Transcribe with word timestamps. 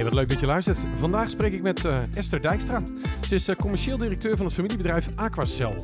Hey, 0.00 0.08
wat 0.08 0.18
leuk 0.18 0.28
dat 0.28 0.40
je 0.40 0.46
luistert. 0.46 0.78
Vandaag 0.96 1.30
spreek 1.30 1.52
ik 1.52 1.62
met 1.62 1.84
eh, 1.84 2.16
Esther 2.16 2.40
Dijkstra. 2.40 2.82
Ze 3.28 3.34
is 3.34 3.48
eh, 3.48 3.56
commercieel 3.56 3.96
directeur 3.96 4.36
van 4.36 4.46
het 4.46 4.54
familiebedrijf 4.54 5.08
Aquacel. 5.14 5.74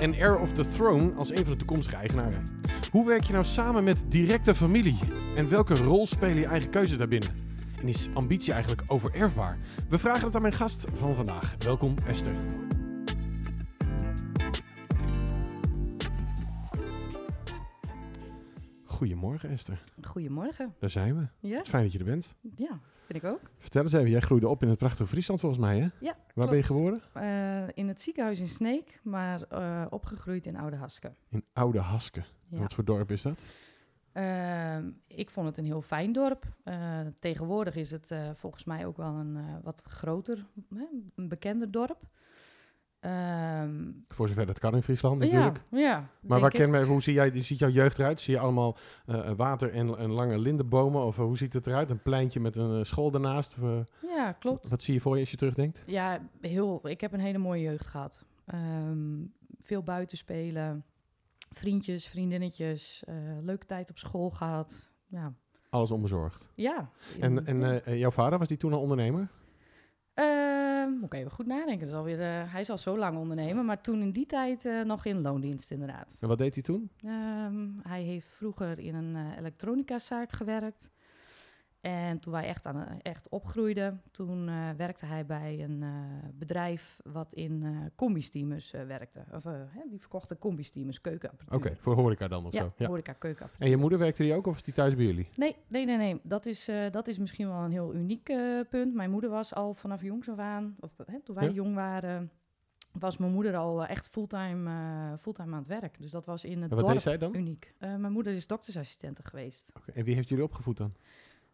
En 0.00 0.14
Heir 0.14 0.38
of 0.38 0.52
the 0.52 0.68
Throne 0.68 1.12
als 1.14 1.30
een 1.30 1.44
van 1.44 1.50
de 1.50 1.56
toekomstige 1.56 1.96
eigenaren. 1.96 2.42
Hoe 2.90 3.06
werk 3.06 3.24
je 3.24 3.32
nou 3.32 3.44
samen 3.44 3.84
met 3.84 4.04
directe 4.08 4.54
familie? 4.54 4.98
En 5.36 5.48
welke 5.50 5.74
rol 5.74 6.06
spelen 6.06 6.36
je 6.36 6.46
eigen 6.46 6.70
keuzes 6.70 6.98
daarbinnen? 6.98 7.28
En 7.80 7.88
is 7.88 8.08
ambitie 8.12 8.52
eigenlijk 8.52 8.82
overerfbaar? 8.86 9.58
We 9.88 9.98
vragen 9.98 10.24
het 10.24 10.34
aan 10.34 10.42
mijn 10.42 10.54
gast 10.54 10.84
van 10.94 11.14
vandaag. 11.14 11.54
Welkom 11.58 11.94
Esther. 12.06 12.34
Goedemorgen 18.84 19.50
Esther. 19.50 19.82
Goedemorgen. 20.02 20.74
Daar 20.78 20.90
zijn 20.90 21.16
we. 21.16 21.48
Ja, 21.48 21.56
Het 21.56 21.64
is 21.64 21.70
fijn 21.70 21.82
dat 21.82 21.92
je 21.92 21.98
er 21.98 22.04
bent. 22.04 22.34
ja, 22.56 22.80
vind 23.06 23.22
ik 23.22 23.30
ook. 23.30 23.40
Vertel 23.58 23.82
eens 23.82 23.92
even, 23.92 24.10
jij 24.10 24.20
groeide 24.20 24.48
op 24.48 24.62
in 24.62 24.68
het 24.68 24.78
prachtige 24.78 25.06
Friesland 25.06 25.40
volgens 25.40 25.60
mij 25.60 25.78
hè? 25.78 25.88
Ja, 26.00 26.16
Waar 26.34 26.48
ben 26.48 26.56
je 26.56 26.62
geboren? 26.62 27.02
Eh, 27.12 27.68
in 27.74 27.88
het 27.88 28.00
ziekenhuis 28.00 28.40
in 28.40 28.48
Sneek, 28.48 29.00
maar 29.02 29.42
eh, 29.42 29.86
opgegroeid 29.90 30.46
in 30.46 30.56
Oude 30.56 30.76
Haske. 30.76 31.12
In 31.28 31.44
Oude 31.52 31.80
Haske. 31.80 32.22
Ja. 32.48 32.58
Wat 32.58 32.74
voor 32.74 32.84
dorp 32.84 33.10
is 33.10 33.22
dat? 33.22 33.42
Ehm, 34.14 34.90
ik 35.06 35.30
vond 35.30 35.46
het 35.46 35.56
een 35.56 35.64
heel 35.64 35.82
fijn 35.82 36.12
dorp. 36.12 36.44
Eh, 36.64 37.00
tegenwoordig 37.18 37.76
is 37.76 37.90
het 37.90 38.10
eh, 38.10 38.30
volgens 38.34 38.64
mij 38.64 38.86
ook 38.86 38.96
wel 38.96 39.14
een 39.14 39.36
eh, 39.36 39.42
wat 39.62 39.82
groter, 39.86 40.46
hè, 40.74 40.84
een 41.16 41.28
bekender 41.28 41.70
dorp. 41.70 41.98
Ehm, 43.04 43.90
Voor 44.08 44.28
zover 44.28 44.46
dat 44.46 44.58
kan 44.58 44.74
in 44.74 44.82
Friesland 44.82 45.18
natuurlijk. 45.18 45.60
ja, 45.70 45.78
ja. 45.78 46.08
maar 46.20 46.40
waar 46.40 46.50
ken 46.50 46.72
je, 46.72 46.84
hoe 46.84 47.02
zie 47.02 47.14
jij, 47.14 47.40
ziet 47.40 47.58
jouw 47.58 47.68
jeugd 47.68 47.98
eruit? 47.98 48.20
Zie 48.20 48.34
je 48.34 48.40
allemaal 48.40 48.76
eh, 49.06 49.30
water 49.36 49.72
en, 49.72 49.98
en 49.98 50.10
lange 50.10 50.38
lindenbomen? 50.38 51.02
Of 51.04 51.18
eh, 51.18 51.24
hoe 51.24 51.36
ziet 51.36 51.52
het 51.52 51.66
eruit? 51.66 51.90
Een 51.90 52.02
pleintje 52.02 52.40
met 52.40 52.56
een 52.56 52.78
eh, 52.78 52.84
school 52.84 53.10
daarnaast? 53.10 53.56
Of, 53.58 53.62
eh, 53.68 54.08
Ja, 54.16 54.32
klopt. 54.32 54.68
wat 54.68 54.82
zie 54.82 54.94
je 54.94 55.00
voor 55.00 55.14
je 55.14 55.20
als 55.20 55.30
je 55.30 55.36
terugdenkt? 55.36 55.82
Ja, 55.86 56.20
heel, 56.40 56.88
ik 56.88 57.00
heb 57.00 57.12
een 57.12 57.20
hele 57.20 57.38
mooie 57.38 57.62
jeugd 57.62 57.86
gehad. 57.86 58.24
Ehm, 58.46 59.22
veel 59.58 59.82
buiten 59.82 60.16
spelen, 60.16 60.84
vriendjes, 61.50 62.06
vriendinnetjes, 62.08 63.02
leuke 63.42 63.66
tijd 63.66 63.90
op 63.90 63.98
school 63.98 64.30
gehad. 64.30 64.88
Ja, 65.06 65.32
Alles 65.70 65.90
onbezorgd. 65.90 66.48
ja. 66.54 66.90
En, 67.20 67.46
en 67.46 67.98
jouw 67.98 68.10
vader, 68.10 68.38
was 68.38 68.48
die 68.48 68.56
toen 68.56 68.72
al 68.72 68.80
ondernemer? 68.80 69.28
Ehm, 70.14 71.04
ik 71.04 71.14
even 71.14 71.30
goed 71.30 71.46
nadenken. 71.46 71.78
Dat 71.78 71.88
is 71.88 71.94
alweer, 71.94 72.20
eh, 72.20 72.52
hij 72.52 72.60
is 72.60 72.70
al 72.70 72.78
zo 72.78 72.98
lang 72.98 73.18
ondernemen, 73.18 73.64
maar 73.64 73.80
toen 73.80 74.00
in 74.00 74.10
die 74.10 74.26
tijd 74.26 74.64
eh, 74.64 74.80
nog 74.80 75.04
in 75.04 75.20
loondienst 75.20 75.70
inderdaad. 75.70 76.18
En 76.20 76.28
wat 76.28 76.38
deed 76.38 76.54
hij 76.54 76.62
toen? 76.62 76.90
Ehm, 77.04 77.68
hij 77.82 78.02
heeft 78.02 78.28
vroeger 78.28 78.78
in 78.78 78.94
een 78.94 79.16
eh 79.16 79.38
elektronicazaak 79.38 80.32
gewerkt. 80.32 80.90
En 81.84 82.18
toen 82.18 82.32
wij 82.32 82.44
echt, 82.46 82.66
aan, 82.66 82.86
eh, 82.86 82.94
echt 83.02 83.28
opgroeiden, 83.28 84.02
toen 84.10 84.48
eh, 84.48 84.70
werkte 84.76 85.06
hij 85.06 85.26
bij 85.26 85.62
een 85.64 85.82
eh, 85.82 85.88
bedrijf 86.34 86.98
wat 87.04 87.32
in 87.32 87.64
combi-steamers 87.96 88.72
eh, 88.72 88.84
werkte. 88.86 89.24
Of, 89.32 89.44
hè, 89.44 89.80
die 89.90 90.00
verkochten 90.00 90.38
combi-steamers, 90.38 90.98
Oké, 90.98 91.08
keukenapparatuur. 91.08 91.76
voor 91.80 91.94
horeca 91.94 92.28
dan 92.28 92.46
of 92.46 92.52
ja, 92.52 92.60
zo? 92.62 92.72
Ja. 92.76 92.86
horeca, 92.86 93.12
keukenapparatuur. 93.12 93.64
En 93.66 93.70
je 93.70 93.76
moeder 93.76 93.98
werkte 93.98 94.22
die 94.22 94.34
ook 94.34 94.46
of 94.46 94.56
is 94.56 94.62
die 94.62 94.74
thuis 94.74 94.94
bij 94.94 95.04
jullie? 95.04 95.28
Nee, 95.36 95.56
nee, 95.68 95.84
nee, 95.84 95.96
nee. 95.96 96.20
Dat 96.22 96.46
is, 96.46 96.70
dat 96.90 97.08
is 97.08 97.18
misschien 97.18 97.48
wel 97.48 97.62
een 97.64 97.70
heel 97.70 97.94
uniek 97.94 98.24
punt. 98.70 98.94
Mijn 98.94 99.10
moeder 99.10 99.30
was 99.30 99.54
al 99.54 99.74
vanaf 99.74 100.02
jongs 100.02 100.28
af 100.28 100.38
aan, 100.38 100.76
of 100.80 100.90
hè, 101.06 101.20
toen 101.20 101.34
wij 101.34 101.44
Ja. 101.44 101.50
jong 101.52 101.74
waren, 101.74 102.30
was 102.98 103.16
mijn 103.16 103.32
moeder 103.32 103.56
al 103.56 103.86
echt 103.86 104.08
fulltime, 104.08 104.70
fulltime 105.20 105.52
aan 105.52 105.58
het 105.58 105.68
werk. 105.68 106.00
Dus 106.00 106.10
dat 106.10 106.26
was 106.26 106.44
in 106.44 106.62
het 106.62 106.70
En 106.70 106.76
wat 106.76 106.78
dorp 106.78 106.92
deed 106.92 107.02
zij 107.02 107.18
dan? 107.18 107.34
uniek. 107.34 107.74
Mijn 107.78 108.12
moeder 108.12 108.34
is 108.34 108.46
doktersassistente 108.46 109.22
geweest. 109.24 109.70
Oké, 109.76 109.90
En 109.92 110.04
wie 110.04 110.14
heeft 110.14 110.28
jullie 110.28 110.44
opgevoed 110.44 110.76
dan? 110.76 110.94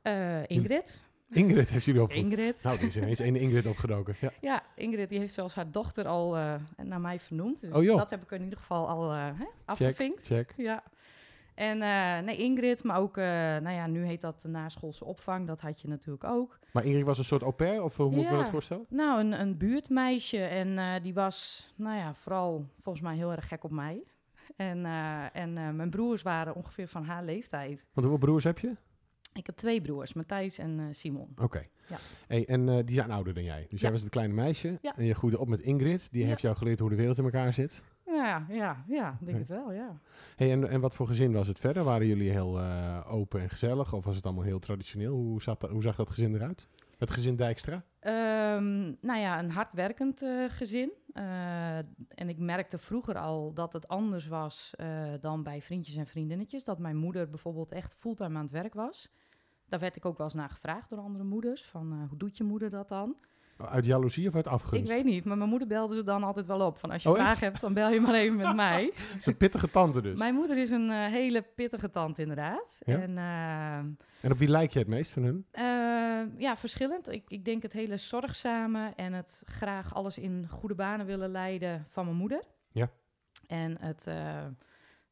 Eh, 0.02 0.46
Ingrid. 0.46 1.02
Ingrid 1.30 1.70
heeft 1.70 1.84
jullie 1.84 2.02
opgevoed. 2.02 2.24
Ingrid. 2.24 2.62
Nou, 2.62 2.78
die 2.78 2.86
is 2.86 2.96
ineens 2.96 3.18
een 3.18 3.36
Ingrid 3.36 3.66
opgedoken. 3.66 4.14
Ja. 4.20 4.30
Ja, 4.40 4.62
Ingrid 4.74 5.08
die 5.08 5.18
heeft 5.18 5.34
zelfs 5.34 5.54
haar 5.54 5.70
dochter 5.70 6.06
al 6.06 6.36
eh, 6.36 6.54
naar 6.82 7.00
mij 7.00 7.20
vernoemd. 7.20 7.60
Dus 7.60 7.88
Oh, 7.90 7.96
dat 7.96 8.10
heb 8.10 8.22
ik 8.22 8.30
in 8.30 8.42
ieder 8.42 8.58
geval 8.58 8.88
al 8.88 9.12
eh 9.12 9.24
hè, 9.24 9.32
Check, 9.34 9.46
afgevinkt. 9.64 10.26
check. 10.26 10.54
Ja. 10.56 10.82
En 11.54 11.78
nee, 12.24 12.36
Ingrid, 12.36 12.84
maar 12.84 12.98
ook, 12.98 13.16
nou 13.16 13.70
ja, 13.70 13.86
nu 13.86 14.04
heet 14.04 14.20
dat 14.20 14.40
de 14.40 14.48
naschoolse 14.48 15.04
opvang. 15.04 15.46
Dat 15.46 15.60
had 15.60 15.80
je 15.80 15.88
natuurlijk 15.88 16.24
ook. 16.24 16.58
Maar 16.72 16.84
Ingrid 16.84 17.04
was 17.04 17.18
een 17.18 17.24
soort 17.24 17.42
au 17.42 17.52
pair, 17.52 17.82
of 17.82 17.96
hoe 17.96 18.10
moet 18.10 18.24
ik 18.24 18.30
me 18.30 18.36
dat 18.36 18.48
voorstellen? 18.48 18.86
Nou, 18.88 19.20
een, 19.20 19.40
een 19.40 19.56
buurtmeisje. 19.56 20.42
En 20.44 21.02
die 21.02 21.14
was, 21.14 21.68
nou 21.76 21.96
ja, 21.96 22.14
vooral 22.14 22.66
volgens 22.82 23.04
mij 23.04 23.16
heel 23.16 23.30
erg 23.32 23.48
gek 23.48 23.64
op 23.64 23.70
mij. 23.70 24.02
En, 24.56 24.84
en 25.32 25.76
mijn 25.76 25.90
broers 25.90 26.22
waren 26.22 26.54
ongeveer 26.54 26.88
van 26.88 27.04
haar 27.04 27.24
leeftijd. 27.24 27.84
Want 27.92 28.06
hoeveel 28.06 28.26
broers 28.26 28.44
heb 28.44 28.58
je? 28.58 28.76
Ik 29.32 29.46
heb 29.46 29.54
twee 29.54 29.80
broers, 29.80 30.12
Matthijs 30.12 30.58
en 30.58 30.80
eh, 30.80 30.84
Simon. 30.90 31.34
Oké. 31.40 31.66
Ja. 31.88 31.96
Hey, 32.26 32.46
en 32.46 32.68
eh, 32.68 32.78
die 32.84 32.94
zijn 32.94 33.10
ouder 33.10 33.34
dan 33.34 33.44
jij. 33.44 33.66
Dus 33.68 33.80
jij 33.80 33.90
was 33.90 34.00
het 34.00 34.10
kleine 34.10 34.34
meisje. 34.34 34.78
Ja. 34.82 34.96
En 34.96 35.04
je 35.04 35.14
groeide 35.14 35.38
op 35.38 35.48
met 35.48 35.60
Ingrid. 35.60 36.08
Die 36.10 36.24
heeft 36.24 36.40
jou 36.40 36.56
geleerd 36.56 36.78
hoe 36.78 36.90
de 36.90 36.96
wereld 36.96 37.18
in 37.18 37.24
elkaar 37.24 37.52
zit. 37.52 37.82
Ja, 38.06 38.46
ja, 38.48 38.84
ja, 38.88 39.16
ik 39.20 39.26
denk 39.26 39.38
het 39.38 39.48
wel, 39.48 39.72
ja. 39.72 40.00
Hey, 40.36 40.52
en, 40.52 40.68
en 40.68 40.80
wat 40.80 40.94
voor 40.94 41.06
gezin 41.06 41.32
was 41.32 41.46
het 41.46 41.58
verder? 41.58 41.84
Waren 41.84 42.06
jullie 42.06 42.30
heel 42.30 42.58
eh, 42.58 43.00
open 43.08 43.40
en 43.40 43.50
gezellig? 43.50 43.92
Of 43.92 44.04
was 44.04 44.16
het 44.16 44.24
allemaal 44.24 44.44
heel 44.44 44.58
traditioneel? 44.58 45.14
Hoe, 45.14 45.42
zat 45.42 45.62
hoe 45.70 45.82
zag 45.82 45.96
dat 45.96 46.10
gezin 46.10 46.34
eruit? 46.34 46.68
Het 47.00 47.10
gezin 47.10 47.36
Dijkstra? 47.36 47.84
Ehm, 48.00 48.92
nou 49.00 49.20
ja, 49.20 49.38
een 49.38 49.50
hardwerkend 49.50 50.22
eh, 50.22 50.44
gezin. 50.48 50.92
Eh, 51.12 51.78
en 52.08 52.28
ik 52.28 52.38
merkte 52.38 52.78
vroeger 52.78 53.18
al 53.18 53.52
dat 53.52 53.72
het 53.72 53.88
anders 53.88 54.26
was 54.26 54.72
eh, 54.76 55.12
dan 55.20 55.42
bij 55.42 55.62
vriendjes 55.62 55.96
en 55.96 56.06
vriendinnetjes. 56.06 56.64
Dat 56.64 56.78
mijn 56.78 56.96
moeder 56.96 57.30
bijvoorbeeld 57.30 57.72
echt 57.72 57.94
fulltime 57.94 58.36
aan 58.36 58.42
het 58.42 58.50
werk 58.50 58.74
was. 58.74 59.08
Daar 59.68 59.80
werd 59.80 59.96
ik 59.96 60.04
ook 60.04 60.16
wel 60.16 60.26
eens 60.26 60.36
naar 60.36 60.50
gevraagd 60.50 60.90
door 60.90 60.98
andere 60.98 61.24
moeders. 61.24 61.64
Van, 61.64 62.06
hoe 62.08 62.18
doet 62.18 62.36
je 62.36 62.44
moeder 62.44 62.70
dat 62.70 62.88
dan? 62.88 63.16
Uit 63.68 63.84
jaloezie 63.84 64.28
of 64.28 64.34
uit 64.34 64.46
afgunst? 64.46 64.90
Ik 64.90 64.96
weet 64.96 65.04
niet, 65.04 65.24
maar 65.24 65.36
mijn 65.36 65.48
moeder 65.50 65.68
belde 65.68 65.94
ze 65.94 66.02
dan 66.02 66.22
altijd 66.22 66.46
wel 66.46 66.66
op. 66.66 66.78
Van 66.78 66.90
als 66.90 67.02
je 67.02 67.08
Oh, 67.08 67.14
echt? 67.16 67.24
vragen 67.24 67.46
hebt, 67.46 67.60
dan 67.60 67.74
bel 67.74 67.90
je 67.90 68.00
maar 68.00 68.14
even 68.14 68.36
met 68.36 68.54
mij. 68.66 68.92
Is 69.16 69.26
een 69.26 69.36
pittige 69.36 69.70
tante 69.70 70.00
dus. 70.02 70.18
Mijn 70.18 70.34
moeder 70.34 70.58
is 70.58 70.70
een 70.70 70.90
eh, 70.90 71.06
hele 71.06 71.42
pittige 71.42 71.90
tante 71.90 72.20
inderdaad. 72.22 72.78
Ja? 72.84 73.00
En 73.00 73.18
ehm, 73.18 73.86
En 74.20 74.32
op 74.32 74.38
wie 74.38 74.48
lijk 74.48 74.70
je 74.70 74.78
het 74.78 74.88
meest 74.88 75.10
van 75.12 75.22
hun? 75.22 75.46
Eh, 75.50 76.38
ja, 76.40 76.56
verschillend. 76.56 77.08
Ik, 77.12 77.24
ik 77.28 77.44
denk 77.44 77.62
het 77.62 77.72
hele 77.72 77.96
zorgzame 77.96 78.92
en 78.96 79.12
het 79.12 79.42
graag 79.44 79.94
alles 79.94 80.18
in 80.18 80.46
goede 80.48 80.74
banen 80.74 81.06
willen 81.06 81.30
leiden 81.30 81.86
van 81.88 82.04
mijn 82.04 82.16
moeder. 82.16 82.42
Ja. 82.72 82.90
En 83.46 83.76
het, 83.80 84.06
eh, 84.06 84.14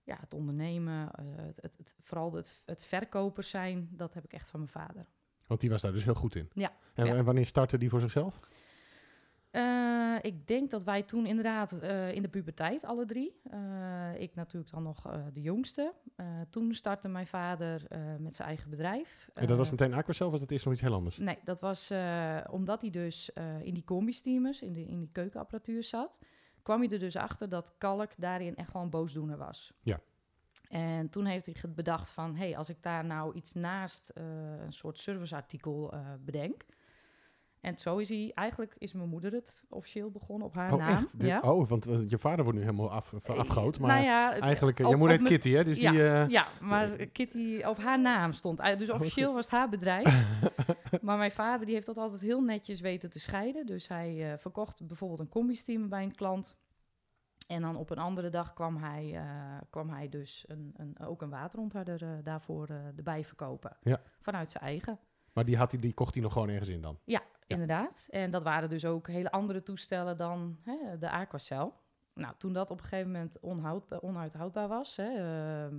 ja, 0.02 0.16
het 0.20 0.34
ondernemen, 0.34 1.10
eh, 1.12 1.24
het, 1.36 1.58
het, 1.62 1.74
het- 1.78 1.96
vooral 2.02 2.32
het, 2.32 2.62
het 2.64 2.82
verkopers 2.84 3.50
zijn, 3.50 3.88
dat 3.90 4.14
heb 4.14 4.24
ik 4.24 4.32
echt 4.32 4.48
van 4.48 4.60
mijn 4.60 4.72
vader. 4.86 5.06
Want 5.48 5.60
die 5.60 5.70
was 5.70 5.82
daar 5.82 5.92
dus 5.92 6.04
heel 6.04 6.14
goed 6.14 6.34
in. 6.34 6.50
Ja, 6.52 6.72
En, 6.94 7.06
ja. 7.06 7.14
en 7.14 7.24
wanneer 7.24 7.46
startte 7.46 7.78
die 7.78 7.88
voor 7.88 8.00
zichzelf? 8.00 8.40
Eh, 9.50 10.16
ik 10.20 10.46
denk 10.46 10.70
dat 10.70 10.84
wij 10.84 11.02
toen 11.02 11.26
inderdaad 11.26 11.72
eh, 11.72 12.14
in 12.14 12.22
de 12.22 12.28
puberteit, 12.28 12.84
alle 12.84 13.04
drie, 13.04 13.40
eh, 13.50 14.20
ik 14.20 14.34
natuurlijk 14.34 14.72
dan 14.72 14.82
nog 14.82 15.02
de 15.32 15.40
jongste. 15.40 15.92
Toen 16.50 16.74
startte 16.74 17.08
mijn 17.08 17.26
vader 17.26 17.86
met 18.18 18.34
zijn 18.34 18.48
eigen 18.48 18.70
bedrijf. 18.70 19.28
en 19.34 19.46
dat 19.46 19.56
was 19.56 19.70
meteen 19.70 19.94
Aquacel 19.94 20.30
was 20.30 20.40
dat 20.40 20.50
eerst 20.50 20.64
nog 20.64 20.74
iets 20.74 20.82
heel 20.82 20.94
anders? 20.94 21.16
Nee, 21.16 21.38
dat 21.44 21.60
was 21.60 21.92
omdat 22.50 22.80
hij 22.80 22.90
dus 22.90 23.30
in 23.62 23.74
die 23.74 23.84
combi-steamers, 23.84 24.62
in, 24.62 24.72
de, 24.72 24.86
in 24.86 24.98
die 24.98 25.10
keukenapparatuur 25.12 25.82
zat, 25.82 26.18
kwam 26.62 26.80
hij 26.80 26.90
er 26.90 26.98
dus 26.98 27.16
achter 27.16 27.48
dat 27.48 27.74
kalk 27.78 28.10
daarin 28.16 28.56
echt 28.56 28.70
gewoon 28.70 28.90
boosdoener 28.90 29.36
was. 29.36 29.72
Ja. 29.82 30.00
En 30.68 31.08
toen 31.08 31.24
heeft 31.24 31.46
hij 31.46 31.54
bedacht 31.74 32.08
van, 32.08 32.36
hé, 32.36 32.44
hey, 32.48 32.56
als 32.56 32.68
ik 32.68 32.76
daar 32.82 33.04
nou 33.04 33.34
iets 33.34 33.54
naast 33.54 34.08
eh, 34.08 34.24
een 34.64 34.72
soort 34.72 34.98
serviceartikel 34.98 35.92
eh, 35.92 36.00
bedenk. 36.20 36.64
En 37.60 37.78
zo 37.78 37.96
is 37.96 38.08
hij, 38.08 38.30
eigenlijk 38.34 38.74
is 38.78 38.92
mijn 38.92 39.08
moeder 39.08 39.32
het 39.32 39.64
officieel 39.68 40.10
begonnen 40.10 40.46
op 40.46 40.54
haar 40.54 40.72
oh, 40.72 40.78
naam. 40.78 40.92
echt? 40.96 41.14
Ja. 41.18 41.40
Oh, 41.40 41.68
want 41.68 41.86
eh, 41.86 42.08
je 42.08 42.18
vader 42.18 42.44
wordt 42.44 42.58
nu 42.58 42.64
helemaal 42.64 42.90
af, 42.90 43.14
afgoot. 43.26 43.78
Maar 43.78 43.90
nou 43.90 44.04
ja, 44.04 44.32
het- 44.32 44.42
eigenlijk, 44.42 44.78
eh, 44.80 44.84
op- 44.86 44.92
je 44.92 44.98
moeder 44.98 45.18
heet 45.18 45.26
Kitty, 45.26 45.50
hè? 45.50 45.64
Dus 45.64 45.78
ja, 45.78 45.90
die... 45.90 46.08
eh, 46.08 46.28
ja, 46.28 46.46
maar 46.60 46.88
Kitty 47.06 47.62
op 47.64 47.78
haar 47.78 48.00
naam 48.00 48.32
stond. 48.32 48.78
Dus 48.78 48.88
Oh, 48.88 48.94
officieel 48.94 49.34
was 49.34 49.44
het 49.44 49.54
haar 49.54 49.68
bedrijf. 49.68 50.24
maar 51.02 51.18
mijn 51.18 51.30
vader 51.30 51.66
die 51.66 51.74
heeft 51.74 51.86
dat 51.86 51.98
altijd 51.98 52.20
heel 52.20 52.40
netjes 52.40 52.80
weten 52.80 53.10
te 53.10 53.18
scheiden. 53.20 53.66
Dus 53.66 53.88
hij 53.88 54.32
eh, 54.32 54.38
verkocht 54.38 54.86
bijvoorbeeld 54.86 55.20
een 55.20 55.28
combi-steamer 55.28 55.88
bij 55.88 56.02
een 56.02 56.14
klant. 56.14 56.56
En 57.48 57.62
dan 57.62 57.76
op 57.76 57.90
een 57.90 57.98
andere 57.98 58.30
dag 58.30 58.52
kwam 58.52 58.76
hij, 58.76 59.14
eh, 59.14 59.58
kwam 59.70 59.90
hij 59.90 60.08
dus 60.08 60.44
een, 60.46 60.74
een, 60.76 60.98
ook 60.98 61.22
een 61.22 61.30
waterontharder 61.30 62.02
eh, 62.02 62.10
daarvoor 62.22 62.68
eh, 62.68 62.86
erbij 62.96 63.24
verkopen. 63.24 63.76
Ja. 63.82 64.00
Vanuit 64.20 64.50
zijn 64.50 64.64
eigen. 64.64 64.98
Maar 65.32 65.44
die, 65.44 65.56
had 65.56 65.72
hij, 65.72 65.80
die 65.80 65.94
kocht 65.94 66.14
hij 66.14 66.22
nog 66.22 66.32
gewoon 66.32 66.48
ergens 66.48 66.68
in 66.68 66.80
dan? 66.80 66.98
Ja. 67.04 67.22
Inderdaad. 67.46 68.08
En 68.10 68.30
dat 68.30 68.42
waren 68.42 68.68
dus 68.68 68.84
ook 68.84 69.06
hele 69.06 69.30
andere 69.30 69.62
toestellen 69.62 70.16
dan 70.16 70.58
hè, 70.62 70.98
de 70.98 71.10
Aquacel. 71.10 71.74
Nou, 72.18 72.34
toen 72.38 72.52
dat 72.52 72.70
op 72.70 72.78
een 72.78 72.84
gegeven 72.84 73.10
moment 73.10 73.40
onhoud, 73.40 74.02
onuithoudbaar 74.02 74.68
was, 74.68 74.96
hè, 74.96 75.04
ehm, 75.04 75.74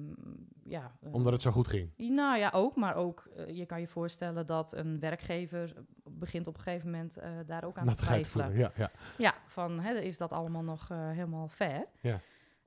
ja, 0.63 0.91
eh, 1.01 1.13
Omdat 1.13 1.33
het 1.33 1.41
zo 1.41 1.51
goed 1.51 1.67
ging. 1.67 1.91
nou 1.97 2.37
ja, 2.37 2.49
ook. 2.53 2.75
Maar 2.75 2.95
ook, 2.95 3.29
eh, 3.35 3.57
je 3.57 3.65
kan 3.65 3.79
je 3.79 3.87
voorstellen 3.87 4.45
dat 4.45 4.73
een 4.73 4.99
werkgever 4.99 5.73
begint 6.03 6.47
op 6.47 6.55
een 6.55 6.61
gegeven 6.61 6.91
moment 6.91 7.17
eh, 7.17 7.31
daar 7.45 7.63
ook 7.63 7.77
aan 7.77 7.87
te 7.87 7.95
twijfelen. 7.95 8.57
ja. 8.57 8.71
ja. 8.75 8.91
Ja, 9.17 9.35
van 9.45 9.79
hè, 9.79 9.93
is 9.93 10.17
dat 10.17 10.31
allemaal 10.31 10.63
nog 10.63 10.87
helemaal 10.87 11.47
fair? 11.47 11.85
Ja. 12.01 12.21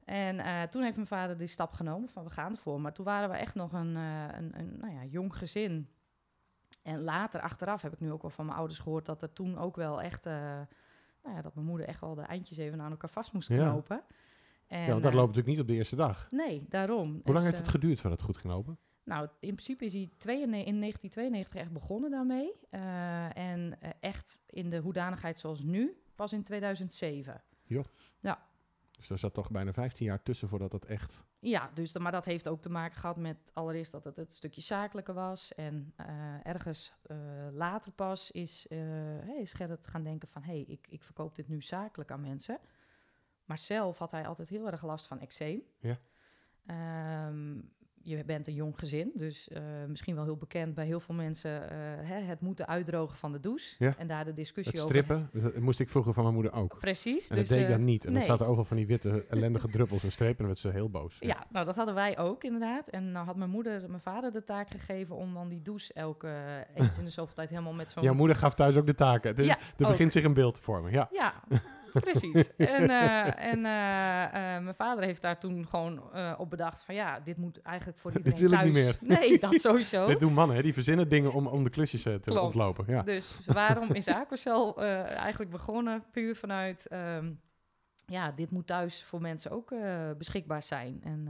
En 0.04 0.68
toen 0.70 0.82
heeft 0.82 0.96
mijn 0.96 1.08
vader 1.08 1.38
die 1.38 1.46
stap 1.46 1.72
genomen 1.72 2.08
van 2.08 2.24
we 2.24 2.30
gaan 2.30 2.52
ervoor. 2.52 2.80
Maar 2.80 2.92
toen 2.92 3.04
waren 3.04 3.30
we 3.30 3.36
echt 3.36 3.54
nog 3.54 3.72
een, 3.72 3.94
een, 3.96 4.58
een 4.58 4.76
nou 4.78 4.92
ja, 4.92 5.04
jong 5.04 5.36
gezin. 5.36 5.88
En 6.82 7.02
later, 7.02 7.40
achteraf, 7.40 7.82
heb 7.82 7.92
ik 7.92 8.00
nu 8.00 8.12
ook 8.12 8.22
wel 8.22 8.30
van 8.30 8.46
mijn 8.46 8.58
ouders 8.58 8.78
gehoord 8.78 9.06
dat 9.06 9.22
er 9.22 9.32
toen 9.32 9.58
ook 9.58 9.76
wel 9.76 10.02
echt, 10.02 10.26
nou 11.22 11.36
ja, 11.36 11.42
dat 11.42 11.54
mijn 11.54 11.66
moeder 11.66 11.86
echt 11.86 12.00
wel 12.00 12.14
de 12.14 12.22
eindjes 12.22 12.58
even 12.58 12.80
aan 12.80 12.90
elkaar 12.90 13.10
vast 13.10 13.32
moest 13.32 13.48
Ja. 13.48 13.56
knopen. 13.70 14.02
En, 14.66 14.80
ja, 14.80 14.88
want 14.88 15.02
dat 15.02 15.12
eh, 15.12 15.18
loopt 15.18 15.28
natuurlijk 15.28 15.56
niet 15.56 15.60
op 15.60 15.66
de 15.66 15.74
eerste 15.74 15.96
dag. 15.96 16.28
Nee, 16.30 16.66
daarom. 16.68 17.08
Hoe 17.10 17.20
lang 17.24 17.34
Dus, 17.34 17.44
heeft 17.44 17.56
het 17.56 17.66
eh, 17.66 17.72
geduurd 17.72 18.00
voordat 18.00 18.18
het 18.18 18.28
goed 18.28 18.36
ging 18.36 18.52
lopen? 18.52 18.78
nou, 19.04 19.24
in 19.40 19.54
principe 19.54 19.84
is 19.84 19.92
hij 19.92 20.02
in 20.02 20.50
1992 20.50 21.54
echt 21.60 21.72
begonnen 21.72 22.10
daarmee. 22.10 22.52
Eh, 22.70 23.36
en 23.36 23.78
echt 24.00 24.38
in 24.46 24.70
de 24.70 24.78
hoedanigheid 24.78 25.38
zoals 25.38 25.62
nu, 25.62 26.02
pas 26.14 26.32
in 26.32 26.42
2007. 26.42 27.42
Dus 28.96 29.08
daar 29.08 29.18
zat 29.18 29.34
toch 29.34 29.50
bijna 29.50 29.72
15 29.72 30.06
jaar 30.06 30.22
tussen 30.22 30.48
voordat 30.48 30.72
het 30.72 30.84
echt... 30.84 31.24
Ja, 31.44 31.70
dus, 31.74 31.98
maar 31.98 32.12
dat 32.12 32.24
heeft 32.24 32.48
ook 32.48 32.60
te 32.60 32.70
maken 32.70 32.98
gehad 32.98 33.16
met 33.16 33.50
allereerst 33.52 33.92
dat 33.92 34.04
het 34.04 34.16
het 34.16 34.32
stukje 34.32 34.60
zakelijker 34.60 35.14
was. 35.14 35.54
En 35.54 35.92
eh, 35.96 36.46
ergens 36.46 36.92
eh, 37.02 37.16
later 37.52 37.92
pas 37.92 38.30
is, 38.30 38.66
eh 38.68 38.78
hey, 39.22 39.40
is 39.40 39.52
Gerrit 39.52 39.86
gaan 39.86 40.02
denken 40.02 40.28
van... 40.28 40.42
hé, 40.42 40.52
hey, 40.52 40.64
ik, 40.68 40.86
ik 40.88 41.02
verkoop 41.02 41.34
dit 41.34 41.48
nu 41.48 41.62
zakelijk 41.62 42.10
aan 42.10 42.20
mensen. 42.20 42.58
Maar 43.44 43.58
zelf 43.58 43.98
had 43.98 44.10
hij 44.10 44.26
altijd 44.26 44.48
heel 44.48 44.66
erg 44.66 44.82
last 44.82 45.06
van 45.06 45.20
eczeem. 45.20 45.62
Ja. 45.78 45.98
Ehm, 46.66 47.60
je 48.02 48.24
bent 48.24 48.46
een 48.46 48.54
jong 48.54 48.78
gezin, 48.78 49.10
dus 49.14 49.48
eh, 49.48 49.62
misschien 49.88 50.14
wel 50.14 50.24
heel 50.24 50.36
bekend 50.36 50.74
bij 50.74 50.86
heel 50.86 51.00
veel 51.00 51.14
mensen... 51.14 51.70
eh, 51.70 51.76
hè, 52.08 52.20
het 52.20 52.40
moeten 52.40 52.66
uitdrogen 52.66 53.16
van 53.16 53.32
de 53.32 53.40
douche. 53.40 53.74
Ja. 53.78 53.94
En 53.98 54.06
daar 54.06 54.24
de 54.24 54.32
discussie 54.32 54.80
Het 54.80 54.82
over... 54.82 55.04
strippen, 55.04 55.42
dat 55.42 55.62
moest 55.62 55.80
ik 55.80 55.88
vroeger 55.88 56.12
van 56.12 56.22
mijn 56.22 56.34
moeder 56.34 56.52
ook. 56.52 56.78
Precies. 56.78 57.28
En 57.28 57.36
dus, 57.36 57.48
dat 57.48 57.56
deed 57.56 57.66
ik 57.66 57.72
eh, 57.72 57.76
dan 57.76 57.84
niet. 57.84 58.04
En 58.04 58.10
dan 58.10 58.18
nee. 58.18 58.28
zaten 58.28 58.46
overal 58.46 58.64
van 58.64 58.76
die 58.76 58.86
witte 58.86 59.24
ellendige 59.28 59.68
druppels 59.68 60.04
en 60.04 60.12
strepen 60.12 60.38
en 60.38 60.44
dan 60.44 60.46
werd 60.46 60.58
ze 60.58 60.70
heel 60.70 60.90
boos. 60.90 61.16
Ja, 61.20 61.46
nou 61.50 61.66
dat 61.66 61.76
hadden 61.76 61.94
wij 61.94 62.18
ook 62.18 62.44
inderdaad. 62.44 62.88
En 62.88 63.12
nou 63.12 63.26
had 63.26 63.36
mijn 63.36 63.50
moeder, 63.50 63.84
mijn 63.88 64.02
vader 64.02 64.32
de 64.32 64.44
taak 64.44 64.70
gegeven 64.70 65.16
om 65.16 65.34
dan 65.34 65.48
die 65.48 65.62
douche 65.62 65.92
elke 65.92 66.66
eens 66.74 66.98
in 66.98 67.04
de 67.04 67.10
zoveel 67.10 67.34
tijd 67.34 67.50
helemaal 67.50 67.72
met 67.72 67.90
zo'n... 67.90 68.02
Jouw 68.02 68.14
moeder 68.14 68.36
gaf 68.36 68.54
thuis 68.54 68.76
ook 68.76 68.86
de 68.86 68.94
taken. 68.94 69.36
Dus 69.36 69.46
Ja, 69.46 69.58
er 69.76 69.86
begint 69.86 70.12
zich 70.12 70.24
een 70.24 70.34
beeld 70.34 70.54
te 70.54 70.62
vormen. 70.62 70.92
Ja, 70.92 71.08
Ja, 71.10 71.34
precies. 72.00 72.56
En, 72.56 72.90
eh, 72.90 73.44
en 73.52 73.64
eh, 73.64 74.24
eh, 74.24 74.62
mijn 74.62 74.74
vader 74.74 75.04
heeft 75.04 75.22
daar 75.22 75.38
toen 75.38 75.66
gewoon 75.68 76.02
op 76.38 76.50
bedacht 76.50 76.82
van 76.82 76.94
ja, 76.94 77.20
dit 77.20 77.36
moet 77.36 77.62
eigenlijk 77.62 77.98
voor 77.98 78.12
Dit 78.22 78.38
iedereen 78.38 78.66
ik 78.66 78.72
thuis. 78.72 79.00
niet 79.00 79.18
Nee, 79.18 79.38
dat 79.38 79.60
sowieso. 79.60 80.06
dit 80.12 80.20
doen 80.20 80.32
mannen, 80.32 80.56
hè? 80.56 80.62
die 80.62 80.72
verzinnen 80.72 81.08
dingen 81.08 81.32
om, 81.32 81.46
om 81.46 81.64
de 81.64 81.70
klusjes 81.70 82.02
te 82.02 82.20
Klopt. 82.22 82.40
ontlopen. 82.40 82.84
Ja. 82.88 83.02
Dus 83.02 83.40
waarom 83.46 83.92
is 83.92 84.08
Aquacel 84.08 84.82
eigenlijk 84.82 85.50
begonnen? 85.50 86.04
Puur 86.10 86.36
vanuit, 86.36 86.86
ehm, 86.86 87.32
ja, 88.06 88.30
dit 88.30 88.50
moet 88.50 88.66
thuis 88.66 89.02
voor 89.02 89.20
mensen 89.20 89.50
ook 89.50 89.74
beschikbaar 90.18 90.62
zijn. 90.62 91.00
En 91.04 91.28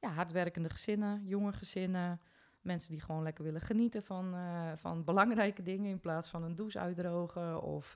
ja, 0.00 0.08
hardwerkende 0.08 0.70
gezinnen, 0.70 1.22
jonge 1.24 1.52
gezinnen, 1.52 2.20
mensen 2.60 2.90
die 2.90 3.00
gewoon 3.00 3.22
lekker 3.22 3.44
willen 3.44 3.60
genieten 3.60 4.02
van, 4.02 4.34
van 4.74 5.04
belangrijke 5.04 5.62
dingen 5.62 5.90
in 5.90 6.00
plaats 6.00 6.28
van 6.28 6.42
een 6.42 6.54
douche 6.54 6.78
uitdrogen 6.78 7.62
of 7.62 7.94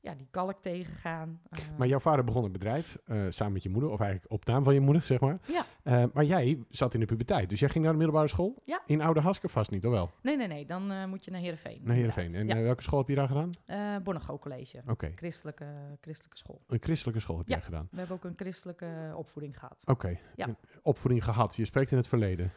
ja, 0.00 0.14
die 0.14 0.26
kalk 0.30 0.62
tegengaan. 0.62 1.40
Eh, 1.50 1.58
Maar 1.78 1.86
jouw 1.88 1.98
vader 1.98 2.24
begon 2.24 2.42
het 2.42 2.52
bedrijf 2.52 2.98
eh, 3.04 3.24
samen 3.28 3.52
met 3.52 3.62
je 3.62 3.68
moeder, 3.68 3.90
of 3.90 4.00
eigenlijk 4.00 4.32
op 4.32 4.44
naam 4.44 4.64
van 4.64 4.74
je 4.74 4.80
moeder, 4.80 5.02
zeg 5.02 5.20
maar. 5.20 5.38
Ja. 5.46 5.64
Eh, 5.82 6.04
maar 6.12 6.24
jij 6.24 6.58
zat 6.68 6.94
in 6.94 7.00
de 7.00 7.06
puberteit, 7.06 7.50
dus 7.50 7.60
jij 7.60 7.68
ging 7.68 7.82
naar 7.84 7.92
de 7.92 7.98
middelbare 7.98 8.28
school? 8.28 8.62
Ja. 8.64 8.82
In 8.86 9.00
Oude 9.02 9.20
Hasker 9.20 9.48
vast 9.48 9.70
niet, 9.70 9.86
of 9.86 9.92
wel? 9.92 10.10
Nee, 10.22 10.36
nee, 10.36 10.46
nee, 10.46 10.66
dan 10.66 11.08
moet 11.08 11.24
je 11.24 11.30
naar 11.30 11.40
Heerenveen. 11.40 11.80
Naar 11.84 11.94
Heerenveen. 11.94 12.34
En 12.34 12.62
welke 12.62 12.82
school 12.82 12.98
heb 12.98 13.08
je 13.08 13.14
daar 13.14 13.28
gedaan? 13.28 13.50
ja. 13.66 13.94
Eh, 13.96 14.02
Bonnego 14.02 14.38
College, 14.38 14.82
Oké, 14.86 15.10
christelijke, 15.14 15.66
christelijke 16.00 16.36
school. 16.38 16.60
een 16.66 16.78
christelijke 16.82 17.20
school 17.20 17.38
heb 17.38 17.48
Ja. 17.48 17.54
jij 17.54 17.64
gedaan. 17.64 17.88
We 17.90 17.98
hebben 17.98 18.16
ook 18.16 18.24
een 18.24 18.36
christelijke 18.36 19.12
opvoeding 19.16 19.58
gehad. 19.58 19.82
Oké, 19.86 20.18
Ja. 20.36 20.46
Een 20.48 20.56
opvoeding 20.82 21.24
gehad. 21.24 21.56
Je 21.56 21.64
spreekt 21.64 21.90
in 21.90 21.96
het 21.96 22.08
verleden. 22.08 22.52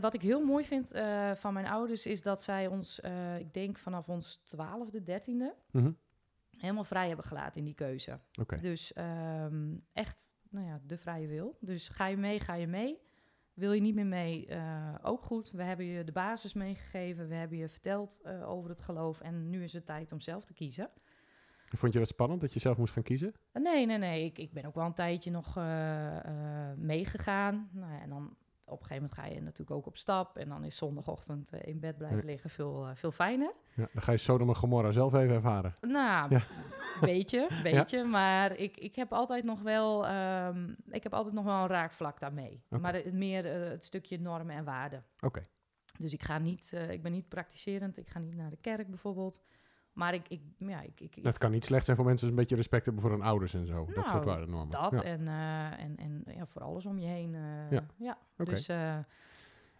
Wat 0.00 0.14
ik 0.14 0.22
heel 0.22 0.44
mooi 0.44 0.64
vind 0.64 0.90
van 1.34 1.52
mijn 1.52 1.66
ouders 1.66 2.06
is 2.06 2.22
dat 2.22 2.42
zij 2.42 2.66
ons, 2.66 3.00
ik 3.38 3.54
denk 3.54 3.78
vanaf 3.78 4.08
ons 4.08 4.40
twaalfde, 4.44 5.02
dertiende, 5.02 5.54
Mhm. 5.70 5.90
Helemaal 6.58 6.84
vrij 6.84 7.06
hebben 7.06 7.24
gelaten 7.24 7.58
in 7.58 7.64
die 7.64 7.74
keuze. 7.74 8.20
Dus 8.60 8.92
ehm, 8.92 9.76
echt, 9.92 10.32
nou 10.50 10.66
ja, 10.66 10.80
de 10.86 10.98
vrije 10.98 11.26
wil. 11.26 11.56
Dus 11.60 11.88
ga 11.88 12.06
je 12.06 12.16
mee, 12.16 12.40
ga 12.40 12.54
je 12.54 12.66
mee. 12.66 13.06
Wil 13.54 13.72
je 13.72 13.80
niet 13.80 13.94
meer 13.94 14.06
mee, 14.06 14.46
eh, 14.46 14.94
ook 15.02 15.22
goed. 15.22 15.50
We 15.50 15.62
hebben 15.62 15.86
je 15.86 16.04
de 16.04 16.12
basis 16.12 16.54
meegegeven. 16.54 17.28
We 17.28 17.34
hebben 17.34 17.58
je 17.58 17.68
verteld 17.68 18.20
eh, 18.22 18.50
over 18.50 18.70
het 18.70 18.80
geloof. 18.80 19.20
En 19.20 19.50
nu 19.50 19.62
is 19.62 19.72
het 19.72 19.86
tijd 19.86 20.12
om 20.12 20.20
zelf 20.20 20.44
te 20.44 20.52
kiezen. 20.52 20.90
Vond 21.76 21.92
je 21.92 21.98
dat 21.98 22.08
spannend 22.08 22.40
dat 22.40 22.52
je 22.52 22.58
zelf 22.60 22.76
moest 22.76 22.92
gaan 22.92 23.02
kiezen? 23.02 23.34
Nee, 23.52 23.86
nee, 23.86 23.98
nee. 23.98 24.24
Ik, 24.24 24.38
ik 24.38 24.52
ben 24.52 24.64
ook 24.64 24.74
wel 24.74 24.86
een 24.86 24.94
tijdje 24.94 25.30
nog 25.30 25.56
eh, 25.56 26.72
meegegaan. 26.76 27.68
Nou 27.72 27.92
ja, 27.92 28.00
en 28.00 28.08
dan 28.08 28.36
op 28.70 28.80
een 28.80 28.86
gegeven 28.86 29.08
moment 29.10 29.14
ga 29.14 29.34
je 29.36 29.42
natuurlijk 29.42 29.70
ook 29.70 29.86
op 29.86 29.96
stap. 29.96 30.36
En 30.36 30.48
dan 30.48 30.64
is 30.64 30.76
zondagochtend 30.76 31.50
eh, 31.50 31.68
in 31.72 31.80
bed 31.80 31.96
blijven 31.98 32.24
liggen 32.24 32.50
veel, 32.50 32.86
eh, 32.86 32.90
veel 32.94 33.10
fijner. 33.10 33.52
Ja, 33.74 33.88
dan 33.92 34.02
ga 34.02 34.12
je 34.12 34.18
Sodom 34.18 34.48
en 34.48 34.56
Gomorra 34.56 34.90
zelf 34.92 35.14
even 35.14 35.34
ervaren. 35.34 35.76
Nou, 35.80 36.34
Ja. 36.34 36.42
beetje, 37.00 37.48
beetje. 37.62 38.04
Maar 38.04 38.56
ik, 38.56 38.76
ik 38.76 38.96
heb 38.96 39.12
altijd 39.12 39.44
nog 39.44 39.60
wel, 39.62 40.06
ehm, 40.06 40.74
ik 40.90 41.02
heb 41.02 41.14
altijd 41.14 41.34
nog 41.34 41.44
wel 41.44 41.62
een 41.62 41.66
raakvlak 41.68 42.20
daarmee. 42.20 42.62
Maar 42.80 42.94
het, 42.94 43.12
meer 43.12 43.46
eh, 43.46 43.68
het 43.68 43.84
stukje 43.84 44.20
normen 44.20 44.56
en 44.56 44.64
waarden. 44.64 45.04
Oké. 45.20 45.42
Dus 45.98 46.12
ik 46.12 46.22
ga 46.22 46.38
niet, 46.38 46.72
ik 46.90 47.02
ben 47.02 47.12
niet 47.12 47.28
praktiserend. 47.28 47.98
Ik 47.98 48.08
ga 48.08 48.18
niet 48.18 48.36
naar 48.36 48.50
de 48.50 48.56
kerk 48.60 48.88
bijvoorbeeld. 48.88 49.40
Maar 49.98 50.14
ik, 50.14 50.28
ik 50.28 50.40
ja, 50.58 50.80
ik, 50.80 51.00
ik, 51.00 51.18
Het 51.22 51.38
kan 51.38 51.50
niet 51.50 51.64
slecht 51.64 51.84
zijn 51.84 51.96
voor 51.96 52.06
mensen 52.06 52.28
een 52.28 52.34
beetje 52.34 52.56
respect 52.56 52.84
hebben 52.84 53.02
voor 53.02 53.10
hun 53.12 53.22
ouders 53.22 53.54
en 53.54 53.66
zo. 53.66 53.84
dat 53.86 53.94
Nou, 53.94 54.08
soort 54.08 54.24
waardenormen. 54.24 54.70
dat 54.70 54.90
Ja. 54.92 55.02
en, 55.02 55.28
eh, 55.28 55.84
en, 55.84 55.96
en 55.96 56.24
ja, 56.36 56.46
voor 56.46 56.62
alles 56.62 56.86
om 56.86 56.98
je 56.98 57.06
heen. 57.06 57.34
eh, 57.34 57.70
Ja. 57.70 57.86
ja. 57.96 58.18
Dus 58.36 58.68
eh, 58.68 58.94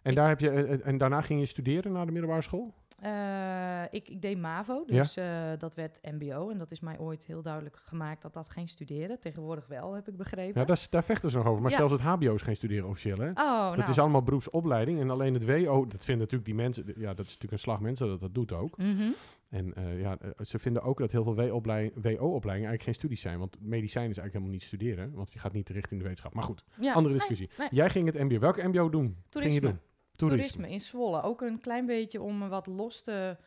En, 0.01 0.15
daar 0.15 0.27
heb 0.27 0.39
je, 0.39 0.49
en 0.81 0.97
daarna 0.97 1.21
ging 1.21 1.39
je 1.39 1.45
studeren 1.45 1.91
naar 1.91 2.05
de 2.05 2.11
middelbare 2.11 2.41
school? 2.41 2.73
Eh, 3.01 3.83
ik, 3.89 4.09
ik 4.09 4.21
deed 4.21 4.37
MAVO, 4.37 4.83
Ja. 4.87 5.01
dus 5.01 5.17
eh, 5.17 5.25
dat 5.57 5.75
werd 5.75 5.99
MBO. 6.01 6.49
En 6.49 6.57
dat 6.57 6.71
is 6.71 6.79
mij 6.79 6.97
ooit 6.99 7.23
heel 7.25 7.41
duidelijk 7.41 7.75
gemaakt 7.85 8.21
dat 8.21 8.33
dat 8.33 8.49
geen 8.49 8.67
studeren. 8.67 9.19
Tegenwoordig 9.19 9.67
wel, 9.67 9.93
heb 9.93 10.07
ik 10.07 10.17
begrepen. 10.17 10.65
Ja, 10.67 10.73
is, 10.73 10.89
daar 10.89 11.03
vechten 11.03 11.29
ze 11.29 11.37
nog 11.37 11.45
over. 11.45 11.61
Maar 11.61 11.71
Ja. 11.71 11.77
zelfs 11.77 11.91
het 11.93 12.01
HBO 12.01 12.33
is 12.33 12.41
geen 12.41 12.55
studeren 12.55 12.89
officieel, 12.89 13.17
hè? 13.17 13.29
Oh, 13.29 13.35
nou, 13.35 13.75
Dat 13.75 13.87
is 13.87 13.99
allemaal 13.99 14.23
beroepsopleiding. 14.23 14.99
En 14.99 15.09
alleen 15.09 15.33
het 15.33 15.45
WO, 15.45 15.85
dat 15.87 16.05
vinden 16.05 16.17
natuurlijk 16.23 16.45
die 16.45 16.55
mensen... 16.55 16.83
Ja, 16.85 17.07
dat 17.13 17.19
is 17.25 17.25
natuurlijk 17.25 17.51
een 17.51 17.59
slag 17.59 17.79
mensen 17.79 18.07
dat 18.07 18.19
dat 18.19 18.33
doet 18.33 18.51
ook. 18.53 18.77
mhm. 18.77 19.09
En 19.49 19.73
eh, 19.73 20.01
ja, 20.01 20.17
ze 20.41 20.59
vinden 20.59 20.83
ook 20.83 20.97
dat 20.99 21.11
heel 21.11 21.23
veel 21.23 21.35
WO-opleiding- 21.35 21.93
WO-opleidingen 21.93 22.69
eigenlijk 22.69 22.83
geen 22.83 22.93
studies 22.93 23.21
zijn. 23.21 23.39
Want 23.39 23.57
medicijn 23.61 24.09
is 24.09 24.17
eigenlijk 24.17 24.33
helemaal 24.33 24.51
niet 24.53 24.63
studeren. 24.63 25.11
Want 25.13 25.33
je 25.33 25.39
gaat 25.39 25.53
niet 25.53 25.69
richting 25.69 25.99
de 25.99 26.05
wetenschap. 26.07 26.33
Maar 26.33 26.43
goed, 26.43 26.63
ja, 26.79 26.93
andere 26.93 27.13
discussie. 27.15 27.49
nee. 27.57 27.67
Jij 27.71 27.89
ging 27.89 28.05
het 28.13 28.23
mbo. 28.23 28.39
Welke 28.39 28.67
mbo 28.67 28.89
doen? 28.89 29.17
Ging 29.29 29.53
je 29.53 29.61
doen? 29.61 29.79
Toerisme. 30.27 30.69
in 30.69 30.81
Zwolle. 30.81 31.21
Ook 31.21 31.41
een 31.41 31.59
klein 31.59 31.85
beetje 31.85 32.21
om 32.21 32.49
wat 32.49 32.67
los 32.67 33.01
te 33.01 33.37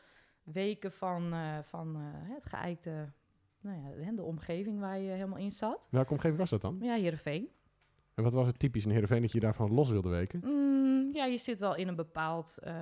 weken 0.43 0.93
van, 0.93 1.33
eh, 1.33 1.59
van 1.63 1.97
eh, 1.97 2.35
het 2.35 2.47
geëikte, 2.47 3.13
nou 3.61 3.77
ja, 4.01 4.13
de 4.13 4.23
omgeving 4.23 4.81
waar 4.81 4.99
je 4.99 5.11
helemaal 5.11 5.39
in 5.39 5.53
zat. 5.53 5.89
Welke 5.91 6.13
omgeving 6.13 6.39
was 6.39 6.51
dat 6.51 6.61
dan? 6.61 6.79
Ja, 6.81 6.95
Heerenveen. 6.95 7.49
En 8.15 8.23
wat 8.25 8.35
was 8.35 8.47
het 8.47 8.59
typisch 8.59 8.85
in 8.85 8.91
Heerenveen 8.91 9.23
dat 9.23 9.33
je 9.33 9.41
daarvan 9.41 9.73
los 9.75 9.91
wilde 9.91 10.09
weken? 10.09 10.41
Mm, 10.45 11.15
ja, 11.15 11.25
je 11.25 11.37
zit 11.37 11.59
wel 11.59 11.77
in 11.77 11.89
een 11.89 11.97
bepaald 11.97 12.59
eh, 12.59 12.75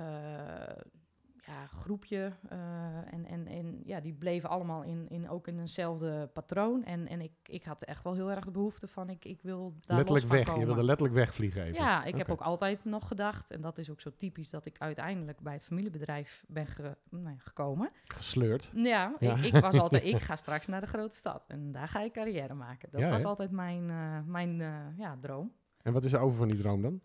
ja, 1.51 1.67
groepje. 1.79 2.31
eh, 2.49 3.13
en, 3.13 3.25
en, 3.25 3.47
en 3.47 3.81
ja, 3.83 3.99
die 3.99 4.13
bleven 4.13 4.49
allemaal 4.49 4.83
in, 4.83 5.05
in, 5.09 5.29
ook 5.29 5.47
in 5.47 5.59
eenzelfde 5.59 6.29
patroon. 6.33 6.83
En, 6.83 7.07
en 7.07 7.21
ik, 7.21 7.31
ik 7.45 7.63
had 7.63 7.81
echt 7.83 8.03
wel 8.03 8.13
heel 8.13 8.31
erg 8.31 8.45
de 8.45 8.51
behoefte 8.51 8.87
van, 8.87 9.09
ik, 9.09 9.25
ik 9.25 9.41
wil 9.41 9.73
daar 9.85 9.97
letterlijk 9.97 10.09
los 10.09 10.19
van 10.21 10.29
weg. 10.37 10.45
Je 10.45 10.51
komen. 10.51 10.65
wilde 10.67 10.83
letterlijk 10.83 11.15
wegvliegen 11.17 11.61
even. 11.63 11.73
Ja, 11.81 12.03
ik 12.03 12.17
heb 12.17 12.29
ook 12.29 12.41
altijd 12.41 12.85
nog 12.85 13.07
gedacht, 13.07 13.51
en 13.51 13.61
dat 13.61 13.77
is 13.77 13.89
ook 13.89 14.01
zo 14.01 14.09
typisch, 14.17 14.49
dat 14.49 14.65
ik 14.65 14.75
uiteindelijk 14.79 15.41
bij 15.41 15.53
het 15.53 15.65
familiebedrijf 15.65 16.43
ben 16.47 16.67
ge- 16.67 16.97
nou 17.09 17.35
gekomen. 17.37 17.89
Gesleurd. 18.03 18.69
Ja, 18.73 19.15
Ja. 19.19 19.35
Ik, 19.35 19.43
ik 19.53 19.61
was 19.61 19.79
altijd, 19.81 20.03
ik 20.03 20.19
ga 20.21 20.35
straks 20.35 20.67
naar 20.67 20.79
de 20.81 20.87
grote 20.87 21.15
stad 21.15 21.43
en 21.47 21.71
daar 21.71 21.87
ga 21.87 22.01
ik 22.01 22.11
carrière 22.13 22.53
maken. 22.53 22.89
Dat 22.91 23.01
Ja, 23.01 23.09
was 23.09 23.23
altijd 23.23 23.51
mijn, 23.51 23.89
eh, 23.89 24.19
mijn 24.25 24.61
eh, 24.61 24.69
ja, 24.97 25.17
droom. 25.21 25.51
En 25.81 25.93
wat 25.93 26.03
is 26.03 26.13
er 26.13 26.19
over 26.19 26.37
van 26.37 26.47
die 26.47 26.57
droom 26.57 26.81
dan? 26.81 27.01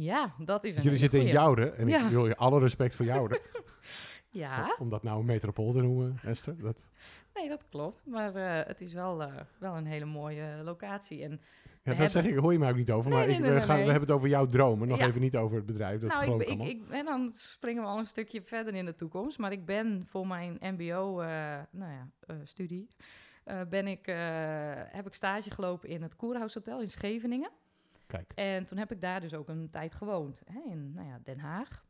Ja, 0.00 0.34
dat 0.38 0.64
is 0.64 0.76
een 0.76 0.82
Jullie 0.82 0.98
zitten 0.98 1.20
in. 1.20 1.26
Jouden. 1.26 1.76
En 1.76 1.88
Ja. 1.88 2.04
ik 2.04 2.10
wil 2.10 2.26
je 2.26 2.36
alle 2.36 2.60
respect 2.60 2.94
voor 2.94 3.04
Jouden. 3.04 3.38
Ja, 4.30 4.74
Om 4.78 4.88
dat 4.90 5.02
nou 5.02 5.20
een 5.20 5.26
metropool 5.26 5.72
te 5.72 5.80
noemen, 5.80 6.18
Esther. 6.22 6.60
Dat, 6.62 6.86
nee, 7.34 7.48
dat 7.48 7.68
klopt. 7.68 8.02
Maar 8.06 8.34
eh, 8.34 8.66
het 8.66 8.80
is 8.80 8.92
wel, 8.92 9.22
eh, 9.22 9.34
wel 9.58 9.76
een 9.76 9.86
hele 9.86 10.04
mooie 10.04 10.60
locatie. 10.64 11.22
En 11.22 11.40
ja, 11.82 11.94
dat 11.94 12.10
zeg 12.10 12.24
ik, 12.24 12.36
hoor 12.36 12.52
je 12.52 12.58
mij 12.58 12.70
ook 12.70 12.76
niet 12.76 12.90
over. 12.90 13.10
Nee, 13.10 13.18
Maar 13.18 13.28
nee, 13.28 13.36
ik, 13.36 13.42
nee, 13.42 13.52
we, 13.52 13.60
gaan, 13.60 13.76
we 13.76 13.82
hebben 13.82 14.00
het 14.00 14.10
over 14.10 14.28
jouw 14.28 14.46
dromen. 14.46 14.88
Nog 14.88 14.98
Ja. 14.98 15.06
even 15.06 15.20
niet 15.20 15.36
over 15.36 15.56
het 15.56 15.66
bedrijf. 15.66 16.00
Dat 16.00 16.10
nou, 16.10 16.42
ik, 16.44 16.62
ik, 16.62 16.82
en 16.90 17.04
dan 17.04 17.28
springen 17.32 17.82
we 17.82 17.88
al 17.88 17.98
een 17.98 18.06
stukje 18.06 18.42
verder 18.42 18.74
in 18.74 18.84
de 18.84 18.94
toekomst. 18.94 19.38
Maar 19.38 19.52
ik 19.52 19.64
ben 19.64 20.02
voor 20.06 20.26
mijn 20.26 20.56
mbo, 20.60 21.20
eh, 21.20 21.28
nou 21.70 21.92
ja, 21.92 22.08
eh, 22.20 22.36
studie, 22.44 22.88
eh, 23.44 23.60
ben 23.68 23.86
ik, 23.86 24.06
eh, 24.06 24.16
heb 24.74 25.06
ik 25.06 25.14
stage 25.14 25.50
gelopen 25.50 25.88
in 25.88 26.02
het 26.02 26.16
Koerhuis 26.16 26.54
Hotel 26.54 26.80
in 26.80 26.90
Scheveningen. 26.90 27.50
Kijk, 28.08 28.32
En 28.34 28.64
toen 28.66 28.78
heb 28.78 28.92
ik 28.92 29.00
daar 29.00 29.20
dus 29.20 29.34
ook 29.34 29.48
een 29.48 29.70
tijd 29.70 29.94
gewoond, 29.94 30.40
hè, 30.44 30.60
in 30.70 30.92
nou 30.94 31.06
ja, 31.08 31.18
Den 31.24 31.38
Haag. 31.38 31.84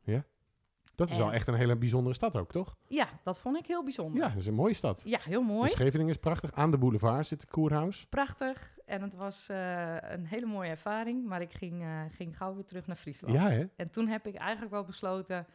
dat 0.94 1.10
is 1.10 1.16
wel 1.16 1.32
echt 1.32 1.48
een 1.48 1.54
hele 1.54 1.76
bijzondere 1.76 2.14
stad 2.14 2.36
ook, 2.36 2.52
toch? 2.52 2.76
Ja, 2.88 3.08
dat 3.24 3.38
vond 3.38 3.56
ik 3.56 3.66
heel 3.66 3.84
bijzonder. 3.84 4.22
Ja, 4.22 4.28
dat 4.28 4.38
is 4.38 4.46
een 4.46 4.54
mooie 4.54 4.74
stad. 4.74 5.02
Ja, 5.04 5.18
heel 5.22 5.42
mooi. 5.42 5.68
Scheveningen 5.68 6.12
is 6.12 6.18
prachtig. 6.20 6.52
Aan 6.52 6.70
de 6.70 6.78
boulevard 6.78 7.26
zit 7.26 7.40
het 7.40 7.50
Koerhuis. 7.50 8.06
Prachtig. 8.08 8.76
En 8.86 9.02
het 9.02 9.14
was 9.14 9.48
eh, 9.48 9.96
een 10.00 10.26
hele 10.26 10.46
mooie 10.46 10.68
ervaring. 10.70 11.26
Maar 11.26 11.40
ik 11.40 11.52
ging, 11.52 11.82
eh, 11.82 12.00
ging 12.10 12.36
gauw 12.36 12.54
weer 12.54 12.64
terug 12.64 12.86
naar 12.86 12.96
Friesland. 12.96 13.34
Ja, 13.34 13.50
hè? 13.50 13.64
En 13.76 13.90
toen 13.90 14.06
heb 14.08 14.26
ik 14.26 14.34
eigenlijk 14.34 14.72
wel 14.72 14.84
besloten 14.84 15.46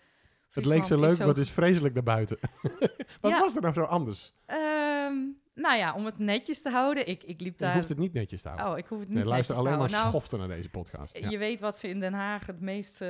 Het 0.52 0.66
leek 0.66 0.84
zo 0.84 1.00
leuk, 1.00 1.18
maar 1.18 1.28
het 1.28 1.38
is 1.38 1.50
vreselijk 1.52 1.94
naar 1.94 2.04
buiten. 2.04 2.38
Wat 3.22 3.32
Ja. 3.32 3.40
was 3.40 3.56
er 3.56 3.62
nou 3.62 3.74
zo 3.74 3.82
anders? 3.84 4.34
Ehm, 4.46 5.16
nou 5.54 5.78
ja, 5.78 5.94
om 5.94 6.06
het 6.06 6.18
netjes 6.18 6.62
te 6.62 6.70
houden. 6.70 7.08
Ik, 7.08 7.24
ik 7.24 7.42
liep 7.42 7.60
Je 7.60 7.66
daar... 7.66 7.76
hoeft 7.76 7.90
het 7.90 7.98
niet 7.98 8.14
netjes 8.14 8.42
te 8.42 8.48
houden. 8.48 8.72
Oh, 8.72 8.78
ik 8.78 8.86
hoef 8.86 9.00
het 9.00 9.08
niet 9.08 9.18
nee, 9.18 9.28
luister 9.28 9.56
netjes 9.56 9.72
te 9.72 9.78
alleen 9.78 9.92
maar. 9.92 10.02
Nou, 10.02 10.10
schoften 10.10 10.40
naar 10.40 10.48
deze 10.48 10.70
podcast. 10.70 11.18
Ja. 11.18 11.30
Je 11.30 11.38
weet 11.38 11.60
wat 11.60 11.78
ze 11.78 11.88
in 11.88 12.00
Den 12.00 12.14
Haag 12.14 12.48
het 12.48 12.60
meest, 12.60 13.02
eh, 13.02 13.10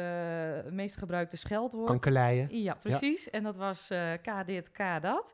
het 0.53 0.73
meest 0.73 0.97
gebruikte 0.97 1.37
scheldwoord. 1.37 1.87
Kankeleien. 1.87 2.61
Ja, 2.61 2.73
precies. 2.73 3.29
En 3.29 3.43
dat 3.43 3.55
was 3.55 3.89
eh, 3.89 4.13
K 4.13 4.47
dit, 4.47 4.71
K 4.71 5.01
dat. 5.01 5.33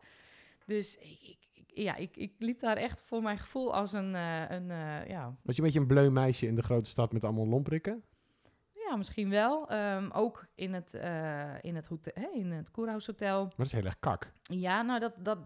Dus 0.66 0.98
ik, 0.98 1.38
ik, 1.54 1.72
ja, 1.74 1.96
ik, 1.96 2.18
ik 2.18 2.34
liep 2.38 2.60
daar 2.60 2.78
echt 2.78 3.04
voor 3.06 3.22
mijn 3.22 3.38
gevoel 3.38 3.74
als 3.74 3.94
een, 3.94 4.16
eh, 4.16 4.50
een 4.50 4.72
eh, 4.72 5.08
ja, 5.08 5.36
Was 5.44 5.56
je 5.56 5.62
een 5.62 5.68
beetje 5.68 5.80
een 5.80 5.88
bleu 5.88 6.10
meisje 6.10 6.48
in 6.48 6.56
de 6.56 6.64
grote 6.64 6.90
stad 6.90 7.14
met 7.14 7.24
allemaal 7.24 7.48
lomprikken? 7.48 8.04
ja, 8.90 8.96
misschien 8.96 9.30
wel. 9.30 9.70
Ehm, 9.70 10.10
ook 10.12 10.46
in 10.56 10.74
het, 10.74 10.94
eh 10.94 11.54
in 11.62 11.76
het, 11.76 11.88
hotel, 11.88 12.14
hè, 12.16 12.28
in 12.34 12.52
het 12.52 12.72
Koerhuis 12.72 13.06
Hotel. 13.06 13.42
Maar 13.42 13.54
dat 13.58 13.66
is 13.66 13.72
heel 13.72 13.84
erg 13.84 14.00
kak. 14.00 14.32
Ja, 14.42 14.82
nou, 14.82 15.00
dat, 15.00 15.14
dat, 15.18 15.38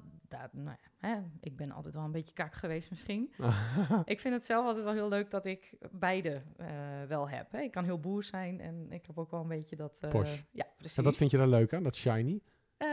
dat 0.41 0.53
nou 0.53 0.77
ja, 0.81 1.07
hè, 1.07 1.21
ik 1.39 1.55
ben 1.55 1.71
altijd 1.71 1.93
wel 1.93 2.03
een 2.03 2.11
beetje 2.11 2.33
kak 2.33 2.53
geweest 2.53 2.89
misschien. 2.89 3.33
ik 4.05 4.19
vind 4.19 4.33
het 4.33 4.45
zelf 4.45 4.65
altijd 4.65 4.83
wel 4.83 4.93
heel 4.93 5.09
leuk 5.09 5.31
dat 5.31 5.45
ik 5.45 5.73
beide 5.91 6.41
eh, 6.57 6.67
wel 7.07 7.29
heb. 7.29 7.51
Hè. 7.51 7.59
Ik 7.59 7.71
kan 7.71 7.83
heel 7.83 7.99
boer 7.99 8.23
zijn 8.23 8.59
en 8.59 8.91
ik 8.91 9.05
heb 9.05 9.17
ook 9.17 9.31
wel 9.31 9.41
een 9.41 9.47
beetje 9.47 9.75
dat... 9.75 9.99
Posh. 10.09 10.39
Ja, 10.51 10.65
precies. 10.77 10.97
en 10.97 11.03
wat 11.03 11.15
vind 11.15 11.31
je 11.31 11.37
daar 11.37 11.47
leuk 11.47 11.73
aan, 11.73 11.83
dat 11.83 11.95
shiny? 11.95 12.41
Eh, 12.77 12.87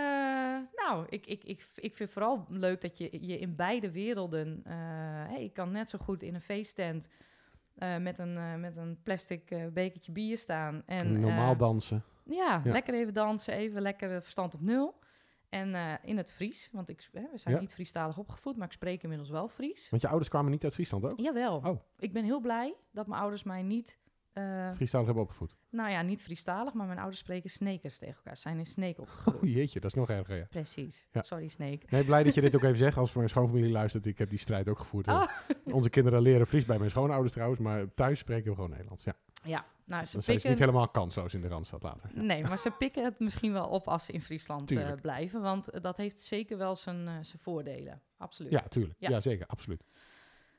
nou, 0.75 1.07
ik, 1.09 1.27
ik, 1.27 1.45
ik, 1.45 1.67
ik 1.75 1.97
vind 1.97 2.11
vooral 2.11 2.47
leuk 2.49 2.81
dat 2.81 2.99
je 2.99 3.27
je 3.27 3.39
in 3.39 3.57
beide 3.57 3.91
werelden... 3.91 4.63
hey, 5.29 5.45
ik 5.45 5.53
kan 5.53 5.71
net 5.71 5.89
zo 5.89 5.99
goed 5.99 6.23
in 6.23 6.35
een 6.35 6.41
feesttent 6.41 7.09
met, 8.01 8.19
een, 8.19 8.61
met 8.61 8.77
een 8.77 8.99
plastic 9.03 9.73
bekertje 9.73 10.13
bier 10.13 10.39
staan. 10.39 10.83
En, 10.87 11.21
Normaal 11.21 11.57
dansen. 11.57 12.05
Ja, 12.25 12.61
Ja. 12.65 12.73
lekker 12.73 12.95
even 12.95 13.15
dansen, 13.15 13.55
even 13.55 13.83
lekker 13.83 14.23
verstand 14.23 14.55
op 14.55 14.61
nul. 14.61 14.99
En 15.51 15.75
eh, 15.75 15.93
in 16.03 16.17
het 16.17 16.33
Fries, 16.33 16.69
want 16.73 16.89
ik, 16.89 17.09
hè, 17.13 17.23
we 17.33 17.39
zijn 17.39 17.55
Ja. 17.55 17.61
niet 17.61 17.75
Friestalig 17.75 18.19
opgevoed, 18.19 18.57
maar 18.57 18.67
ik 18.67 18.73
spreek 18.73 19.03
inmiddels 19.03 19.31
wel 19.31 19.49
Fries. 19.49 19.91
Want 19.91 20.03
je 20.03 20.09
ouders 20.09 20.29
kwamen 20.31 20.51
niet 20.51 20.65
uit 20.65 20.75
Friesland 20.75 21.05
ook? 21.05 21.21
Jawel. 21.21 21.57
Oh. 21.57 21.81
Ik 21.99 22.13
ben 22.13 22.25
heel 22.25 22.41
blij 22.41 22.75
dat 22.93 23.07
mijn 23.07 23.21
ouders 23.21 23.43
mij 23.43 23.63
niet... 23.63 23.99
eh, 24.33 24.73
Friestalig 24.75 25.07
hebben 25.07 25.25
opgevoed. 25.25 25.57
nou 25.71 25.91
ja, 25.91 26.03
niet 26.03 26.23
Friestalig, 26.23 26.75
maar 26.75 26.87
mijn 26.87 26.99
ouders 26.99 27.21
spreken 27.21 27.51
Snekers 27.51 27.99
tegen 27.99 28.15
elkaar. 28.17 28.37
Ze 28.37 28.43
zijn 28.43 28.59
in 28.59 28.67
Sneek 28.67 28.99
opgegroeid. 28.99 29.43
Oh 29.43 29.49
jeetje, 29.51 29.81
dat 29.81 29.91
is 29.91 29.97
nog 29.97 30.11
erger, 30.11 30.37
ja. 30.37 30.47
Precies. 30.51 31.09
Ja. 31.13 31.23
Sorry, 31.23 31.49
Sneek. 31.49 31.91
Nee, 31.91 32.05
blij 32.05 32.23
dat 32.23 32.35
je 32.35 32.41
dit 32.41 32.55
ook 32.55 32.63
even 32.69 32.77
zegt. 32.79 32.97
Als 32.97 33.13
mijn 33.13 33.29
schoonfamilie 33.29 33.71
luistert, 33.71 34.07
ik 34.07 34.19
heb 34.19 34.31
die 34.31 34.39
strijd 34.39 34.69
ook 34.69 34.79
gevoerd. 34.79 35.09
Oh. 35.09 35.25
Onze 35.65 35.91
kinderen 35.91 36.23
leren 36.23 36.47
Fries 36.47 36.65
bij 36.65 36.79
mijn 36.79 36.91
schoonouders 36.91 37.33
trouwens, 37.33 37.61
maar 37.61 37.95
thuis 37.95 38.19
spreken 38.19 38.49
we 38.49 38.55
gewoon 38.55 38.71
Nederlands. 38.71 39.05
Ja. 39.05 39.15
Ja, 39.43 39.65
nou, 39.85 40.05
ze 40.05 40.19
pikken... 40.19 40.51
niet 40.51 40.59
helemaal 40.59 40.89
kansloos 40.89 41.35
in 41.35 41.41
de 41.41 41.49
Randstad 41.49 41.83
later. 41.83 42.11
Ja. 42.15 42.23
Nee, 42.31 42.43
maar 42.43 42.59
ze 42.59 42.71
pikken 42.71 43.05
het 43.05 43.21
misschien 43.21 43.53
wel 43.53 43.67
op 43.69 43.89
als 43.89 44.05
ze 44.05 44.13
in 44.13 44.21
Friesland 44.21 44.71
eh, 44.71 44.93
blijven. 45.01 45.41
Want 45.41 45.69
eh, 45.69 45.81
dat 45.83 45.97
heeft 45.97 46.19
zeker 46.21 46.59
wel 46.59 46.77
zijn, 46.77 47.09
eh, 47.09 47.15
zijn 47.21 47.39
voordelen. 47.43 48.01
Absoluut. 48.19 48.53
Ja, 48.53 48.61
tuurlijk. 48.61 48.95
Ja. 48.99 49.09
Ja, 49.11 49.21
zeker, 49.21 49.47
absoluut. 49.47 49.83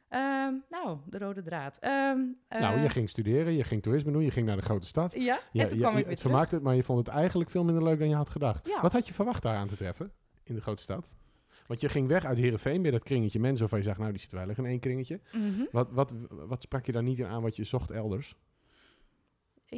Ehm, 0.09 0.53
nou, 0.69 0.97
de 1.05 1.17
rode 1.17 1.41
draad. 1.41 1.77
Ehm, 1.79 2.19
nou, 2.49 2.79
je 2.79 2.89
ging 2.89 3.09
studeren, 3.09 3.53
je 3.53 3.63
ging 3.63 3.81
toerisme 3.81 4.11
doen, 4.11 4.23
je 4.23 4.31
ging 4.31 4.45
naar 4.45 4.55
de 4.55 4.61
grote 4.61 4.87
stad. 4.87 5.13
Ja, 5.13 5.39
Ja, 5.51 5.63
en 5.63 5.67
toen 5.69 5.77
ja, 5.77 5.83
kwam 5.83 5.93
je- 5.93 5.99
ik 5.99 6.05
weer 6.05 6.05
het 6.05 6.05
terug. 6.05 6.19
vermaakte 6.19 6.55
het, 6.55 6.63
maar 6.63 6.75
je 6.75 6.83
vond 6.83 6.99
het 6.99 7.15
eigenlijk 7.15 7.49
veel 7.49 7.63
minder 7.63 7.83
leuk 7.83 7.99
dan 7.99 8.09
je 8.09 8.15
had 8.15 8.29
gedacht. 8.29 8.67
Ja. 8.67 8.81
Wat 8.81 8.91
had 8.91 9.07
je 9.07 9.13
verwacht 9.13 9.41
daar 9.43 9.55
aan 9.55 9.67
te 9.67 9.75
treffen 9.77 10.11
in 10.43 10.55
de 10.55 10.61
grote 10.61 10.81
stad? 10.81 11.09
Want 11.67 11.81
je 11.81 11.89
ging 11.89 12.07
weg 12.07 12.25
uit 12.25 12.37
Heerenveen, 12.37 12.81
weer 12.81 12.91
dat 12.91 13.03
kringetje 13.03 13.39
mensen 13.39 13.59
waarvan 13.59 13.79
je 13.79 13.85
zegt, 13.85 13.97
nou 13.97 14.11
die 14.11 14.19
zitten 14.19 14.37
wel 14.47 14.55
in 14.55 14.65
één 14.65 14.79
kringetje. 14.79 15.19
Mhm. 15.31 15.63
Wat, 15.71 15.91
wat, 15.91 16.13
wat 16.29 16.61
sprak 16.61 16.85
je 16.85 16.91
daar 16.91 17.03
niet 17.03 17.19
in 17.19 17.25
aan 17.25 17.41
wat 17.41 17.55
je 17.55 17.63
zocht 17.63 17.91
elders? 17.91 18.35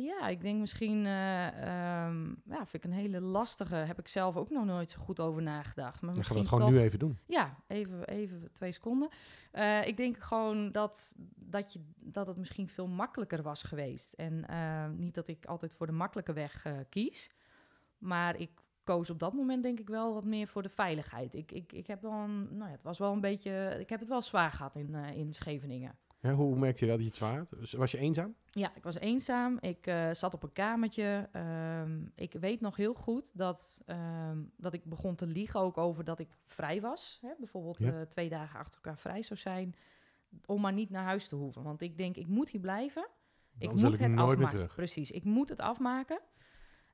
Ja, 0.02 0.28
ik 0.28 0.42
denk 0.42 0.60
misschien, 0.60 1.06
ehm, 1.06 2.28
ja, 2.28 2.66
vind 2.66 2.74
ik 2.74 2.84
een 2.84 2.92
hele 2.92 3.22
lastige. 3.22 3.76
Heb 3.76 4.00
ik 4.00 4.08
zelf 4.08 4.38
ook 4.38 4.50
nog 4.50 4.66
nooit 4.66 4.90
zo 4.90 5.00
goed 5.00 5.20
over 5.20 5.42
nagedacht. 5.42 6.02
Maar 6.02 6.14
Dan 6.14 6.24
gaan 6.24 6.34
we 6.34 6.40
het 6.40 6.50
gewoon 6.50 6.66
toch, 6.66 6.74
nu 6.74 6.82
even 6.82 7.00
doen. 7.00 7.18
Ja, 7.28 7.58
even, 7.68 8.08
even 8.08 8.50
twee 8.54 8.72
seconden. 8.72 9.10
Eh, 9.52 9.88
ik 9.88 9.98
denk 9.98 10.18
gewoon 10.18 10.72
dat, 10.72 11.16
dat, 11.36 11.74
je, 11.74 11.80
dat 12.00 12.28
het 12.28 12.38
misschien 12.38 12.68
veel 12.68 12.88
makkelijker 12.88 13.42
was 13.42 13.64
geweest. 13.64 14.14
En 14.14 14.48
eh, 14.48 14.90
niet 14.90 15.16
dat 15.16 15.28
ik 15.28 15.46
altijd 15.46 15.76
voor 15.76 15.88
de 15.88 15.94
makkelijke 15.94 16.34
weg 16.34 16.66
kies. 16.90 17.30
Maar 17.98 18.40
ik 18.40 18.50
koos 18.84 19.10
op 19.10 19.20
dat 19.20 19.34
moment 19.34 19.64
denk 19.64 19.80
ik 19.80 19.90
wel 19.90 20.14
wat 20.14 20.26
meer 20.26 20.48
voor 20.48 20.62
de 20.62 20.70
veiligheid. 20.70 21.34
Ik, 21.34 21.52
ik, 21.52 21.74
ik 21.74 21.88
heb 21.88 22.02
wel 22.02 22.12
een, 22.12 22.44
nou 22.58 22.66
ja, 22.66 22.76
het 22.76 22.84
was 22.84 22.98
wel 22.98 23.12
een 23.12 23.22
beetje, 23.22 23.78
ik 23.80 23.90
heb 23.90 24.00
het 24.00 24.10
wel 24.10 24.22
zwaar 24.22 24.52
gehad 24.52 24.76
in, 24.76 24.96
in 24.96 25.34
Scheveningen. 25.34 25.96
Hoe 26.32 26.56
merkte 26.58 26.86
je 26.86 26.92
dat 26.92 27.00
je 27.00 27.06
het 27.06 27.16
zwaar? 27.16 27.46
Was 27.78 27.92
je 27.92 27.98
eenzaam? 27.98 28.36
Ja, 28.52 28.76
ik 28.76 28.84
was 28.84 28.96
eenzaam. 29.00 29.58
Ik 29.60 29.88
eh, 29.88 30.12
zat 30.12 30.34
op 30.34 30.44
een 30.44 30.52
kamertje. 30.54 31.30
Ehm, 31.32 32.02
ik 32.16 32.34
weet 32.34 32.62
nog 32.62 32.76
heel 32.76 32.94
goed 32.94 33.38
dat, 33.38 33.82
ehm, 33.86 34.38
dat 34.58 34.74
ik 34.74 34.84
begon 34.86 35.16
te 35.16 35.28
liegen 35.28 35.60
ook 35.60 35.78
over 35.78 36.04
dat 36.04 36.20
ik 36.20 36.30
vrij 36.46 36.82
was. 36.82 37.20
Hè? 37.22 37.30
Bijvoorbeeld 37.38 37.80
Ja. 37.80 37.92
eh, 37.94 38.02
twee 38.02 38.30
dagen 38.30 38.60
achter 38.60 38.76
elkaar 38.76 38.98
vrij 39.00 39.22
zou 39.22 39.40
zijn. 39.40 39.76
Om 40.46 40.62
maar 40.62 40.74
niet 40.74 40.90
naar 40.90 41.04
huis 41.04 41.28
te 41.28 41.36
hoeven. 41.36 41.64
Want 41.64 41.82
ik 41.82 41.98
denk, 41.98 42.16
ik 42.16 42.28
moet 42.28 42.50
hier 42.50 42.62
blijven. 42.62 43.08
Dan 43.60 43.70
ik 43.70 43.76
moet 43.76 43.94
ik 43.94 44.00
het 44.00 44.12
nooit 44.14 44.18
meer 44.18 44.24
afmaken. 44.48 44.50
terug. 44.58 44.76
Precies, 44.76 45.12
ik 45.12 45.24
moet 45.24 45.50
het 45.50 45.60
afmaken. 45.60 46.20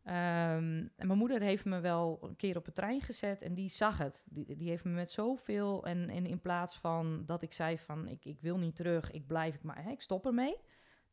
Ehm, 0.04 0.88
en 0.96 1.08
mijn 1.08 1.18
moeder 1.18 1.42
heeft 1.42 1.66
me 1.66 1.80
wel 1.80 2.20
een 2.22 2.36
keer 2.36 2.58
op 2.58 2.68
een 2.68 2.74
trein 2.74 3.02
gezet 3.02 3.42
en 3.42 3.54
die 3.54 3.70
zag 3.70 3.98
het. 3.98 4.26
Die, 4.30 4.56
die 4.56 4.70
heeft 4.70 4.84
me 4.84 4.92
met 4.92 5.10
zoveel 5.10 5.86
en, 5.86 6.10
en 6.10 6.26
in 6.26 6.42
plaats 6.42 6.78
van 6.78 7.24
dat 7.26 7.42
ik 7.42 7.54
zei 7.54 7.78
van 7.78 8.08
ik, 8.08 8.26
ik 8.26 8.42
wil 8.42 8.58
niet 8.58 8.76
terug, 8.76 9.12
ik 9.12 9.28
blijf, 9.28 9.56
ik, 9.56 9.64
maar, 9.64 9.84
hè, 9.84 9.92
ik 9.92 10.02
stop 10.02 10.26
ermee. 10.26 10.56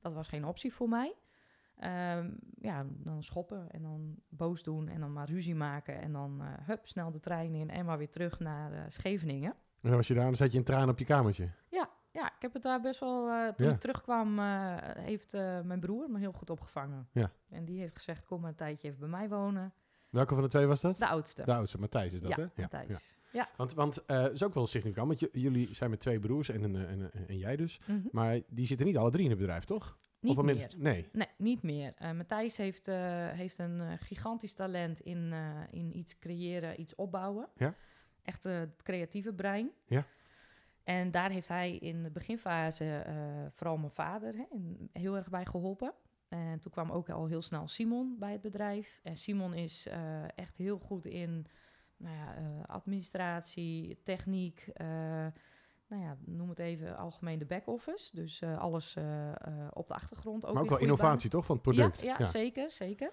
Dat 0.00 0.12
was 0.12 0.28
geen 0.28 0.44
optie 0.44 0.72
voor 0.72 0.88
mij. 0.88 1.14
Ehm, 1.76 2.30
ja, 2.60 2.86
dan 2.88 3.22
schoppen 3.22 3.70
en 3.70 3.82
dan 3.82 4.16
boos 4.28 4.62
doen 4.62 4.88
en 4.88 5.00
dan 5.00 5.12
maar 5.12 5.28
ruzie 5.28 5.54
maken 5.54 6.00
en 6.00 6.12
dan 6.12 6.38
uh, 6.42 6.48
hup, 6.66 6.86
snel 6.86 7.10
de 7.10 7.20
trein 7.20 7.54
in 7.54 7.70
en 7.70 7.84
maar 7.84 7.98
weer 7.98 8.10
terug 8.10 8.38
naar 8.38 8.72
uh, 8.72 8.80
Scheveningen. 8.88 9.54
En 9.82 9.90
was 9.90 10.06
je 10.06 10.14
daar 10.14 10.24
dan 10.24 10.34
zat 10.34 10.52
je 10.52 10.58
in 10.58 10.64
tranen 10.64 10.88
op 10.88 10.98
je 10.98 11.04
kamertje. 11.04 11.50
Ja, 11.68 11.90
ja, 12.16 12.26
ik 12.26 12.42
heb 12.42 12.52
het 12.52 12.62
daar 12.62 12.80
best 12.80 13.00
wel. 13.00 13.28
Uh, 13.28 13.49
toen 13.49 13.66
Ja. 13.66 13.73
ik 13.73 13.80
terugkwam, 13.80 14.38
uh, 14.38 14.76
heeft 14.80 15.35
uh, 15.35 15.61
mijn 15.61 15.80
broer 15.80 16.11
me 16.11 16.18
heel 16.18 16.32
goed 16.32 16.50
opgevangen. 16.50 17.08
Ja. 17.12 17.30
En 17.49 17.64
die 17.64 17.80
heeft 17.80 17.96
gezegd: 17.96 18.26
kom 18.26 18.40
maar 18.40 18.50
een 18.50 18.56
tijdje 18.56 18.88
even 18.88 19.00
bij 19.00 19.08
mij 19.08 19.28
wonen. 19.28 19.73
Welke 20.11 20.35
van 20.35 20.42
de 20.42 20.49
twee 20.49 20.66
was 20.66 20.80
dat? 20.80 20.99
De 20.99 21.06
oudste. 21.06 21.44
De 21.44 21.54
oudste, 21.54 21.78
Matthijs 21.78 22.12
is 22.12 22.20
dat, 22.20 22.30
ja, 22.30 22.37
hè? 22.37 22.46
Matthijs. 22.62 22.88
ja. 22.88 22.99
Ja. 23.32 23.49
Want, 23.56 23.75
want 23.75 24.02
uh, 24.06 24.30
is 24.32 24.42
ook 24.42 24.54
wel 24.54 24.66
significant, 24.66 25.06
want 25.20 25.32
jullie 25.32 25.75
zijn 25.75 25.90
met 25.90 26.00
twee 26.00 26.18
broers 26.18 26.49
en, 26.49 26.62
een, 26.62 26.76
en, 26.76 27.12
en, 27.12 27.28
en 27.28 27.38
jij 27.38 27.56
dus. 27.56 27.80
Mm 27.87 28.00
-hmm. 28.00 28.08
Maar 28.12 28.40
die 28.49 28.66
zitten 28.66 28.87
niet 28.87 28.96
alle 28.96 29.11
drie 29.11 29.25
in 29.25 29.30
het 29.30 29.38
bedrijf, 29.38 29.64
toch? 29.64 29.99
Niet 30.20 30.37
of 30.37 30.44
meer. 30.44 30.70
Nee. 30.76 31.08
Nee, 31.12 31.28
niet 31.37 31.62
meer. 31.62 31.94
Uh, 32.02 32.12
Matthijs 32.12 32.56
heeft, 32.56 32.88
uh, 32.88 32.96
heeft 33.28 33.58
een 33.58 33.76
uh, 33.76 33.92
gigantisch 33.99 34.54
talent 34.54 35.00
in, 35.00 35.35
in 35.70 35.96
iets 35.96 36.18
creëren, 36.18 36.80
iets 36.80 36.94
opbouwen. 36.94 37.49
Ja. 37.56 37.75
Echt 38.23 38.44
het 38.44 38.82
creatieve 38.82 39.32
brein. 39.32 39.70
Ja. 39.87 40.06
En 40.86 41.10
daar 41.10 41.30
heeft 41.30 41.48
hij 41.48 41.76
in 41.76 42.02
de 42.02 42.10
beginfase 42.10 43.04
uh, 43.06 43.14
vooral 43.50 43.76
mijn 43.76 43.90
vader 43.90 44.34
hè, 44.34 44.44
heel 44.92 45.16
erg 45.16 45.28
bij 45.28 45.44
geholpen. 45.46 45.92
En 46.28 46.60
toen 46.60 46.72
kwam 46.72 46.90
ook 46.90 47.10
al 47.10 47.26
heel 47.26 47.42
snel 47.42 47.68
Simon 47.68 48.16
bij 48.18 48.32
het 48.32 48.40
bedrijf. 48.40 49.00
En 49.02 49.16
Simon 49.16 49.54
is 49.54 49.86
uh, 49.86 50.24
echt 50.34 50.56
heel 50.56 50.78
goed 50.78 51.06
in 51.06 51.46
nou 51.96 52.16
ja, 52.16 52.38
uh, 52.38 52.64
administratie, 52.66 54.00
techniek. 54.02 54.68
Nou 55.88 56.02
ja, 56.02 56.16
noem 56.24 56.48
het 56.48 56.58
even 56.58 56.96
algemeen 56.96 57.38
de 57.38 57.46
back-office. 57.46 58.14
Dus 58.14 58.42
alles 58.42 58.96
op 59.72 59.86
de 59.86 59.94
achtergrond. 59.94 60.46
Ook 60.46 60.54
maar 60.54 60.62
ook 60.62 60.68
wel 60.68 60.78
innovatie, 60.78 61.30
toch, 61.30 61.46
van 61.46 61.54
het 61.54 61.64
product? 61.64 62.00
Ja, 62.00 62.06
ja, 62.06 62.16
ja, 62.18 62.26
zeker, 62.26 62.70
zeker. 62.70 63.12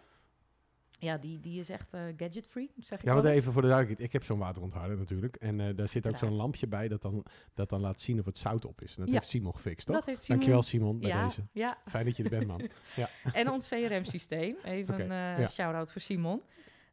Ja, 0.99 1.17
die, 1.17 1.39
die 1.39 1.59
is 1.59 1.69
echt 1.69 1.89
gadget 2.17 2.47
free, 2.47 2.71
zeg 2.77 2.99
ik 2.99 3.05
Ja, 3.05 3.13
wel 3.13 3.25
even 3.25 3.53
voor 3.53 3.61
de 3.61 3.67
duidelijkheid. 3.67 4.07
Ik 4.07 4.13
heb 4.13 4.23
zo'n 4.23 4.39
waterontharder 4.39 4.97
natuurlijk. 4.97 5.35
En 5.35 5.59
uh, 5.59 5.75
daar 5.75 5.87
zit 5.87 6.07
ook 6.07 6.17
zo'n 6.17 6.35
lampje 6.35 6.67
bij 6.67 6.87
dat 6.87 7.01
dan, 7.01 7.25
dat 7.53 7.69
dan 7.69 7.81
laat 7.81 8.01
zien 8.01 8.19
of 8.19 8.25
het 8.25 8.37
zout 8.37 8.65
op 8.65 8.81
is. 8.81 8.95
En 8.95 8.99
dat 8.99 9.07
Ja. 9.07 9.13
heeft 9.13 9.29
Simon 9.29 9.55
gefixt, 9.55 9.85
toch? 9.85 9.95
Dat 9.95 10.05
heeft 10.05 10.23
Simon. 10.23 10.39
Dankjewel 10.39 10.63
Simon, 10.63 10.99
bij 10.99 11.09
ja, 11.09 11.23
deze. 11.23 11.41
Ja. 11.51 11.77
Fijn 11.85 12.05
dat 12.05 12.17
je 12.17 12.23
er 12.23 12.29
bent, 12.29 12.47
man. 12.47 12.61
ja. 12.95 13.09
En 13.33 13.49
ons 13.49 13.69
CRM-systeem, 13.69 14.55
even 14.63 14.93
een 14.99 15.35
uh, 15.35 15.39
ja. 15.39 15.47
shout-out 15.47 15.91
voor 15.91 16.01
Simon. 16.01 16.41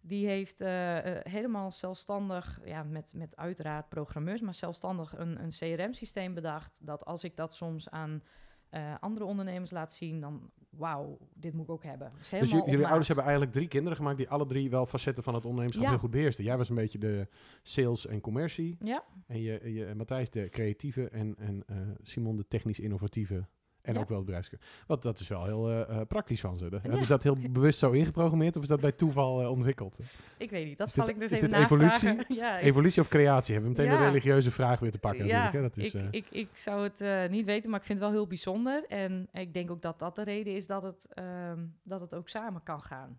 Die 0.02 0.26
heeft 0.26 0.60
uh, 0.60 0.68
uh, 0.68 1.18
helemaal 1.22 1.70
zelfstandig, 1.70 2.60
ja, 2.64 2.82
met, 2.82 3.12
met 3.16 3.36
uiteraard 3.36 3.88
programmeurs, 3.88 4.40
maar 4.40 4.54
zelfstandig 4.54 5.18
een, 5.18 5.42
een 5.42 5.50
CRM-systeem 5.50 6.34
bedacht. 6.34 6.80
Dat 6.82 7.04
als 7.04 7.24
ik 7.24 7.36
dat 7.36 7.54
soms 7.54 7.90
aan 7.90 8.22
uh, 8.70 8.94
andere 9.00 9.24
ondernemers 9.24 9.70
laat 9.70 9.92
zien, 9.92 10.20
dan 10.20 10.50
wauw, 10.70 11.18
dit 11.34 11.52
moet 11.52 11.64
ik 11.64 11.70
ook 11.70 11.82
hebben. 11.82 12.12
Dus, 12.18 12.28
dus 12.28 12.50
jullie 12.50 12.86
ouders 12.86 13.06
hebben 13.06 13.24
eigenlijk 13.24 13.54
drie 13.54 13.68
kinderen 13.68 13.96
gemaakt 13.96 14.16
die 14.16 14.28
alle 14.28 14.46
drie 14.46 14.70
wel 14.70 14.86
facetten 14.86 15.22
van 15.22 15.34
het 15.34 15.44
ondernemerschap 15.44 15.84
Ja. 15.84 15.90
heel 15.90 16.00
goed 16.00 16.10
beheersten. 16.10 16.44
Jij 16.44 16.56
was 16.56 16.68
een 16.68 16.74
beetje 16.74 16.98
de 16.98 17.28
sales 17.62 18.06
en 18.06 18.20
commercie. 18.20 18.76
Ja. 18.80 19.04
En 19.26 19.42
je, 19.42 19.72
je, 19.72 19.94
Matthijs 19.94 20.30
de 20.30 20.48
creatieve 20.50 21.08
en, 21.08 21.34
en 21.38 21.64
uh, 21.70 21.76
Simon 22.02 22.36
de 22.36 22.46
technisch 22.48 22.80
innovatieve. 22.80 23.46
En 23.90 23.96
Ja. 23.96 24.00
ook 24.02 24.08
wel 24.08 24.16
het 24.16 24.26
bedrijfskunde. 24.26 24.64
Want 24.86 25.02
dat 25.02 25.20
is 25.20 25.28
wel 25.28 25.44
heel 25.44 25.70
uh, 25.70 26.00
praktisch 26.08 26.40
van 26.40 26.58
ze. 26.58 26.64
Ja. 26.70 26.78
Hebben 26.82 27.02
ze 27.02 27.08
dat 27.08 27.22
heel 27.22 27.36
bewust 27.50 27.78
zo 27.78 27.90
ingeprogrammeerd 27.90 28.56
of 28.56 28.62
is 28.62 28.68
dat 28.68 28.80
bij 28.80 28.92
toeval 28.92 29.42
uh, 29.42 29.50
ontwikkeld? 29.50 29.98
Ik 30.38 30.50
weet 30.50 30.66
niet, 30.66 30.78
dat 30.78 30.86
Is 30.86 30.92
zal 30.92 31.04
dit- 31.06 31.14
ik 31.14 31.20
dus 31.20 31.30
is 31.30 31.36
even 31.36 31.50
dit 31.50 31.58
navragen. 31.58 32.08
evolutie? 32.08 32.34
ja, 32.42 32.58
ik- 32.58 32.64
Evolutie 32.64 33.02
of 33.02 33.08
creatie? 33.08 33.54
Hebben 33.54 33.72
we 33.74 33.82
meteen 33.82 33.98
de 33.98 34.04
religieuze 34.04 34.50
vraag 34.50 34.78
weer 34.80 34.90
te 34.90 34.98
pakken 34.98 35.26
ja, 35.26 35.42
natuurlijk. 35.44 35.74
Hè? 35.74 35.82
Dat 35.82 35.86
is, 35.86 35.94
ik, 35.94 36.00
eh, 36.02 36.18
ik, 36.20 36.26
ik 36.30 36.48
zou 36.52 36.82
het 36.82 37.00
eh, 37.00 37.28
niet 37.28 37.44
weten, 37.44 37.70
maar 37.70 37.78
ik 37.80 37.86
vind 37.86 37.98
het 37.98 38.08
wel 38.08 38.16
heel 38.16 38.26
bijzonder. 38.26 38.84
En 38.88 39.28
ik 39.32 39.54
denk 39.54 39.70
ook 39.70 39.82
dat 39.82 39.98
dat 39.98 40.14
de 40.14 40.22
reden 40.22 40.54
is 40.54 40.66
dat 40.66 40.82
het, 40.82 41.06
ehm, 41.14 41.58
dat 41.82 42.00
het 42.00 42.14
ook 42.14 42.28
samen 42.28 42.62
kan 42.62 42.82
gaan. 42.82 43.18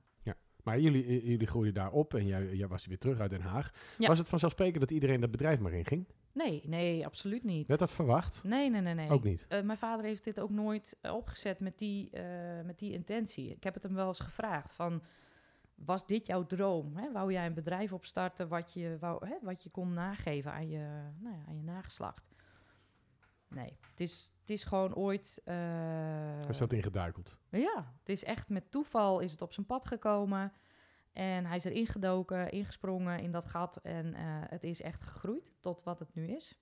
Maar 0.63 0.79
jullie, 0.79 1.25
jullie 1.29 1.47
groeiden 1.47 1.73
daar 1.73 1.91
op 1.91 2.13
en 2.13 2.25
jij, 2.25 2.55
jij 2.55 2.67
was 2.67 2.85
weer 2.85 2.97
terug 2.97 3.19
uit 3.19 3.29
Den 3.29 3.41
Haag. 3.41 3.71
Ja. 3.97 4.07
Was 4.07 4.17
het 4.17 4.29
vanzelfsprekend 4.29 4.79
dat 4.79 4.91
iedereen 4.91 5.21
dat 5.21 5.31
bedrijf 5.31 5.59
maar 5.59 5.73
inging? 5.73 6.05
Nee, 6.33 6.61
nee, 6.65 7.05
absoluut 7.05 7.43
niet. 7.43 7.67
Werd 7.67 7.79
dat 7.79 7.91
verwacht? 7.91 8.43
Nee, 8.43 8.69
nee, 8.69 8.81
nee, 8.81 8.93
nee. 8.93 9.09
Ook 9.09 9.23
niet. 9.23 9.45
Eh, 9.47 9.61
mijn 9.61 9.77
vader 9.77 10.05
heeft 10.05 10.23
dit 10.23 10.39
ook 10.39 10.49
nooit 10.49 10.97
eh, 11.01 11.13
opgezet 11.13 11.59
met 11.59 11.79
die, 11.79 12.09
eh, 12.09 12.23
met 12.65 12.79
die 12.79 12.93
intentie. 12.93 13.49
Ik 13.49 13.63
heb 13.63 13.73
het 13.73 13.83
hem 13.83 13.93
wel 13.93 14.07
eens 14.07 14.19
gevraagd 14.19 14.73
van, 14.73 15.03
was 15.75 16.05
dit 16.05 16.25
jouw 16.25 16.45
droom? 16.45 16.95
Hè? 16.95 17.11
Wou 17.11 17.31
jij 17.31 17.45
een 17.45 17.53
bedrijf 17.53 17.93
opstarten 17.93 18.47
wat 18.47 18.73
je, 18.73 18.97
wou, 18.99 19.27
hè, 19.27 19.35
wat 19.41 19.63
je 19.63 19.69
kon 19.69 19.93
nageven 19.93 20.51
aan 20.51 20.69
je, 20.69 20.87
nou 21.19 21.35
ja, 21.35 21.43
aan 21.47 21.57
je 21.57 21.63
nageslacht? 21.63 22.29
Nee, 23.55 23.77
het 23.91 24.00
is, 24.01 24.34
het 24.39 24.50
is 24.50 24.63
gewoon 24.63 24.96
ooit... 24.96 25.41
eh, 25.46 25.55
Hij 25.55 26.46
is 26.50 26.58
dat 26.58 26.74
ingeduikeld. 26.74 27.38
ja, 27.50 27.93
het 28.00 28.10
is 28.10 28.24
echt 28.24 28.50
met 28.50 28.72
toeval 28.72 29.20
is 29.20 29.31
het 29.31 29.41
op 29.41 29.53
zijn 29.53 29.65
pad 29.65 29.86
gekomen. 29.88 30.53
En 31.13 31.46
hij 31.46 31.55
is 31.55 31.63
erin 31.63 31.88
gedoken, 31.88 32.51
ingesprongen 32.51 33.20
in 33.20 33.31
dat 33.31 33.46
gat. 33.46 33.77
En 33.84 34.13
eh, 34.13 34.24
het 34.25 34.63
is 34.63 34.81
echt 34.81 35.01
gegroeid 35.01 35.53
tot 35.60 35.84
wat 35.84 36.00
het 36.00 36.15
nu 36.15 36.27
is. 36.27 36.58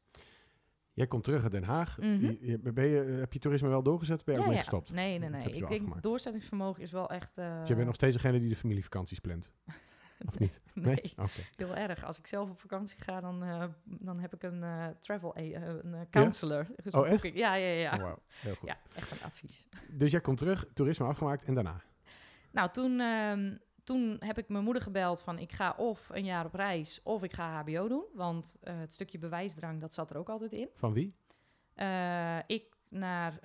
Jij 0.93 1.07
komt 1.07 1.23
terug 1.23 1.43
uit 1.43 1.51
Den 1.51 1.63
Haag. 1.63 1.97
Mhm. 1.99 2.35
Je- 2.41 2.59
ben 2.73 2.85
je, 2.87 3.01
eh, 3.03 3.19
heb 3.19 3.33
je 3.33 3.39
toerisme 3.39 3.69
wel 3.69 3.83
doorgezet? 3.83 4.25
Ben 4.25 4.35
je 4.35 4.41
ook 4.41 4.47
mee 4.47 4.57
gestopt? 4.57 4.91
Nee, 4.91 5.19
nee, 5.19 5.29
nee. 5.29 5.43
Ik 5.45 5.53
denk 5.53 5.71
afgemaakt. 5.71 6.03
doorzettingsvermogen 6.03 6.81
is 6.83 6.91
wel 6.91 7.09
echt... 7.09 7.37
eh, 7.37 7.59
Dus 7.59 7.67
je 7.67 7.73
bent 7.73 7.85
nog 7.85 7.95
steeds 7.95 8.15
degene 8.15 8.39
die 8.39 8.49
de 8.49 8.55
familievakanties 8.55 9.19
plant? 9.19 9.51
Of 10.27 10.39
niet? 10.39 10.59
nee, 10.73 11.13
Oké. 11.17 11.41
heel 11.55 11.75
erg. 11.75 12.03
Als 12.03 12.19
ik 12.19 12.27
zelf 12.27 12.49
op 12.49 12.59
vakantie 12.59 13.01
ga, 13.01 13.19
dan, 13.21 13.43
eh, 13.43 13.63
dan 13.83 14.19
heb 14.19 14.33
ik 14.33 14.43
een 14.43 14.63
eh, 14.63 14.87
travel 14.99 15.35
a- 15.37 15.39
eh, 15.41 15.51
een 15.67 16.09
counselor. 16.09 16.67
Dus 16.83 16.93
Oh, 16.93 17.07
echt? 17.07 17.23
Ja, 17.23 17.53
ja, 17.55 17.67
ja. 17.73 17.93
Oh, 17.93 17.99
wauw. 18.01 18.19
Heel 18.29 18.55
goed. 18.55 18.69
Ja, 18.69 18.77
echt 18.95 19.11
een 19.11 19.23
advies. 19.23 19.67
Dus 19.89 20.11
jij 20.11 20.21
komt 20.21 20.37
terug, 20.37 20.65
toerisme 20.73 21.05
afgemaakt 21.05 21.43
en 21.43 21.53
daarna? 21.53 21.81
Nou, 22.51 22.69
toen, 22.71 22.99
ehm, 22.99 23.55
toen 23.83 24.15
heb 24.19 24.37
ik 24.37 24.49
mijn 24.49 24.63
moeder 24.63 24.81
gebeld 24.81 25.21
van 25.21 25.39
ik 25.39 25.51
ga 25.51 25.73
of 25.77 26.09
een 26.09 26.25
jaar 26.25 26.45
op 26.45 26.53
reis 26.53 26.99
of 27.03 27.23
ik 27.23 27.33
ga 27.33 27.59
HBO 27.61 27.87
doen. 27.87 28.03
Want 28.13 28.57
het 28.63 28.93
stukje 28.93 29.17
bewijsdrang, 29.19 29.81
dat 29.81 29.93
zat 29.93 30.09
er 30.11 30.17
ook 30.17 30.29
altijd 30.29 30.53
in. 30.53 30.69
Van 30.75 30.93
wie? 30.93 31.15
Ik 32.47 32.75
naar, 32.89 33.39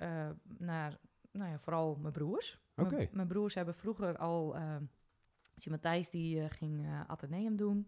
naar 0.57 0.97
nou 1.31 1.51
ja, 1.51 1.59
vooral 1.59 1.95
mijn 2.01 2.13
broers. 2.13 2.59
Oké. 2.75 3.07
Mijn 3.11 3.27
broers 3.27 3.53
hebben 3.55 3.75
vroeger 3.75 4.17
al... 4.17 4.55
Simon 5.55 5.79
Thijs 5.79 6.09
die 6.09 6.39
eh, 6.41 6.45
ging 6.49 6.85
eh 6.85 6.99
Atheneum 7.07 7.55
doen. 7.55 7.87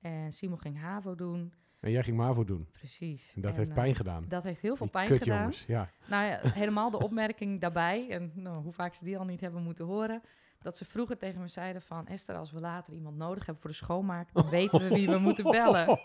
En 0.00 0.32
Simon 0.32 0.60
ging 0.60 0.80
HAVO 0.80 1.14
doen. 1.14 1.52
En 1.80 1.90
jij 1.90 2.02
ging 2.02 2.16
MAVO 2.16 2.44
doen. 2.44 2.68
Precies. 2.72 3.32
En 3.34 3.40
dat 3.40 3.50
En, 3.50 3.56
heeft 3.56 3.68
eh, 3.70 3.74
pijn 3.76 3.94
gedaan. 3.94 4.24
Dat 4.28 4.42
heeft 4.42 4.60
heel 4.60 4.76
veel 4.76 4.86
Die 4.86 4.94
pijn 4.94 5.18
gedaan. 5.18 5.52
ja. 5.66 5.90
Nou 6.08 6.24
ja, 6.26 6.40
helemaal 6.60 6.90
de 6.90 6.98
opmerking 7.02 7.60
daarbij, 7.60 8.10
en 8.10 8.32
nou, 8.34 8.62
hoe 8.62 8.72
vaak 8.72 8.94
ze 8.94 9.04
die 9.04 9.18
al 9.18 9.24
niet 9.24 9.40
hebben 9.40 9.62
moeten 9.62 9.84
horen, 9.84 10.22
dat 10.60 10.76
ze 10.76 10.84
vroeger 10.84 11.18
tegen 11.18 11.40
me 11.40 11.48
zeiden 11.48 11.82
van, 11.82 12.06
Esther, 12.06 12.36
als 12.36 12.50
we 12.52 12.60
later 12.60 12.92
iemand 12.92 13.16
nodig 13.16 13.44
hebben 13.46 13.62
voor 13.62 13.70
de 13.70 13.76
schoonmaak, 13.76 14.32
dan 14.32 14.48
weten 14.48 14.80
we 14.80 14.88
wie 14.88 15.08
we 15.08 15.18
moeten 15.18 15.44
bellen. 15.58 15.98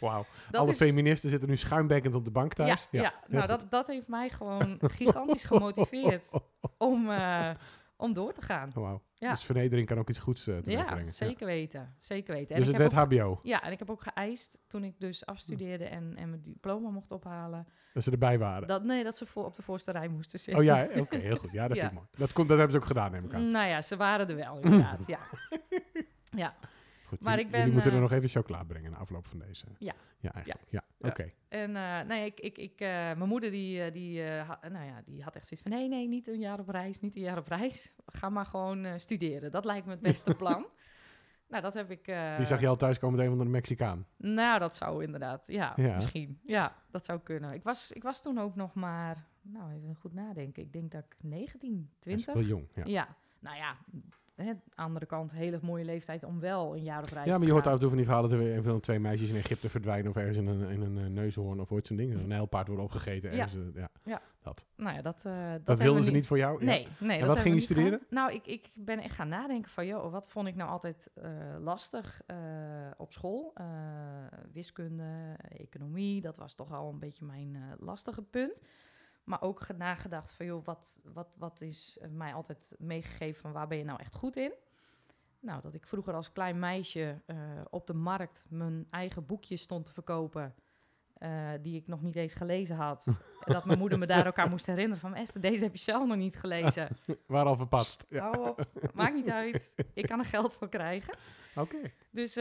Wauw. 0.00 0.24
Alle 0.52 0.70
is- 0.70 0.76
feministen 0.76 1.30
zitten 1.30 1.48
nu 1.48 1.56
schuimbekkend 1.56 2.14
op 2.14 2.24
de 2.24 2.30
bank 2.30 2.56
Ja, 2.56 2.64
thuis. 2.64 2.88
ja, 2.90 3.00
heel 3.00 3.10
nou 3.26 3.46
dat, 3.46 3.66
dat 3.70 3.86
heeft 3.86 4.08
mij 4.08 4.28
gewoon 4.28 4.78
gigantisch 4.80 5.44
gemotiveerd 5.44 6.30
om, 6.78 7.10
om 8.02 8.12
door 8.12 8.32
te 8.32 8.42
gaan. 8.42 8.70
Wauw. 8.74 9.02
Ja. 9.14 9.30
Dus 9.30 9.44
vernedering 9.44 9.88
kan 9.88 9.98
ook 9.98 10.08
iets 10.08 10.18
goeds 10.18 10.48
uh, 10.48 10.62
Ja, 10.62 11.06
zeker 11.06 11.46
weten. 11.46 11.94
Zeker 11.98 12.34
weten. 12.34 12.56
Dus 12.56 12.66
en 12.66 12.72
het 12.72 12.82
ik 12.82 12.90
werd 12.90 12.92
heb 12.92 13.12
ook, 13.12 13.20
HBO, 13.20 13.40
ja, 13.42 13.62
en 13.62 13.72
ik 13.72 13.78
heb 13.78 13.90
ook 13.90 14.02
geëist 14.02 14.58
toen 14.68 14.84
ik 14.84 15.00
dus 15.00 15.26
afstudeerde 15.26 15.84
en, 15.84 16.16
en 16.16 16.28
mijn 16.28 16.42
diploma 16.42 16.90
mocht 16.90 17.12
ophalen. 17.12 17.66
dat 17.92 18.02
ze 18.02 18.10
erbij 18.10 18.38
waren. 18.38 18.68
Dat, 18.68 18.84
nee, 18.84 19.04
dat 19.04 19.16
ze 19.16 19.26
voor, 19.26 19.44
op 19.44 19.54
de 19.54 19.62
voorste 19.62 19.90
rij 19.90 20.08
moesten 20.08 20.38
zitten. 20.38 20.62
Oh 20.62 20.68
ja, 20.68 20.88
oké, 21.00 21.18
heel 21.18 21.36
goed. 21.36 21.52
Ja, 21.52 21.68
dat 21.68 21.78
vind 21.78 21.90
ik 21.92 21.96
mooi. 21.96 22.06
Dat, 22.16 22.32
kon, 22.32 22.46
dat 22.46 22.56
hebben 22.56 22.76
ze 22.76 22.80
ook 22.82 22.88
gedaan, 22.88 23.10
neem 23.10 23.24
ik 23.24 23.34
aan. 23.34 23.50
Nou 23.50 23.68
ja, 23.68 23.82
ze 23.82 23.96
waren 23.96 24.28
er 24.28 24.36
wel, 24.36 24.58
inderdaad. 24.58 25.06
ja. 25.06 25.20
ja. 26.44 26.54
Goed, 27.18 27.22
maar 27.24 27.38
ik 27.38 27.50
ben, 27.50 27.58
jullie 27.58 27.72
moeten 27.74 27.90
er 27.90 27.96
eh, 27.96 28.02
nog 28.02 28.12
even 28.12 28.28
chocola 28.28 28.62
brengen 28.64 28.90
na 28.90 28.96
afloop 28.96 29.26
van 29.26 29.38
deze. 29.38 29.66
Ja. 29.78 29.94
Ja, 30.20 30.32
eigenlijk. 30.32 30.64
Ja, 30.70 30.84
Ja. 30.98 31.08
oké. 31.08 31.32
En 31.48 31.76
eh, 31.76 32.00
nee, 32.00 32.26
ik, 32.26 32.40
ik, 32.40 32.58
ik, 32.58 32.80
eh, 32.80 32.88
mijn 32.88 33.28
moeder 33.28 33.50
die, 33.50 33.90
die, 33.90 34.22
ha- 34.22 34.58
nou 34.70 34.84
ja, 34.86 35.02
die 35.04 35.22
had 35.22 35.34
echt 35.36 35.46
zoiets 35.46 35.68
van... 35.68 35.78
nee, 35.78 35.88
nee, 35.88 36.08
niet 36.08 36.28
een 36.28 36.38
jaar 36.38 36.58
op 36.58 36.68
reis, 36.68 37.00
niet 37.00 37.16
een 37.16 37.22
jaar 37.22 37.38
op 37.38 37.46
reis. 37.48 37.92
Ga 38.06 38.28
maar 38.28 38.46
gewoon 38.46 39.00
studeren. 39.00 39.50
Dat 39.50 39.64
lijkt 39.64 39.86
me 39.86 39.92
het 39.92 40.00
beste 40.00 40.34
plan. 40.42 40.66
nou, 41.48 41.62
dat 41.62 41.74
heb 41.74 41.90
ik... 41.90 42.04
Die 42.36 42.46
zag 42.46 42.60
je 42.60 42.66
al 42.68 42.76
thuiskomen 42.76 43.16
met 43.16 43.26
een 43.26 43.36
van 43.36 43.44
de 43.44 43.50
Mexicaan. 43.50 44.06
Nou, 44.16 44.58
dat 44.58 44.74
zou 44.74 45.02
inderdaad, 45.04 45.46
ja, 45.46 45.72
Ja. 45.76 45.94
misschien. 45.94 46.40
Ja, 46.44 46.76
dat 46.90 47.04
zou 47.04 47.20
kunnen. 47.20 47.52
Ik 47.52 47.62
was, 47.62 47.92
ik 47.92 48.02
was 48.02 48.22
toen 48.22 48.38
ook 48.38 48.54
nog 48.54 48.74
maar... 48.74 49.24
Nou, 49.44 49.72
even 49.72 49.94
goed 49.94 50.14
nadenken. 50.14 50.62
Ik 50.62 50.72
denk 50.72 50.90
dat 50.92 51.04
ik 51.04 51.16
19, 51.20 51.88
Dat 51.92 52.00
20... 52.00 52.26
is 52.26 52.34
wel 52.34 52.42
jong. 52.42 52.68
Ja. 52.74 52.82
Ja, 52.86 53.16
nou 53.40 53.56
ja, 53.56 53.76
hè, 54.34 54.52
andere 54.74 55.06
kant, 55.06 55.32
hele 55.32 55.58
mooie 55.62 55.84
leeftijd 55.84 56.24
om 56.24 56.40
wel 56.40 56.76
een 56.76 56.82
jaar 56.82 57.02
op 57.02 57.08
reis 57.08 57.24
Ja, 57.24 57.30
maar 57.30 57.40
te 57.40 57.46
je 57.46 57.52
hoort 57.52 57.66
af 57.66 57.72
en 57.72 57.78
toe 57.78 57.88
van 57.88 57.96
die 57.96 58.06
verhalen 58.06 58.30
dat 58.30 58.40
er 58.40 58.56
een 58.56 58.62
van 58.62 58.80
twee 58.80 58.98
meisjes 58.98 59.28
in 59.28 59.36
Egypte 59.36 59.70
verdwijnen 59.70 60.10
of 60.10 60.16
ergens 60.16 60.36
in 60.36 60.46
een, 60.46 60.68
in 60.68 60.80
een 60.80 60.98
eh, 60.98 61.06
neushoorn 61.06 61.60
of 61.60 61.72
ooit 61.72 61.86
zo'n 61.86 61.96
ding. 61.96 62.14
Een 62.14 62.26
nijlpaard 62.26 62.66
wordt 62.66 62.82
opgegeten. 62.82 63.34
Ja. 63.34 63.42
Ergens, 63.42 63.74
eh, 63.74 63.84
ja. 64.04 64.20
Nou 64.76 64.96
ja, 64.96 65.02
dat, 65.02 65.22
eh, 65.24 65.50
dat, 65.52 65.66
Dat, 65.66 65.78
wilden 65.78 66.04
ze 66.04 66.10
niet 66.10 66.26
voor 66.26 66.38
jou? 66.38 66.58
Ja. 66.58 66.64
Nee, 66.64 66.88
nee. 67.00 67.18
dat 67.18 67.28
wat 67.28 67.38
ging 67.38 67.54
je 67.54 67.60
studeren? 67.60 68.00
Nou, 68.10 68.32
ik, 68.32 68.46
ik 68.46 68.70
ben 68.74 68.98
echt 68.98 69.14
gaan 69.14 69.28
nadenken 69.28 69.70
van, 69.70 69.86
joh, 69.86 70.12
wat 70.12 70.28
vond 70.28 70.48
ik 70.48 70.54
nou 70.54 70.70
altijd 70.70 71.10
lastig 71.60 72.20
op 72.96 73.12
school? 73.12 73.52
Wiskunde, 74.52 75.36
economie, 75.58 76.20
dat 76.20 76.36
was 76.36 76.54
toch 76.54 76.72
al 76.72 76.88
een 76.92 76.98
beetje 76.98 77.24
mijn 77.24 77.56
lastige 77.78 78.22
punt. 78.22 78.62
Maar 79.24 79.42
ook 79.42 79.60
ge- 79.60 79.72
nagedacht 79.72 80.32
van, 80.32 80.46
joh, 80.46 80.64
wat, 80.64 81.00
wat, 81.12 81.36
wat 81.38 81.60
is 81.60 81.98
eh, 82.00 82.08
mij 82.10 82.34
altijd 82.34 82.74
meegegeven 82.78 83.40
van 83.40 83.52
waar 83.52 83.66
ben 83.68 83.78
je 83.78 83.84
nou 83.84 84.00
echt 84.00 84.14
goed 84.14 84.36
in? 84.36 84.52
Nou, 85.40 85.62
dat 85.62 85.74
ik 85.74 85.86
vroeger 85.86 86.14
als 86.14 86.32
klein 86.32 86.58
meisje 86.58 87.20
eh, 87.26 87.36
op 87.70 87.86
de 87.86 87.94
markt 87.94 88.44
mijn 88.50 88.86
eigen 88.90 89.26
boekjes 89.26 89.62
stond 89.62 89.84
te 89.84 89.92
verkopen. 89.92 90.54
eh, 91.12 91.50
die 91.62 91.76
ik 91.76 91.86
nog 91.86 92.02
niet 92.02 92.16
eens 92.16 92.34
gelezen 92.34 92.76
had. 92.76 93.06
en 93.06 93.16
dat 93.54 93.64
mijn 93.64 93.78
moeder 93.78 93.98
me 93.98 94.06
daar 94.06 94.26
ook 94.26 94.38
aan 94.38 94.50
moest 94.50 94.66
herinneren 94.66 95.00
van... 95.00 95.14
Esther, 95.14 95.40
deze 95.40 95.64
heb 95.64 95.72
je 95.72 95.78
zelf 95.82 96.06
nog 96.06 96.16
niet 96.16 96.36
gelezen. 96.36 96.88
Waar 97.26 97.44
al 97.46 97.56
verpast. 97.56 98.06
Ja. 98.08 98.30
Hou 98.30 98.48
op, 98.48 98.66
maakt 98.94 99.14
niet 99.14 99.28
uit. 99.30 99.74
Ik 99.94 100.06
kan 100.06 100.18
er 100.18 100.24
geld 100.24 100.54
voor 100.54 100.68
krijgen. 100.68 101.14
Oké. 101.56 101.76
Dus 102.10 102.34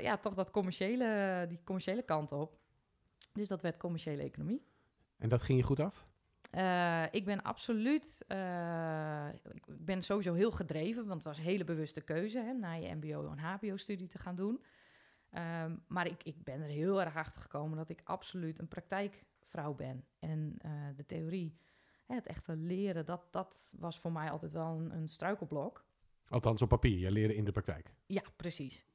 ja, 0.00 0.16
toch 0.16 0.34
dat 0.34 0.50
commerciële, 0.50 1.44
die 1.48 1.60
commerciële 1.64 2.02
kant 2.02 2.32
op. 2.32 2.58
Dus 3.32 3.48
dat 3.48 3.62
werd 3.62 3.76
commerciële 3.76 4.22
economie. 4.22 4.66
En 5.18 5.28
dat 5.28 5.42
ging 5.42 5.58
je 5.58 5.64
goed 5.64 5.80
af? 5.80 6.06
Eh, 6.58 7.04
ik 7.10 7.24
ben 7.24 7.42
absoluut, 7.42 8.24
eh, 8.26 9.28
ik 9.52 9.64
ben 9.66 10.02
sowieso 10.02 10.34
heel 10.34 10.50
gedreven, 10.50 11.06
want 11.06 11.14
het 11.14 11.24
was 11.24 11.38
een 11.38 11.50
hele 11.50 11.64
bewuste 11.64 12.00
keuze 12.00 12.38
hè, 12.38 12.52
na 12.52 12.72
je 12.72 12.94
MBO 12.94 13.30
en 13.30 13.38
HBO-studie 13.38 14.06
te 14.06 14.18
gaan 14.18 14.34
doen. 14.34 14.62
Ehm, 15.30 15.76
maar 15.86 16.06
ik, 16.06 16.22
ik 16.22 16.44
ben 16.44 16.60
er 16.60 16.68
heel 16.68 17.00
erg 17.00 17.16
achter 17.16 17.42
gekomen 17.42 17.76
dat 17.76 17.88
ik 17.88 18.00
absoluut 18.04 18.58
een 18.58 18.68
praktijkvrouw 18.68 19.74
ben. 19.74 20.04
En 20.18 20.54
eh, 20.58 20.70
de 20.96 21.06
theorie, 21.06 21.58
hè, 22.06 22.14
het 22.14 22.26
echte 22.26 22.56
leren, 22.56 23.04
dat, 23.04 23.28
dat 23.30 23.74
was 23.78 23.98
voor 23.98 24.12
mij 24.12 24.30
altijd 24.30 24.52
wel 24.52 24.78
een, 24.78 24.94
een 24.94 25.08
struikelblok. 25.08 25.84
Althans 26.28 26.62
op 26.62 26.68
papier. 26.68 26.98
Je 26.98 27.10
leerde 27.10 27.34
in 27.34 27.44
de 27.44 27.52
praktijk. 27.52 27.94
Ja, 28.06 28.22
precies. 28.36 28.86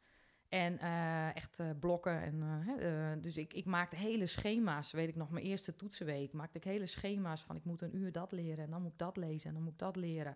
En 0.53 0.79
eh, 0.79 1.35
echt 1.35 1.59
eh, 1.59 1.69
blokken. 1.79 2.21
En, 2.21 2.41
eh, 2.79 3.21
dus 3.21 3.37
ik, 3.37 3.53
ik 3.53 3.65
maakte 3.65 3.95
hele 3.95 4.27
schema's. 4.27 4.91
Weet 4.91 5.07
ik 5.07 5.15
nog, 5.15 5.29
mijn 5.29 5.45
eerste 5.45 5.75
toetsenweek 5.75 6.33
maakte 6.33 6.57
ik 6.57 6.63
hele 6.63 6.85
schema's 6.85 7.41
van 7.41 7.55
ik 7.55 7.63
moet 7.63 7.81
een 7.81 7.95
uur 7.95 8.11
dat 8.11 8.31
leren 8.31 8.63
en 8.63 8.69
dan 8.69 8.81
moet 8.81 8.91
ik 8.91 8.97
dat 8.97 9.17
lezen 9.17 9.47
en 9.47 9.53
dan 9.53 9.63
moet 9.63 9.73
ik 9.73 9.79
dat 9.79 9.95
leren. 9.95 10.35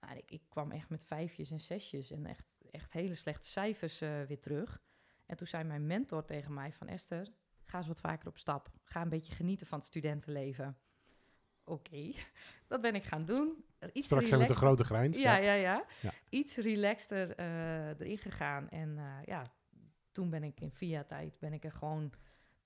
Nou, 0.00 0.16
ik, 0.16 0.30
ik 0.30 0.42
kwam 0.48 0.70
echt 0.70 0.88
met 0.88 1.04
vijfjes 1.04 1.50
en 1.50 1.60
zesjes 1.60 2.10
en 2.10 2.26
echt, 2.26 2.58
echt 2.70 2.92
hele 2.92 3.14
slechte 3.14 3.48
cijfers 3.48 3.98
weer 3.98 4.40
terug. 4.40 4.82
En 5.26 5.36
toen 5.36 5.46
zei 5.46 5.64
mijn 5.64 5.86
mentor 5.86 6.24
tegen 6.24 6.54
mij 6.54 6.72
van 6.72 6.88
Esther, 6.88 7.32
ga 7.64 7.78
eens 7.78 7.86
wat 7.86 8.00
vaker 8.00 8.28
op 8.28 8.38
stap. 8.38 8.70
Ga 8.84 9.02
een 9.02 9.08
beetje 9.08 9.34
genieten 9.34 9.66
van 9.66 9.78
het 9.78 9.86
studentenleven. 9.86 10.78
Oké, 11.64 12.12
dat 12.68 12.80
ben 12.80 12.94
ik 12.94 13.04
gaan 13.04 13.24
doen. 13.24 13.64
Iets 13.92 14.06
Sprak 14.06 14.26
zij 14.26 14.38
met 14.38 14.48
een 14.48 14.56
grote 14.56 14.84
grijns. 14.84 15.18
ja, 15.18 15.36
ja, 15.36 15.52
ja. 15.52 15.84
Ja. 16.00 16.12
Iets 16.28 16.56
relaxter 16.56 17.34
eh, 17.36 18.00
erin 18.00 18.18
gegaan. 18.18 18.68
En 18.68 18.98
eh, 18.98 19.04
ja, 19.24 19.42
toen 20.12 20.30
ben 20.30 20.42
ik 20.42 20.60
in 20.60 20.70
via-tijd, 20.72 21.38
ben 21.38 21.52
ik 21.52 21.64
er 21.64 21.72
gewoon... 21.72 22.12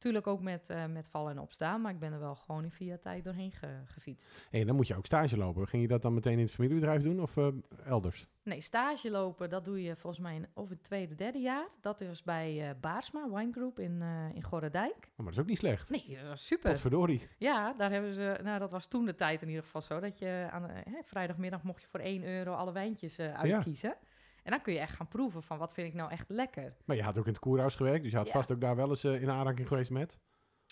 Tuurlijk 0.05 0.27
ook 0.27 0.40
met, 0.40 0.71
eh, 0.71 0.87
met 0.87 1.09
vallen 1.09 1.31
en 1.33 1.38
opstaan, 1.38 1.81
maar 1.81 1.93
ik 1.93 1.99
ben 1.99 2.12
er 2.12 2.19
wel 2.21 2.35
gewoon 2.35 2.64
in 2.64 2.71
via-tijd 2.71 3.25
doorheen 3.25 3.53
ge- 3.53 3.81
gefietst. 3.85 4.47
Hey, 4.51 4.64
dan 4.64 4.77
moet 4.77 4.87
je 4.87 4.97
ook 4.97 5.07
stage 5.07 5.37
lopen. 5.37 5.69
Ging 5.69 5.83
je 5.83 5.88
dat 5.88 6.03
dan 6.03 6.14
meteen 6.14 6.33
in 6.33 6.45
het 6.45 6.51
familiebedrijf 6.53 7.03
doen 7.03 7.21
of 7.21 7.37
eh, 7.37 7.47
elders? 7.87 8.27
Nee, 8.43 8.61
stage 8.61 9.11
lopen, 9.11 9.51
dat 9.51 9.64
doe 9.64 9.83
je 9.83 9.97
volgens 9.97 10.23
mij 10.23 10.35
in, 10.35 10.47
of 10.55 10.69
het 10.69 10.83
tweede, 10.83 11.14
derde 11.14 11.38
jaar. 11.38 11.67
Dat 11.81 12.01
was 12.01 12.23
bij 12.23 12.69
eh, 12.69 12.75
Baarsma 12.81 13.29
Wine 13.31 13.53
Group 13.53 13.79
in, 13.79 14.03
in 14.35 14.43
Gorredijk. 14.43 14.95
Oh, 14.97 15.17
maar 15.17 15.25
dat 15.27 15.35
is 15.35 15.40
ook 15.40 15.47
niet 15.47 15.59
slecht. 15.59 15.90
Nee, 15.90 16.17
dat 16.21 16.29
was 16.29 16.47
super. 16.47 16.71
Potverdorie. 16.71 17.29
Ja, 17.38 17.73
daar 17.73 17.90
hebben 17.90 18.12
ze, 18.12 18.38
nou 18.43 18.59
dat 18.59 18.71
was 18.71 18.87
toen 18.87 19.05
de 19.05 19.14
tijd 19.14 19.43
in 19.43 19.49
ieder 19.49 19.62
geval 19.64 19.81
zo, 19.81 20.01
dat 20.01 20.19
je 20.19 20.49
aan 20.51 20.71
hè, 20.71 21.03
vrijdagmiddag 21.03 21.62
mocht 21.62 21.83
je 21.83 21.88
voor 21.88 22.01
1 22.01 22.25
euro 22.25 22.53
alle 22.53 22.73
wijntjes 22.73 23.19
uitkiezen. 23.21 23.97
En 24.45 24.51
dan 24.51 24.63
kun 24.63 24.73
je 24.73 24.79
echt 24.79 24.97
gaan 24.97 25.09
proeven 25.09 25.43
van 25.43 25.59
wat 25.59 25.75
vind 25.75 25.89
ik 25.89 25.95
nou 25.95 26.11
echt 26.11 26.29
lekker. 26.29 26.77
Maar 26.85 26.97
je 26.97 27.03
had 27.03 27.19
ook 27.19 27.27
in 27.27 27.33
het 27.33 27.41
koerhuis 27.41 27.75
gewerkt, 27.75 28.03
dus 28.03 28.11
je 28.11 28.17
had 28.17 28.27
Ja. 28.27 28.33
vast 28.33 28.53
ook 28.53 28.61
daar 28.61 28.77
wel 28.77 28.89
eens 28.89 29.05
eh, 29.05 29.23
in 29.23 29.31
aanraking 29.31 29.69
geweest 29.69 29.91
met. 29.91 30.19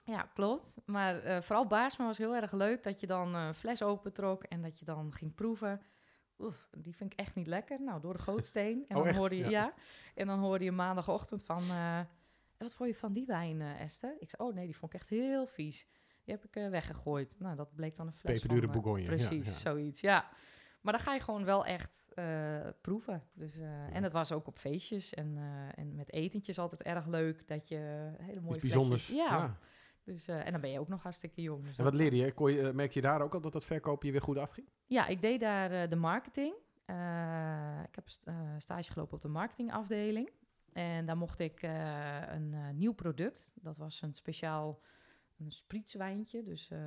Ja, 0.04 0.30
klopt. 0.34 0.80
Maar 0.86 1.18
eh, 1.22 1.40
vooral 1.40 1.66
Baarsma 1.66 2.06
was 2.06 2.18
heel 2.18 2.34
erg 2.34 2.52
leuk 2.52 2.82
dat 2.82 3.00
je 3.00 3.06
dan 3.06 3.34
eh, 3.34 3.44
een 3.46 3.54
fles 3.54 3.82
opentrok 3.82 4.44
en 4.44 4.62
dat 4.62 4.78
je 4.78 4.84
dan 4.84 5.12
ging 5.12 5.34
proeven. 5.34 5.80
oef, 6.38 6.68
die 6.78 6.96
vind 6.96 7.12
ik 7.12 7.18
echt 7.18 7.34
niet 7.34 7.46
lekker. 7.46 7.82
Nou, 7.82 8.00
door 8.00 8.12
de 8.12 8.22
gootsteen. 8.28 8.84
En 8.88 8.96
Oh, 8.96 9.04
dan 9.04 9.14
hoorde 9.14 9.36
je, 9.36 9.42
Ja. 9.42 9.50
ja. 9.50 9.74
En 10.14 10.26
dan 10.26 10.38
hoorde 10.38 10.64
je 10.64 10.72
maandagochtend 10.72 11.44
van, 11.44 11.62
eh, 11.62 12.00
wat 12.58 12.74
vond 12.74 12.88
je 12.90 12.94
van 12.96 13.12
die 13.12 13.26
wijn, 13.26 13.60
eh, 13.60 13.80
Esther? 13.80 14.16
Ik 14.18 14.30
zei, 14.30 14.48
oh 14.48 14.54
nee, 14.54 14.64
die 14.66 14.76
vond 14.76 14.94
ik 14.94 15.00
echt 15.00 15.08
heel 15.10 15.46
vies. 15.46 15.86
Die 16.24 16.34
heb 16.34 16.44
ik 16.44 16.56
eh, 16.56 16.68
weggegooid. 16.68 17.36
Nou, 17.38 17.56
dat 17.56 17.74
bleek 17.74 17.96
dan 17.96 18.06
een 18.06 18.12
fles 18.12 18.40
Peperdure 18.40 18.66
van, 18.66 18.74
eh, 18.76 18.82
Bourgogne, 18.82 19.02
ja, 19.02 19.16
Precies, 19.16 19.46
ja. 19.46 19.58
zoiets, 19.58 20.00
ja. 20.00 20.28
Maar 20.82 20.92
dan 20.92 21.02
ga 21.02 21.14
je 21.14 21.20
gewoon 21.20 21.44
wel 21.44 21.64
echt 21.64 22.04
eh, 22.14 22.66
proeven. 22.80 23.22
Dus, 23.32 23.56
eh, 23.56 23.94
En 23.96 24.02
het 24.02 24.12
was 24.12 24.32
ook 24.32 24.46
op 24.46 24.58
feestjes 24.58 25.14
en, 25.14 25.36
eh, 25.36 25.78
en 25.84 25.94
met 25.94 26.12
etentjes 26.12 26.58
altijd 26.58 26.82
erg 26.82 27.06
leuk. 27.06 27.48
Dat 27.48 27.68
je 27.68 28.10
hele 28.18 28.40
mooie 28.40 28.52
Iets 28.54 28.62
bijzonders. 28.62 29.08
Ja. 29.08 29.14
Ja, 29.36 29.56
Dus, 30.04 30.28
en 30.28 30.52
dan 30.52 30.60
ben 30.60 30.70
je 30.70 30.80
ook 30.80 30.88
nog 30.88 31.02
hartstikke 31.02 31.42
jong. 31.42 31.64
Dus 31.64 31.76
En 31.76 31.84
wat 31.84 31.92
dat- 31.92 32.00
leerde 32.00 32.16
je? 32.16 32.32
Kon 32.32 32.52
je 32.52 32.72
merk 32.72 32.92
je 32.92 33.00
daar 33.00 33.20
ook 33.22 33.34
al 33.34 33.40
dat 33.40 33.52
dat 33.52 33.64
verkopen 33.64 34.06
je 34.06 34.12
weer 34.12 34.22
goed 34.22 34.36
afging? 34.38 34.68
Ja, 34.86 35.06
ik 35.06 35.20
deed 35.20 35.40
daar 35.40 35.88
de 35.88 35.96
marketing. 35.96 36.54
Ik 37.86 37.94
heb 37.94 38.08
st- 38.08 38.30
stage 38.58 38.92
gelopen 38.92 39.14
op 39.14 39.22
de 39.22 39.28
marketingafdeling. 39.28 40.30
En 40.72 41.06
daar 41.06 41.16
mocht 41.16 41.38
ik 41.38 41.62
een 41.62 42.54
nieuw 42.78 42.92
product. 42.94 43.54
Dat 43.60 43.76
was 43.76 44.02
een 44.02 44.14
speciaal 44.14 44.80
een 45.38 45.50
sprietswijntje. 45.50 46.42
Dus 46.42 46.70
eh, 46.70 46.78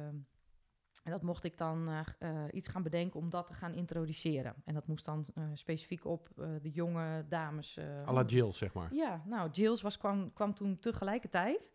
en 1.05 1.11
dat 1.11 1.21
mocht 1.21 1.43
ik 1.43 1.57
dan 1.57 1.89
eh, 2.19 2.29
iets 2.51 2.67
gaan 2.67 2.83
bedenken 2.83 3.19
om 3.19 3.29
dat 3.29 3.47
te 3.47 3.53
gaan 3.53 3.73
introduceren. 3.73 4.53
En 4.65 4.73
dat 4.73 4.87
moest 4.87 5.05
dan 5.05 5.25
eh, 5.35 5.43
specifiek 5.53 6.05
op 6.05 6.29
eh, 6.37 6.47
de 6.61 6.71
jonge 6.71 7.25
dames. 7.29 7.79
à 8.07 8.11
la 8.13 8.23
Jill, 8.23 8.51
zeg 8.51 8.73
maar. 8.73 8.93
Ja, 8.93 9.21
nou, 9.25 9.49
Jills 9.51 9.81
was, 9.81 9.97
kwam, 9.97 10.33
kwam 10.33 10.53
toen 10.53 10.79
tegelijkertijd. 10.79 11.71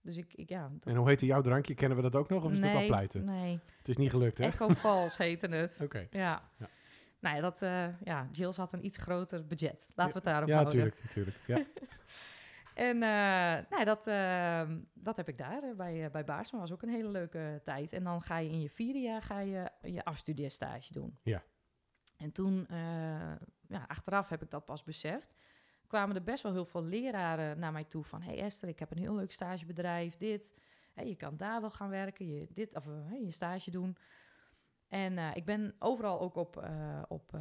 Dus 0.00 0.16
ik, 0.16 0.32
ik 0.34 0.48
ja... 0.48 0.68
dat- 0.72 0.84
En 0.92 0.96
hoe 0.96 1.08
heette 1.08 1.26
jouw 1.26 1.40
drankje? 1.40 1.74
Kennen 1.74 1.96
we 1.96 2.02
dat 2.02 2.14
ook 2.16 2.28
nog? 2.28 2.44
Of 2.44 2.50
is 2.52 2.58
het 2.58 2.66
al 2.66 2.74
nee, 2.74 2.86
pleiten? 2.86 3.24
Nee, 3.24 3.58
Het 3.78 3.88
is 3.88 3.96
niet 3.96 4.10
gelukt, 4.10 4.38
hè? 4.38 4.44
Echo 4.44 4.68
Falls 4.68 5.16
heette 5.16 5.46
het. 5.46 5.78
Oké. 5.84 6.06
Ja. 6.10 6.50
Ja. 6.58 6.68
Nou 7.20 7.36
ja, 7.36 7.42
dat, 7.42 7.58
ja, 8.04 8.28
Jills 8.32 8.56
had 8.56 8.72
een 8.72 8.84
iets 8.84 8.96
groter 8.96 9.46
budget. 9.46 9.92
Laten 9.94 10.12
we 10.12 10.18
het 10.18 10.24
daarop 10.28 10.48
Ja, 10.48 10.54
houden. 10.54 10.76
natuurlijk. 10.78 11.02
natuurlijk. 11.04 11.36
Ja. 11.46 11.64
En 12.74 13.02
eh, 13.02 13.70
nou, 13.70 13.84
dat, 13.84 14.06
eh, 14.06 14.70
dat 14.92 15.16
heb 15.16 15.28
ik 15.28 15.38
daar 15.38 15.62
eh, 15.62 15.74
bij, 15.76 16.04
eh, 16.04 16.10
bij 16.10 16.24
Baarsma. 16.24 16.58
was 16.58 16.72
ook 16.72 16.82
een 16.82 16.88
hele 16.88 17.08
leuke 17.08 17.60
tijd. 17.64 17.92
En 17.92 18.04
dan 18.04 18.22
ga 18.22 18.38
je 18.38 18.50
in 18.50 18.60
je 18.60 18.70
vierde 18.70 18.98
jaar 19.00 19.22
ga 19.22 19.40
je, 19.40 19.70
je 19.82 20.04
afstudeerstage 20.04 20.92
doen. 20.92 21.18
Ja. 21.22 21.42
En 22.16 22.32
toen, 22.32 22.66
ja, 23.68 23.84
achteraf 23.86 24.28
heb 24.28 24.42
ik 24.42 24.50
dat 24.50 24.64
pas 24.64 24.84
beseft. 24.84 25.36
Kwamen 25.86 26.16
er 26.16 26.22
best 26.22 26.42
wel 26.42 26.52
heel 26.52 26.64
veel 26.64 26.84
leraren 26.84 27.58
naar 27.58 27.72
mij 27.72 27.84
toe 27.84 28.04
van... 28.04 28.22
hey 28.22 28.40
Esther, 28.40 28.68
ik 28.68 28.78
heb 28.78 28.90
een 28.90 28.98
heel 28.98 29.14
leuk 29.14 29.32
stagebedrijf, 29.32 30.16
dit. 30.16 30.54
Hè, 30.92 31.02
je 31.02 31.16
kan 31.16 31.36
daar 31.36 31.60
wel 31.60 31.70
gaan 31.70 31.88
werken, 31.88 32.26
je, 32.26 32.48
dit, 32.50 32.74
of, 32.74 32.84
je 33.22 33.30
stage 33.30 33.70
doen. 33.70 33.96
En 34.88 35.18
ik 35.18 35.44
ben 35.44 35.74
overal 35.78 36.20
ook 36.20 36.34
op, 36.34 36.68
op 37.08 37.38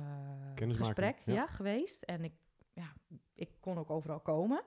gesprek 0.56 1.20
ja. 1.26 1.34
ja. 1.34 1.48
geweest. 1.48 2.02
En 2.02 2.24
ik, 2.24 2.34
ja, 2.74 2.94
ik 3.34 3.50
kon 3.60 3.78
ook 3.78 3.90
overal 3.90 4.20
komen. 4.20 4.64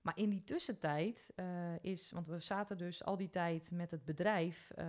Maar 0.00 0.16
in 0.18 0.30
die 0.30 0.44
tussentijd 0.44 1.32
eh, 1.34 1.44
is, 1.80 2.10
want 2.10 2.26
we 2.26 2.40
zaten 2.40 2.76
dus 2.76 3.04
al 3.04 3.16
die 3.16 3.28
tijd 3.28 3.70
met 3.70 3.90
het 3.90 4.04
bedrijf 4.04 4.70
eh, 4.70 4.86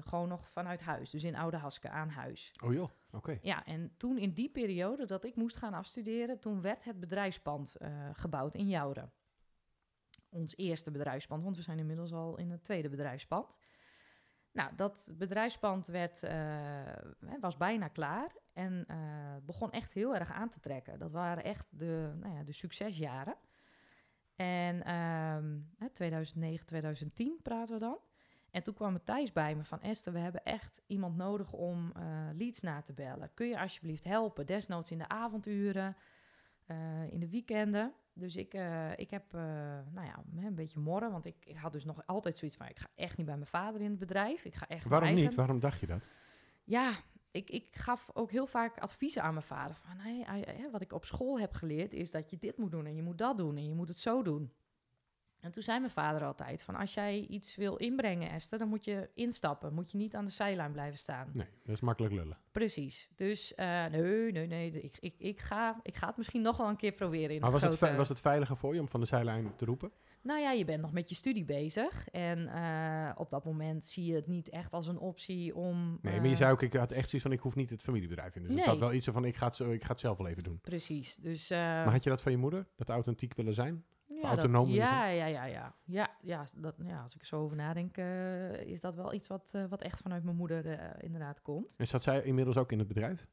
gewoon 0.00 0.28
nog 0.28 0.48
vanuit 0.48 0.80
huis. 0.80 1.10
Dus 1.10 1.24
in 1.24 1.36
Oude 1.36 1.56
Haske 1.56 1.88
aan 1.88 2.08
huis. 2.08 2.52
Oh 2.64 2.72
joh, 2.72 2.90
oké. 3.10 3.38
Ja, 3.42 3.64
en 3.64 3.92
toen 3.96 4.18
in 4.18 4.32
die 4.32 4.48
periode 4.48 5.04
dat 5.06 5.24
ik 5.24 5.36
moest 5.36 5.56
gaan 5.56 5.74
afstuderen, 5.74 6.40
toen 6.40 6.60
werd 6.60 6.84
het 6.84 7.00
bedrijfspand 7.00 7.76
eh, 7.76 7.90
gebouwd 8.12 8.54
in 8.54 8.68
Jouren. 8.68 9.12
Ons 10.28 10.56
eerste 10.56 10.90
bedrijfspand, 10.90 11.42
want 11.42 11.56
we 11.56 11.62
zijn 11.62 11.78
inmiddels 11.78 12.12
al 12.12 12.38
in 12.38 12.50
het 12.50 12.64
tweede 12.64 12.88
bedrijfspand. 12.88 13.58
Nou, 14.52 14.74
dat 14.76 15.12
bedrijfspand 15.14 15.86
werd, 15.86 16.20
was 17.40 17.56
bijna 17.56 17.88
klaar 17.88 18.36
en 18.52 18.86
begon 19.42 19.70
echt 19.70 19.92
heel 19.92 20.14
erg 20.14 20.32
aan 20.32 20.48
te 20.48 20.60
trekken. 20.60 20.98
Dat 20.98 21.12
waren 21.12 21.44
echt 21.44 21.66
de, 21.70 22.12
nou 22.20 22.34
ja, 22.34 22.42
de 22.42 22.52
succesjaren. 22.52 23.36
En 24.38 24.86
hè, 25.78 25.90
2009, 25.92 26.66
2010 26.66 27.38
praten 27.42 27.74
we 27.74 27.80
dan. 27.80 27.98
En 28.50 28.62
toen 28.62 28.74
kwam 28.74 28.92
Matthijs 28.92 29.32
bij 29.32 29.54
me 29.54 29.64
van... 29.64 29.80
Esther, 29.80 30.12
we 30.12 30.18
hebben 30.18 30.44
echt 30.44 30.80
iemand 30.86 31.16
nodig 31.16 31.52
om 31.52 31.92
eh, 31.96 32.02
leads 32.36 32.60
na 32.60 32.82
te 32.82 32.92
bellen. 32.92 33.30
Kun 33.34 33.48
je 33.48 33.60
alsjeblieft 33.60 34.04
helpen? 34.04 34.46
Desnoods 34.46 34.90
in 34.90 34.98
de 34.98 35.08
avonduren, 35.08 35.96
eh, 36.66 37.12
in 37.12 37.20
de 37.20 37.28
weekenden. 37.28 37.92
Dus 38.12 38.36
ik, 38.36 38.54
eh, 38.54 38.98
ik 38.98 39.10
heb 39.10 39.32
nou 39.92 40.06
ja, 40.06 40.22
een 40.36 40.54
beetje 40.54 40.80
morren. 40.80 41.10
Want 41.10 41.24
ik, 41.24 41.36
ik 41.44 41.56
had 41.56 41.72
dus 41.72 41.84
nog 41.84 42.06
altijd 42.06 42.36
zoiets 42.36 42.56
van... 42.56 42.66
ik 42.68 42.78
ga 42.78 42.88
echt 42.94 43.16
niet 43.16 43.26
bij 43.26 43.34
mijn 43.34 43.46
vader 43.46 43.80
in 43.80 43.90
het 43.90 43.98
bedrijf. 43.98 44.44
Ik 44.44 44.54
ga 44.54 44.68
echt 44.68 44.84
Waarom 44.84 45.14
niet? 45.14 45.34
Waarom 45.34 45.60
dacht 45.60 45.80
je 45.80 45.86
dat? 45.86 46.06
ja, 46.64 46.92
ik, 47.30 47.50
ik 47.50 47.76
gaf 47.76 48.10
ook 48.12 48.30
heel 48.30 48.46
vaak 48.46 48.78
adviezen 48.78 49.22
aan 49.22 49.34
mijn 49.34 49.46
vader. 49.46 49.76
Van, 49.76 49.98
hey, 49.98 50.68
wat 50.72 50.80
ik 50.80 50.92
op 50.92 51.04
school 51.04 51.40
heb 51.40 51.54
geleerd 51.54 51.92
is 51.92 52.10
dat 52.10 52.30
je 52.30 52.38
dit 52.38 52.56
moet 52.56 52.70
doen 52.70 52.86
en 52.86 52.94
je 52.94 53.02
moet 53.02 53.18
dat 53.18 53.36
doen 53.36 53.56
en 53.56 53.68
je 53.68 53.74
moet 53.74 53.88
het 53.88 53.98
zo 53.98 54.22
doen. 54.22 54.52
En 55.40 55.52
toen 55.52 55.62
zei 55.62 55.78
mijn 55.78 55.90
vader 55.90 56.24
altijd 56.24 56.62
van 56.62 56.74
als 56.76 56.94
jij 56.94 57.26
iets 57.28 57.56
wil 57.56 57.76
inbrengen 57.76 58.30
Esther, 58.30 58.58
dan 58.58 58.68
moet 58.68 58.84
je 58.84 59.08
instappen. 59.14 59.74
Moet 59.74 59.90
je 59.90 59.96
niet 59.98 60.14
aan 60.14 60.24
de 60.24 60.30
zijlijn 60.30 60.72
blijven 60.72 60.98
staan. 60.98 61.30
Nee, 61.32 61.46
dat 61.64 61.74
is 61.74 61.80
makkelijk 61.80 62.14
lullen. 62.14 62.38
Precies. 62.52 63.08
Dus 63.16 63.54
eh, 63.54 63.86
nee, 63.86 64.32
nee, 64.32 64.46
nee. 64.46 64.70
Ik, 64.70 64.96
ik, 65.00 65.14
ik, 65.18 65.40
ga, 65.40 65.80
ik 65.82 65.96
ga 65.96 66.06
het 66.06 66.16
misschien 66.16 66.42
nog 66.42 66.56
wel 66.56 66.68
een 66.68 66.76
keer 66.76 66.92
proberen 66.92 67.34
in 67.34 67.40
Maar 67.40 67.50
was 67.50 67.62
het, 67.62 67.74
grote... 67.76 67.96
was 67.96 68.08
het 68.08 68.20
veiliger 68.20 68.56
voor 68.56 68.74
je 68.74 68.80
om 68.80 68.88
van 68.88 69.00
de 69.00 69.06
zijlijn 69.06 69.56
te 69.56 69.64
roepen? 69.64 69.92
Nou 70.22 70.40
ja, 70.40 70.52
je 70.52 70.64
bent 70.64 70.80
nog 70.80 70.92
met 70.92 71.08
je 71.08 71.14
studie 71.14 71.44
bezig. 71.44 72.08
En 72.08 72.48
eh, 72.48 73.10
op 73.16 73.30
dat 73.30 73.44
moment 73.44 73.84
zie 73.84 74.04
je 74.04 74.14
het 74.14 74.26
niet 74.26 74.48
echt 74.48 74.72
als 74.72 74.86
een 74.86 74.98
optie 74.98 75.54
om... 75.54 75.98
Nee, 76.02 76.14
eh, 76.14 76.20
maar 76.20 76.28
je 76.28 76.36
zei 76.36 76.52
ook, 76.52 76.62
ik 76.62 76.72
had 76.72 76.90
echt 76.90 77.08
zoiets 77.08 77.28
van, 77.28 77.32
ik 77.32 77.40
hoef 77.40 77.54
niet 77.54 77.70
het 77.70 77.82
familiebedrijf 77.82 78.34
in. 78.36 78.40
Dus 78.42 78.50
er 78.50 78.56
Nee. 78.56 78.64
zat 78.64 78.78
wel 78.78 78.92
iets 78.92 79.06
van, 79.06 79.24
ik 79.24 79.36
ga, 79.36 79.46
het 79.46 79.58
ik 79.58 79.84
ga 79.84 79.90
het 79.90 80.00
zelf 80.00 80.18
wel 80.18 80.26
even 80.26 80.42
doen. 80.42 80.60
Precies. 80.60 81.16
Dus, 81.16 81.48
Maar 81.48 81.90
had 81.90 82.02
je 82.02 82.10
dat 82.10 82.22
van 82.22 82.32
je 82.32 82.38
moeder? 82.38 82.66
Dat 82.76 82.88
authentiek 82.88 83.34
willen 83.34 83.54
zijn? 83.54 83.84
Ja, 84.20 84.28
autonoom 84.28 84.66
dat, 84.66 84.74
ja, 84.74 85.06
ja, 85.06 85.26
ja, 85.26 85.44
ja, 85.44 85.74
ja. 85.84 86.16
Ja, 86.20 86.44
dat, 86.56 86.74
ja, 86.78 87.02
als 87.02 87.14
ik 87.14 87.20
er 87.20 87.26
zo 87.26 87.40
over 87.40 87.56
nadenk, 87.56 87.96
eh, 87.96 88.60
is 88.60 88.80
dat 88.80 88.94
wel 88.94 89.12
iets 89.12 89.26
wat, 89.26 89.50
eh, 89.52 89.64
wat 89.68 89.82
echt 89.82 90.00
vanuit 90.00 90.24
mijn 90.24 90.36
moeder 90.36 90.66
eh, 90.66 91.02
inderdaad 91.02 91.42
komt. 91.42 91.74
En 91.78 91.86
zat 91.86 92.02
zij 92.02 92.22
inmiddels 92.22 92.56
ook 92.56 92.72
in 92.72 92.78
het 92.78 92.88
bedrijf? 92.88 93.26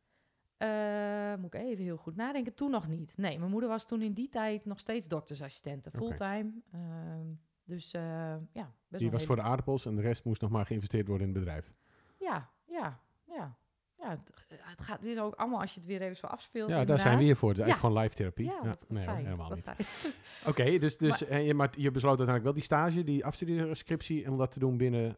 Moet 1.40 1.54
ik 1.54 1.62
even 1.62 1.84
heel 1.84 1.98
goed 1.98 2.16
nadenken. 2.16 2.54
Toen 2.54 2.72
nog 2.72 2.88
niet. 2.88 3.18
Nee, 3.18 3.40
mijn 3.40 3.52
moeder 3.52 3.70
was 3.70 3.88
toen 3.88 4.02
in 4.02 4.14
die 4.14 4.30
tijd 4.30 4.66
nog 4.66 4.80
steeds 4.80 5.08
doktersassistente, 5.08 5.90
Oké. 5.90 5.98
fulltime. 5.98 6.52
Ehm, 6.72 7.28
dus 7.64 7.92
ja, 7.92 8.74
best 8.88 9.02
Die 9.04 9.12
was 9.12 9.26
voor 9.26 9.36
de 9.36 9.42
aardappels 9.42 9.86
en 9.86 9.96
de 9.96 10.02
rest 10.02 10.24
moest 10.24 10.42
nog 10.42 10.52
maar 10.52 10.66
geïnvesteerd 10.66 11.08
worden 11.08 11.28
in 11.28 11.34
het 11.34 11.44
bedrijf. 11.44 11.74
Ja, 12.20 12.50
ja, 12.66 13.00
ja. 13.24 13.58
Ja, 13.98 14.10
het, 14.10 14.32
het 14.48 14.82
gaat, 14.82 14.98
het 15.00 15.06
is 15.08 15.18
ook 15.20 15.36
allemaal 15.36 15.62
als 15.62 15.74
je 15.74 15.80
het 15.80 15.90
weer 15.90 16.02
even 16.02 16.16
zo 16.16 16.28
afspeelt. 16.28 16.70
Ja, 16.70 16.86
daar 16.86 17.00
zijn 17.00 17.18
we 17.18 17.24
hier 17.24 17.36
voor. 17.36 17.50
Het 17.50 17.58
is 17.58 17.66
Ja. 17.66 17.70
eigenlijk 17.72 17.94
gewoon 17.94 18.04
live 18.04 18.16
therapie. 18.16 18.46
Ja, 18.46 18.68
wat, 18.70 18.80
wat 18.80 18.90
nee, 18.90 19.04
fijn. 19.04 19.26
helemaal 19.26 19.50
niet. 19.54 19.72
Oké, 20.50 20.78
dus, 20.78 20.98
dus 20.98 21.24
en 21.26 21.44
je, 21.44 21.54
maar 21.54 21.70
je 21.78 21.92
besloot 21.92 22.18
uiteindelijk 22.20 22.44
wel 22.44 22.54
die 22.54 22.64
stage, 22.64 23.04
die 23.04 23.26
afstudeerscriptie, 23.26 24.30
om 24.32 24.38
dat 24.38 24.52
te 24.52 24.60
doen 24.60 24.78
binnen 24.78 25.18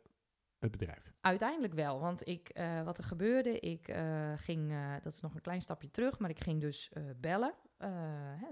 het 0.59 0.71
bedrijf. 0.71 1.13
Uiteindelijk 1.21 1.73
wel, 1.73 1.99
want 1.99 2.27
ik, 2.27 2.49
eh, 2.49 2.83
wat 2.83 2.97
er 2.97 3.03
gebeurde, 3.03 3.59
ik 3.59 3.87
eh, 3.87 4.33
ging, 4.35 4.71
eh, 4.71 4.93
dat 5.01 5.13
is 5.13 5.19
nog 5.21 5.33
een 5.35 5.41
klein 5.41 5.61
stapje 5.61 5.91
terug, 5.91 6.19
maar 6.19 6.29
ik 6.29 6.39
ging 6.39 6.61
dus 6.61 6.89
eh, 6.93 7.03
bellen, 7.17 7.53
eh, 7.77 7.89
hè, 8.35 8.47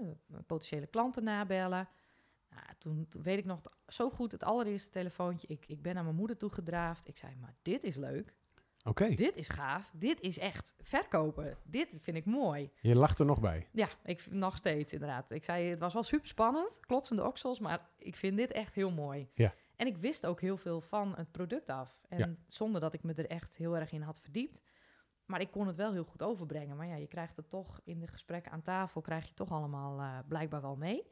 potentiële 0.46 0.86
klanten 0.86 1.24
nabellen. 1.24 1.88
Nou, 2.50 2.62
toen, 2.78 3.06
toen 3.08 3.22
weet 3.22 3.38
ik 3.38 3.44
nog 3.44 3.60
zo 3.86 4.10
goed 4.10 4.32
het 4.32 4.42
allereerste 4.44 4.90
telefoontje, 4.90 5.46
ik, 5.48 5.64
ik 5.68 5.82
ben 5.82 5.94
naar 5.94 6.04
mijn 6.04 6.16
moeder 6.16 6.36
toegedraafd. 6.36 7.08
Ik 7.08 7.16
zei, 7.18 7.34
maar 7.36 7.54
dit 7.62 7.84
is 7.84 7.96
leuk, 7.96 8.34
Oké, 8.88 9.14
dit 9.14 9.36
is 9.36 9.48
gaaf, 9.48 9.90
dit 9.94 10.20
is 10.20 10.38
echt 10.38 10.74
verkopen, 10.80 11.56
dit 11.64 11.98
vind 12.02 12.16
ik 12.16 12.24
mooi. 12.24 12.70
je 12.80 12.94
lacht 12.94 13.18
er 13.18 13.26
nog 13.26 13.40
bij. 13.40 13.68
Ja, 13.72 13.88
ik 14.04 14.26
nog 14.30 14.56
steeds 14.56 14.92
inderdaad. 14.92 15.30
Ik 15.30 15.44
zei, 15.44 15.68
het 15.68 15.80
was 15.80 15.92
wel 15.92 16.02
super 16.02 16.28
spannend, 16.28 16.80
klotsende 16.80 17.24
oksels, 17.24 17.58
maar 17.58 17.88
ik 17.98 18.16
vind 18.16 18.36
dit 18.36 18.52
echt 18.52 18.74
heel 18.74 18.90
mooi. 18.90 19.28
Ja. 19.34 19.54
En 19.76 19.86
ik 19.86 19.96
wist 19.96 20.26
ook 20.26 20.40
heel 20.40 20.56
veel 20.56 20.80
van 20.80 21.14
het 21.16 21.32
product 21.32 21.70
af. 21.70 22.00
En 22.08 22.18
Ja. 22.18 22.34
zonder 22.46 22.80
dat 22.80 22.92
ik 22.92 23.02
me 23.02 23.14
er 23.14 23.26
echt 23.26 23.56
heel 23.56 23.76
erg 23.76 23.92
in 23.92 24.02
had 24.02 24.20
verdiept. 24.20 24.62
Maar 25.24 25.40
ik 25.40 25.50
kon 25.50 25.66
het 25.66 25.76
wel 25.76 25.92
heel 25.92 26.04
goed 26.04 26.22
overbrengen. 26.22 26.76
Maar 26.76 26.86
ja, 26.86 26.96
je 26.96 27.06
krijgt 27.06 27.36
het 27.36 27.48
toch 27.48 27.80
in 27.84 28.00
de 28.00 28.06
gesprekken 28.06 28.52
aan 28.52 28.62
tafel, 28.62 29.00
krijg 29.00 29.28
je 29.28 29.34
toch 29.34 29.50
allemaal 29.50 30.00
eh, 30.00 30.18
blijkbaar 30.28 30.60
wel 30.60 30.76
mee. 30.76 31.02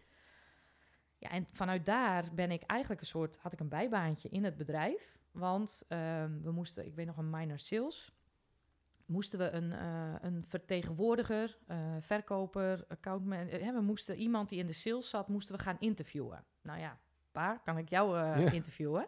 Ja, 1.18 1.30
en 1.30 1.46
vanuit 1.52 1.84
daar 1.84 2.24
ben 2.34 2.50
ik 2.50 2.62
eigenlijk 2.62 3.00
een 3.00 3.06
soort, 3.06 3.37
had 3.37 3.52
ik 3.52 3.60
een 3.60 3.68
bijbaantje 3.68 4.28
in 4.28 4.44
het 4.44 4.56
bedrijf. 4.56 5.18
Want 5.35 5.85
ehm, 5.88 6.40
we 6.42 6.51
moesten, 6.51 6.87
ik 6.87 6.94
weet 6.94 7.07
nog, 7.07 7.16
een 7.16 7.31
minor 7.31 7.59
sales. 7.59 8.12
Moesten 9.07 9.38
we 9.38 9.51
een, 9.51 9.73
eh, 9.73 10.14
een 10.20 10.44
vertegenwoordiger, 10.47 11.59
eh, 11.66 11.77
verkoper, 12.01 12.85
accountman. 12.88 13.49
eh, 13.49 13.73
we 13.73 13.81
moesten 13.81 14.16
iemand 14.16 14.49
die 14.49 14.59
in 14.59 14.66
de 14.66 14.73
sales 14.73 15.09
zat, 15.09 15.29
moesten 15.29 15.57
we 15.57 15.62
gaan 15.62 15.77
interviewen. 15.79 16.44
Nou 16.62 16.79
ja, 16.81 16.99
pa, 17.33 17.61
kan 17.64 17.79
ik 17.79 17.88
jou 17.88 18.16
Ja. 18.18 18.51
interviewen? 18.51 19.07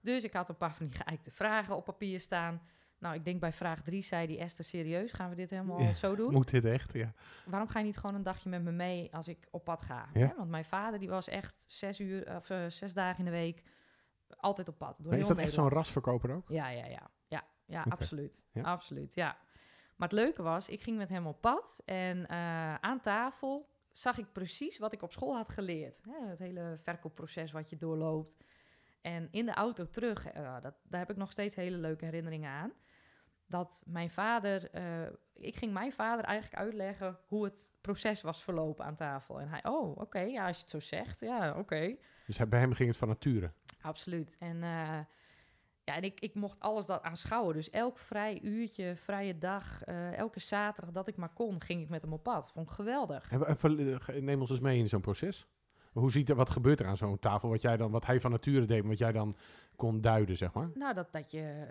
Dus 0.00 0.24
ik 0.24 0.32
had 0.32 0.48
een 0.48 0.56
paar 0.56 0.74
van 0.74 0.86
die 0.86 0.96
geëikte 0.96 1.30
vragen 1.30 1.76
op 1.76 1.84
papier 1.84 2.20
staan. 2.20 2.62
Nou, 2.98 3.14
ik 3.14 3.24
denk 3.24 3.40
bij 3.40 3.52
vraag 3.52 3.82
drie 3.82 4.02
zei 4.02 4.26
die 4.26 4.38
Esther 4.38 4.64
serieus, 4.64 5.12
gaan 5.12 5.30
we 5.30 5.34
dit 5.36 5.50
helemaal 5.50 5.80
Ja, 5.80 5.92
zo 5.92 6.14
doen? 6.16 6.32
Moet 6.32 6.50
dit 6.50 6.64
echt? 6.64 6.92
Ja. 6.92 7.12
waarom 7.46 7.68
ga 7.68 7.78
je 7.78 7.84
niet 7.84 7.96
gewoon 7.96 8.14
een 8.14 8.22
dagje 8.22 8.48
met 8.48 8.62
me 8.62 8.70
mee 8.72 9.14
als 9.14 9.28
ik 9.28 9.48
op 9.50 9.64
pad 9.64 9.82
ga? 9.82 10.08
Ja. 10.14 10.26
Hè? 10.26 10.34
Want 10.36 10.50
mijn 10.50 10.64
vader 10.64 10.98
die 10.98 11.08
was 11.08 11.28
echt 11.28 11.64
zes, 11.68 12.00
uur, 12.00 12.36
of, 12.36 12.72
zes 12.72 12.94
dagen 12.94 13.18
in 13.18 13.24
de 13.24 13.30
week 13.38 13.62
altijd 14.38 14.68
op 14.68 14.78
pad. 14.78 14.98
Door 15.02 15.14
is 15.14 15.26
dat 15.26 15.38
echt 15.38 15.52
zo'n 15.52 15.68
rasverkoper 15.68 16.34
ook? 16.34 16.48
Ja, 16.48 16.68
ja, 16.68 16.86
ja. 16.86 17.10
Ja, 17.28 17.44
ja 17.66 17.86
absoluut. 17.88 18.46
Ja. 18.52 18.62
Absoluut, 18.62 19.14
ja. 19.14 19.36
Maar 19.96 20.08
het 20.08 20.18
leuke 20.18 20.42
was, 20.42 20.68
ik 20.68 20.82
ging 20.82 20.96
met 20.96 21.08
hem 21.08 21.26
op 21.26 21.40
pad 21.40 21.80
en 21.84 22.26
eh, 22.26 22.74
aan 22.74 23.00
tafel 23.00 23.70
zag 23.90 24.18
ik 24.18 24.32
precies 24.32 24.78
wat 24.78 24.92
ik 24.92 25.02
op 25.02 25.12
school 25.12 25.36
had 25.36 25.48
geleerd. 25.48 26.00
Hè, 26.02 26.28
het 26.28 26.38
hele 26.38 26.78
verkoopproces 26.82 27.52
wat 27.52 27.70
je 27.70 27.76
doorloopt. 27.76 28.36
En 29.00 29.28
in 29.30 29.46
de 29.46 29.54
auto 29.54 29.90
terug, 29.90 30.26
eh, 30.26 30.54
dat, 30.60 30.74
daar 30.82 31.00
heb 31.00 31.10
ik 31.10 31.16
nog 31.16 31.32
steeds 31.32 31.54
hele 31.54 31.76
leuke 31.76 32.04
herinneringen 32.04 32.50
aan. 32.50 32.72
Dat 33.46 33.82
mijn 33.86 34.10
vader, 34.10 34.70
eh, 34.70 35.12
ik 35.34 35.56
ging 35.56 35.72
mijn 35.72 35.92
vader 35.92 36.24
eigenlijk 36.24 36.62
uitleggen 36.62 37.18
hoe 37.26 37.44
het 37.44 37.72
proces 37.80 38.22
was 38.22 38.42
verlopen 38.42 38.84
aan 38.84 38.96
tafel. 38.96 39.40
En 39.40 39.48
hij, 39.48 39.64
oh, 39.64 39.96
oké, 39.96 40.20
ja, 40.20 40.46
als 40.46 40.56
je 40.56 40.62
het 40.62 40.70
zo 40.70 40.80
zegt, 40.80 41.20
ja, 41.20 41.58
oké. 41.58 41.96
Dus 42.26 42.48
bij 42.48 42.60
hem 42.60 42.72
ging 42.72 42.88
het 42.88 42.98
van 42.98 43.08
nature. 43.08 43.52
Absoluut. 43.82 44.36
En, 44.38 44.62
eh, 44.62 44.98
ja, 45.84 45.96
en 45.96 46.02
ik, 46.02 46.20
ik 46.20 46.34
mocht 46.34 46.60
alles 46.60 46.86
dat 46.86 47.02
aanschouwen. 47.02 47.54
Dus 47.54 47.70
elk 47.70 47.98
vrij 47.98 48.40
uurtje, 48.42 48.96
vrije 48.96 49.38
dag, 49.38 49.82
eh, 49.82 50.16
elke 50.16 50.40
zaterdag 50.40 50.94
dat 50.94 51.08
ik 51.08 51.16
maar 51.16 51.32
kon, 51.32 51.60
ging 51.60 51.82
ik 51.82 51.88
met 51.88 52.02
hem 52.02 52.12
op 52.12 52.22
pad. 52.22 52.50
Vond 52.52 52.68
ik 52.68 52.74
geweldig. 52.74 53.30
En, 53.30 53.46
en 53.46 53.56
eh, 54.06 54.22
neem 54.22 54.40
ons 54.40 54.50
eens 54.50 54.60
mee 54.60 54.78
in 54.78 54.88
zo'n 54.88 55.00
proces. 55.00 55.46
Hoe 55.92 56.10
ziet 56.10 56.28
er, 56.28 56.36
wat 56.36 56.50
gebeurt 56.50 56.80
er 56.80 56.86
aan 56.86 56.96
zo'n 56.96 57.18
tafel? 57.18 57.48
Wat, 57.48 57.62
jij 57.62 57.76
dan, 57.76 57.90
wat 57.90 58.06
hij 58.06 58.20
van 58.20 58.30
nature 58.30 58.64
deed, 58.64 58.84
wat 58.84 58.98
jij 58.98 59.12
dan 59.12 59.36
kon 59.76 60.00
duiden, 60.00 60.36
zeg 60.36 60.52
maar? 60.52 60.70
Nou, 60.74 60.94
dat, 60.94 61.12
dat, 61.12 61.30
je, 61.30 61.68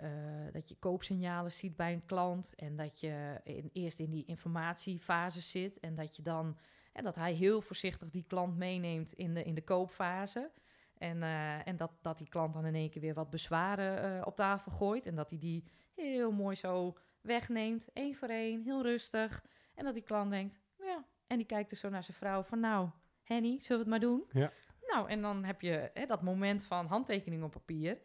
dat 0.52 0.68
je 0.68 0.76
koopsignalen 0.78 1.52
ziet 1.52 1.76
bij 1.76 1.92
een 1.92 2.04
klant. 2.04 2.54
En 2.56 2.76
dat 2.76 3.00
je 3.00 3.40
in, 3.44 3.70
eerst 3.72 4.00
in 4.00 4.10
die 4.10 4.24
informatiefase 4.24 5.40
zit. 5.40 5.80
En 5.80 5.94
dat 5.94 6.16
je 6.16 6.22
dan 6.22 6.56
en 6.92 7.04
dat 7.04 7.14
hij 7.14 7.32
heel 7.32 7.60
voorzichtig 7.60 8.10
die 8.10 8.24
klant 8.26 8.56
meeneemt 8.56 9.12
in 9.12 9.34
de, 9.34 9.44
in 9.44 9.54
de 9.54 9.64
koopfase. 9.64 10.50
En, 11.02 11.22
eh, 11.22 11.66
en 11.66 11.76
dat, 11.76 11.92
dat 12.02 12.18
die 12.18 12.28
klant 12.28 12.54
dan 12.54 12.66
in 12.66 12.74
één 12.74 12.90
keer 12.90 13.02
weer 13.02 13.14
wat 13.14 13.30
bezwaren 13.30 14.02
eh, 14.02 14.26
op 14.26 14.36
tafel 14.36 14.72
gooit. 14.72 15.06
En 15.06 15.14
dat 15.14 15.30
hij 15.30 15.38
die 15.38 15.64
heel 15.94 16.32
mooi 16.32 16.56
zo 16.56 16.96
wegneemt, 17.20 17.92
één 17.92 18.14
voor 18.14 18.28
één, 18.28 18.62
heel 18.62 18.82
rustig. 18.82 19.44
En 19.74 19.84
dat 19.84 19.94
die 19.94 20.02
klant 20.02 20.30
denkt, 20.30 20.60
ja. 20.78 21.04
En 21.26 21.36
die 21.36 21.46
kijkt 21.46 21.70
dus 21.70 21.80
zo 21.80 21.88
naar 21.88 22.04
zijn 22.04 22.16
vrouw 22.16 22.42
van, 22.42 22.60
nou, 22.60 22.88
Henny, 23.22 23.58
zullen 23.60 23.84
we 23.84 23.90
het 23.90 24.00
maar 24.02 24.10
doen? 24.10 24.24
Ja. 24.30 24.52
Nou, 24.86 25.08
en 25.08 25.22
dan 25.22 25.44
heb 25.44 25.60
je 25.60 25.90
hè, 25.94 26.06
dat 26.06 26.22
moment 26.22 26.64
van 26.64 26.86
handtekening 26.86 27.42
op 27.42 27.50
papier. 27.50 27.98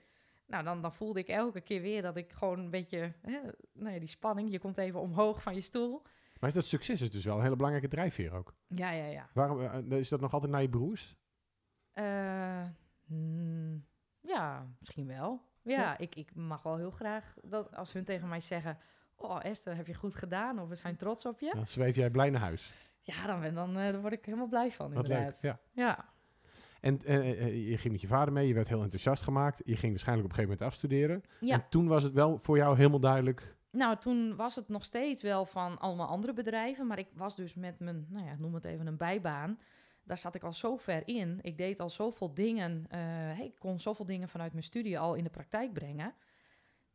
Nou, 0.46 0.64
dan, 0.64 0.82
dan 0.82 0.94
voelde 0.94 1.20
ik 1.20 1.28
elke 1.28 1.62
keer 1.62 1.82
weer 1.82 2.02
dat 2.02 2.18
ik 2.18 2.32
gewoon 2.32 2.60
een 2.60 2.70
beetje... 2.70 3.14
Hè, 3.22 3.40
nou 3.74 3.94
ja, 3.94 4.00
die 4.00 4.08
spanning, 4.08 4.52
je 4.52 4.60
komt 4.60 4.78
even 4.78 5.00
omhoog 5.00 5.42
van 5.42 5.54
je 5.54 5.62
stoel. 5.62 6.02
Maar 6.40 6.54
dat 6.54 6.66
succes 6.66 7.02
is 7.02 7.12
dus 7.12 7.26
wel 7.26 7.36
een 7.36 7.44
hele 7.44 7.56
belangrijke 7.56 7.90
drijfveer 7.90 8.34
ook. 8.34 8.54
Ja, 8.68 8.92
ja, 8.92 9.06
ja. 9.06 9.30
Waarom, 9.34 9.62
eh, 9.62 9.98
is 9.98 10.10
dat 10.10 10.22
nog 10.22 10.34
altijd 10.34 10.52
naar 10.52 10.62
je 10.62 10.70
broers? 10.70 11.18
Mm, 13.08 13.86
ja, 14.22 14.68
misschien 14.80 15.08
wel. 15.08 15.42
Ja, 15.62 15.80
Ja. 15.80 15.98
Ik, 15.98 16.16
ik 16.16 16.36
mag 16.36 16.64
wel 16.64 16.78
heel 16.78 16.92
graag 16.92 17.34
dat 17.44 17.76
als 17.76 17.94
hun 17.94 18.04
tegen 18.04 18.28
mij 18.28 18.40
zeggen... 18.40 18.78
Oh, 19.16 19.40
Esther, 19.44 19.76
heb 19.76 19.88
je 19.88 19.94
goed 19.94 20.16
gedaan? 20.16 20.60
Of 20.60 20.70
we 20.70 20.76
zijn 20.76 20.96
trots 20.96 21.26
op 21.26 21.40
je. 21.40 21.52
Dan 21.56 21.68
zweef 21.68 21.96
jij 21.96 22.10
blij 22.10 22.30
naar 22.30 22.42
huis. 22.42 22.74
Ja, 23.02 23.26
dan, 23.28 23.40
ben- 23.40 23.54
dan, 23.56 23.78
eh, 23.78 23.92
dan 23.92 24.02
word 24.02 24.14
ik 24.14 24.26
helemaal 24.26 24.48
blij 24.48 24.72
van, 24.72 24.90
leuk. 24.94 24.98
inderdaad. 25.04 25.38
Ja. 25.42 25.60
Ja. 25.72 26.06
En 26.82 27.02
eh, 27.06 27.30
eh, 27.30 27.70
je 27.70 27.78
ging 27.78 27.92
met 27.92 28.02
je 28.02 28.08
vader 28.08 28.34
mee, 28.34 28.48
je 28.48 28.54
werd 28.54 28.68
heel 28.68 28.82
enthousiast 28.82 29.24
gemaakt. 29.24 29.62
Je 29.66 29.76
ging 29.76 29.92
waarschijnlijk 29.92 30.28
op 30.28 30.38
een 30.38 30.44
gegeven 30.44 30.58
moment 30.60 30.62
afstuderen. 30.62 31.24
Ja. 31.40 31.54
En 31.54 31.66
toen 31.70 31.88
was 31.88 32.04
het 32.04 32.14
wel 32.14 32.38
voor 32.40 32.58
jou 32.58 32.76
helemaal 32.78 33.00
duidelijk. 33.00 33.56
Nou, 33.72 33.98
toen 33.98 34.36
was 34.36 34.56
het 34.56 34.68
nog 34.70 34.86
steeds 34.86 35.22
wel 35.22 35.46
van 35.46 35.80
allemaal 35.80 36.08
andere 36.08 36.34
bedrijven. 36.34 36.88
Maar 36.88 37.00
ik 37.00 37.08
was 37.14 37.36
dus 37.36 37.56
met 37.56 37.80
mijn, 37.80 38.06
nou 38.10 38.26
ja, 38.26 38.36
noem 38.38 38.54
het 38.54 38.64
even 38.66 38.88
een 38.88 38.98
bijbaan. 38.98 39.60
Daar 40.08 40.18
zat 40.18 40.36
ik 40.36 40.44
al 40.44 40.54
zo 40.54 40.78
ver 40.78 41.08
in. 41.08 41.40
Ik 41.42 41.58
deed 41.58 41.80
al 41.80 41.90
zoveel 41.90 42.34
dingen. 42.34 42.86
eh, 42.90 43.40
ik 43.40 43.56
kon 43.60 43.80
zoveel 43.80 44.06
dingen 44.06 44.30
vanuit 44.30 44.52
mijn 44.52 44.64
studie 44.64 45.00
al 45.00 45.14
in 45.16 45.24
de 45.24 45.30
praktijk 45.30 45.74
brengen. 45.74 46.14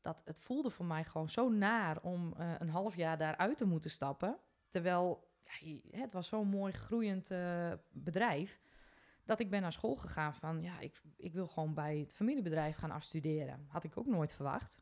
Dat 0.00 0.22
het 0.24 0.38
voelde 0.38 0.70
voor 0.70 0.84
mij 0.84 1.04
gewoon 1.04 1.28
zo 1.28 1.48
naar 1.48 2.02
om 2.02 2.34
eh, 2.36 2.54
een 2.58 2.68
half 2.68 2.96
jaar 2.96 3.18
daaruit 3.18 3.56
te 3.56 3.64
moeten 3.64 3.90
stappen. 3.90 4.38
Terwijl 4.70 5.30
ja, 5.44 6.00
het 6.00 6.12
was 6.12 6.28
zo'n 6.28 6.48
mooi 6.48 6.72
groeiend 6.72 7.30
eh, 7.30 7.72
bedrijf. 7.90 8.60
Dat 9.24 9.40
ik 9.40 9.50
ben 9.50 9.60
naar 9.60 9.72
school 9.72 9.94
gegaan 9.94 10.34
van 10.34 10.62
ja, 10.62 10.80
ik, 10.80 11.00
ik 11.16 11.32
wil 11.32 11.46
gewoon 11.46 11.74
bij 11.74 11.98
het 11.98 12.14
familiebedrijf 12.14 12.76
gaan 12.76 12.90
afstuderen. 12.90 13.66
Had 13.68 13.84
ik 13.84 13.96
ook 13.96 14.06
nooit 14.06 14.32
verwacht. 14.32 14.80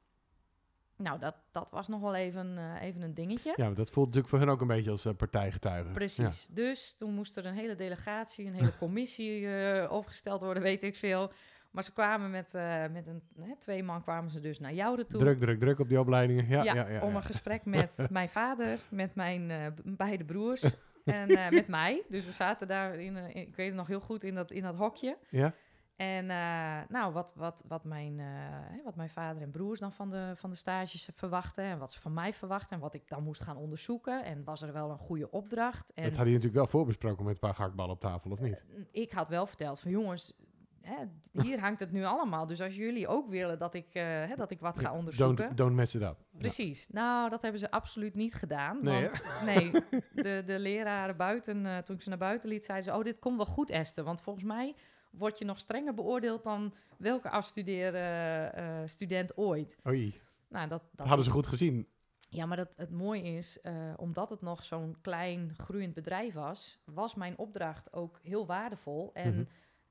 Nou, 1.03 1.19
dat, 1.19 1.35
dat 1.51 1.71
was 1.71 1.89
nog 1.89 2.01
wel 2.01 2.15
even, 2.15 2.59
eh, 2.59 2.83
even 2.87 3.03
een 3.03 3.15
dingetje. 3.15 3.53
Ja, 3.57 3.71
dat 3.71 3.91
voelt 3.91 4.07
natuurlijk 4.07 4.29
voor 4.33 4.39
hen 4.39 4.49
ook 4.49 4.61
een 4.61 4.67
beetje 4.67 4.91
als 4.91 5.05
eh, 5.05 5.13
partijgetuige. 5.15 5.91
Precies. 5.91 6.47
Dus 6.53 6.97
toen 6.97 7.15
moest 7.15 7.37
er 7.37 7.47
een 7.47 7.55
hele 7.55 7.75
delegatie, 7.75 8.47
een 8.47 8.55
hele 8.55 8.77
commissie 8.85 9.49
eh, 9.49 9.93
opgesteld 9.93 10.41
worden, 10.41 10.63
weet 10.63 10.83
ik 10.83 10.97
veel. 10.97 11.33
Maar 11.71 11.85
ze 11.85 11.93
kwamen 11.93 12.31
met, 12.31 12.53
met 12.93 13.07
een, 13.07 13.23
hè, 13.41 13.57
twee 13.59 13.83
man 13.83 14.03
kwamen 14.03 14.31
ze 14.31 14.41
dus 14.41 14.59
naar 14.59 14.73
jou 14.73 15.05
toe. 15.05 15.21
Druk, 15.21 15.41
druk, 15.41 15.61
druk 15.61 15.79
op 15.79 15.89
die 15.89 16.01
opleidingen. 16.01 16.49
Ja, 16.49 16.63
ja, 16.63 16.89
ja, 16.89 17.01
om 17.03 17.17
een 17.17 17.23
gesprek 17.25 17.65
met 17.65 18.07
mijn 18.11 18.29
vader, 18.29 18.81
met 18.89 19.15
mijn 19.15 19.75
beide 19.85 20.25
broers 20.25 20.63
en 21.05 21.29
met 21.55 21.69
mij. 21.69 22.03
Dus 22.09 22.25
we 22.25 22.33
zaten 22.33 22.67
daar, 22.69 22.95
in, 22.95 23.17
in- 23.17 23.37
ik 23.37 23.57
weet 23.57 23.67
het 23.67 23.77
nog 23.77 23.87
heel 23.87 24.01
goed, 24.01 24.25
in 24.25 24.35
dat, 24.35 24.51
in 24.51 24.63
dat 24.63 24.77
hokje. 24.77 25.17
Ja? 25.29 25.55
En 26.01 26.31
eh, 26.31 26.79
nou, 26.89 27.13
wat, 27.13 27.33
wat, 27.37 27.65
wat, 27.69 27.85
mijn, 27.85 28.21
eh, 28.21 28.85
wat 28.85 28.97
mijn 28.97 29.11
vader 29.11 29.43
en 29.43 29.51
broers 29.51 29.81
dan 29.81 29.93
van 29.93 30.11
de, 30.11 30.33
van 30.37 30.51
de 30.51 30.57
stages 30.57 31.09
verwachten 31.15 31.65
en 31.65 31.79
wat 31.79 31.93
ze 31.93 32.01
van 32.01 32.13
mij 32.13 32.33
verwachten 32.33 32.77
en 32.77 32.83
wat 32.83 32.95
ik 32.95 33.09
dan 33.09 33.23
moest 33.23 33.43
gaan 33.43 33.57
onderzoeken. 33.57 34.25
En 34.25 34.45
was 34.45 34.63
er 34.63 34.73
wel 34.73 34.91
een 34.91 34.99
goede 34.99 35.31
opdracht. 35.31 35.93
En 35.95 36.03
Dat 36.03 36.17
had 36.17 36.27
je 36.27 36.33
natuurlijk 36.33 36.55
wel 36.59 36.67
voorbesproken 36.67 37.25
met 37.25 37.35
een 37.35 37.41
paar 37.41 37.55
gehaktballen 37.55 37.93
op 37.95 38.01
tafel, 38.01 38.31
of 38.31 38.41
niet? 38.41 38.53
eh, 38.53 39.03
ik 39.03 39.11
had 39.11 39.29
wel 39.29 39.47
verteld 39.47 39.81
van 39.81 39.91
jongens, 39.91 40.33
hè, 40.81 40.97
hier 41.33 41.61
hangt 41.67 41.81
het 41.81 41.93
nu 41.93 42.05
allemaal. 42.05 42.47
Dus 42.47 42.61
als 42.61 42.77
jullie 42.77 43.09
ook 43.09 43.29
willen 43.29 43.59
dat 43.59 43.75
ik, 43.75 43.93
hè, 43.93 44.37
dat 44.37 44.51
ik 44.51 44.61
wat 44.61 44.79
ga 44.79 44.93
onderzoeken. 44.93 45.37
Don't, 45.47 45.57
don't 45.57 45.75
mess 45.75 45.95
it 45.95 46.03
up. 46.03 46.17
Precies. 46.39 46.89
Nou, 46.91 47.31
dat 47.31 47.43
hebben 47.43 47.61
ze 47.61 47.71
absoluut 47.71 48.15
niet 48.15 48.35
gedaan. 48.35 48.79
Nee, 48.83 49.09
want 49.09 49.23
nee, 49.55 49.71
de, 50.25 50.43
de 50.47 50.59
leraren 50.59 51.17
buiten, 51.17 51.85
toen 51.85 51.97
ik 51.97 52.03
ze 52.03 52.09
naar 52.09 52.19
buiten 52.19 52.49
liet, 52.49 52.65
zeiden 52.65 52.93
ze: 52.93 52.99
Oh, 52.99 53.05
dit 53.05 53.19
komt 53.19 53.37
wel 53.37 53.47
goed, 53.47 53.71
Esther. 53.71 54.05
Want 54.05 54.21
volgens 54.23 54.45
mij 54.45 54.75
word 55.11 55.39
je 55.39 55.45
nog 55.45 55.59
strenger 55.59 55.95
beoordeeld 55.95 56.45
dan 56.45 56.75
welke 56.99 57.31
afstuderen 57.31 58.53
eh, 58.55 58.79
student 58.85 59.37
ooit. 59.37 59.79
Oei, 59.87 60.15
Nou, 60.49 60.69
dat, 60.69 60.83
dat 60.93 61.07
hadden 61.07 61.25
ze 61.25 61.31
goed 61.31 61.47
gezien. 61.47 61.89
ja, 62.29 62.47
maar 62.47 62.57
dat, 62.57 62.73
het 62.77 62.91
mooie 62.91 63.23
is, 63.23 63.61
eh, 63.61 63.93
omdat 63.97 64.31
het 64.31 64.41
nog 64.41 64.65
zo'n 64.65 64.97
klein 65.01 65.55
groeiend 65.57 65.95
bedrijf 65.95 66.35
was, 66.35 66.79
was 66.85 67.15
mijn 67.15 67.39
opdracht 67.39 67.93
ook 67.93 68.19
heel 68.23 68.47
waardevol. 68.47 69.11
En 69.15 69.35
Mhm. 69.35 69.45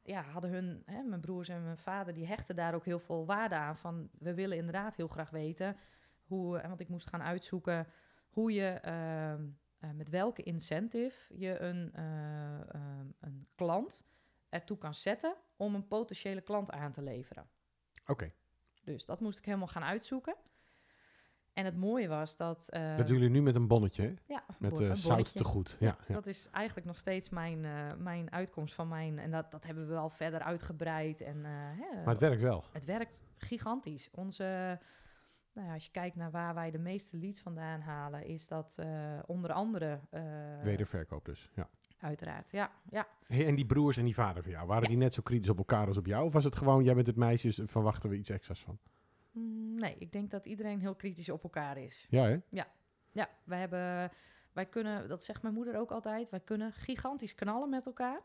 ja, 0.04 0.22
hadden 0.22 0.52
hun, 0.52 0.82
hè, 0.86 1.02
mijn 1.04 1.22
broers 1.22 1.48
en 1.50 1.64
mijn 1.64 1.78
vader, 1.78 2.14
die 2.14 2.28
hechten 2.28 2.56
daar 2.56 2.74
ook 2.76 2.86
heel 2.86 3.00
veel 3.00 3.26
waarde 3.26 3.56
aan. 3.56 3.78
Van 3.78 4.10
we 4.20 4.34
willen 4.34 4.58
inderdaad 4.58 4.96
heel 4.96 5.08
graag 5.08 5.30
weten 5.30 5.78
hoe, 6.24 6.58
en 6.60 6.68
want 6.68 6.80
ik 6.82 6.90
moest 6.90 7.08
gaan 7.10 7.22
uitzoeken 7.22 7.88
hoe 8.30 8.54
je 8.54 8.68
ehm, 8.68 9.48
eh, 9.80 9.90
met 9.92 10.10
welke 10.10 10.44
incentive 10.44 11.38
je 11.40 11.60
een, 11.60 11.90
eh, 11.94 12.74
ehm, 12.76 13.08
een 13.20 13.48
klant 13.56 14.08
ertoe 14.50 14.78
kan 14.78 14.94
zetten 14.94 15.36
om 15.56 15.76
een 15.76 15.88
potentiële 15.88 16.42
klant 16.42 16.72
aan 16.72 16.92
te 16.92 17.02
leveren. 17.02 17.48
Oké, 18.06 18.28
Dus 18.84 19.06
dat 19.06 19.20
moest 19.20 19.38
ik 19.40 19.46
helemaal 19.46 19.68
gaan 19.68 19.84
uitzoeken. 19.84 20.36
En 21.54 21.66
het 21.66 21.78
mooie 21.78 22.08
was 22.08 22.38
dat. 22.38 22.70
eh, 22.70 22.98
dat 22.98 23.08
doen 23.08 23.16
jullie 23.18 23.32
nu 23.32 23.42
met 23.42 23.56
een 23.56 23.68
bonnetje, 23.68 24.02
hè? 24.04 24.14
ja, 24.26 24.44
Met 24.60 24.70
bon- 24.72 24.82
eh 24.82 24.94
zout 24.94 25.04
bonnetje. 25.16 25.40
te 25.40 25.46
goed. 25.46 25.78
Ja, 25.80 25.98
ja. 26.08 26.14
Dat 26.14 26.28
is 26.28 26.50
eigenlijk 26.52 26.88
nog 26.88 26.98
steeds 27.00 27.30
mijn, 27.30 27.66
eh, 27.66 27.94
mijn 27.98 28.32
uitkomst 28.32 28.74
van 28.74 28.88
mijn. 28.88 29.20
En 29.20 29.32
dat, 29.32 29.52
dat 29.52 29.64
hebben 29.64 29.88
we 29.88 29.94
wel 29.94 30.10
verder 30.10 30.40
uitgebreid. 30.42 31.22
En, 31.22 31.44
hè, 31.46 31.96
Maar 31.96 32.08
het 32.14 32.18
werkt 32.18 32.42
wel. 32.42 32.64
het 32.72 32.86
werkt 32.86 33.24
gigantisch. 33.38 34.10
Onze, 34.12 34.80
nou 35.54 35.68
ja, 35.68 35.74
als 35.74 35.86
je 35.86 35.92
kijkt 35.92 36.16
naar 36.16 36.32
waar 36.32 36.54
wij 36.54 36.72
de 36.72 36.78
meeste 36.80 37.18
leads 37.18 37.42
vandaan 37.42 37.82
halen, 37.82 38.26
is 38.26 38.48
dat 38.48 38.78
onder 39.26 39.52
andere. 39.54 40.00
Wederverkoop 40.64 41.26
dus, 41.26 41.50
ja. 41.56 41.70
Uiteraard, 42.00 42.52
ja. 42.52 42.72
ja. 42.90 43.08
Hey, 43.26 43.48
en 43.48 43.56
die 43.56 43.66
broers 43.66 43.98
en 43.98 44.04
die 44.06 44.14
vader 44.14 44.44
van 44.44 44.52
jou, 44.52 44.68
waren 44.68 44.84
Ja. 44.84 44.90
die 44.90 44.98
net 44.98 45.14
zo 45.14 45.22
kritisch 45.22 45.50
op 45.50 45.58
elkaar 45.58 45.88
als 45.88 45.98
op 45.98 46.06
jou? 46.06 46.26
Of 46.26 46.34
was 46.34 46.44
het 46.44 46.56
gewoon, 46.56 46.84
jij 46.84 46.96
bent 46.96 47.08
het 47.08 47.16
meisje, 47.16 47.48
dus 47.48 47.60
verwachten 47.64 48.10
we 48.10 48.16
iets 48.18 48.30
extra's 48.30 48.62
van? 48.64 48.80
Mm, 49.32 49.80
Nee, 49.80 49.96
ik 49.98 50.12
denk 50.12 50.32
dat 50.32 50.46
iedereen 50.46 50.80
heel 50.80 50.96
kritisch 50.96 51.30
op 51.30 51.44
elkaar 51.44 51.78
is. 51.78 52.08
Ja, 52.10 52.24
hè? 52.24 52.38
Ja, 53.12 53.30
wij 53.44 53.60
hebben, 53.60 54.12
wij 54.54 54.66
kunnen, 54.66 55.08
dat 55.08 55.24
zegt 55.24 55.42
mijn 55.42 55.54
moeder 55.54 55.78
ook 55.80 55.92
altijd, 55.92 56.30
wij 56.30 56.40
kunnen 56.40 56.74
gigantisch 56.74 57.36
knallen 57.36 57.70
met 57.70 57.86
elkaar. 57.86 58.22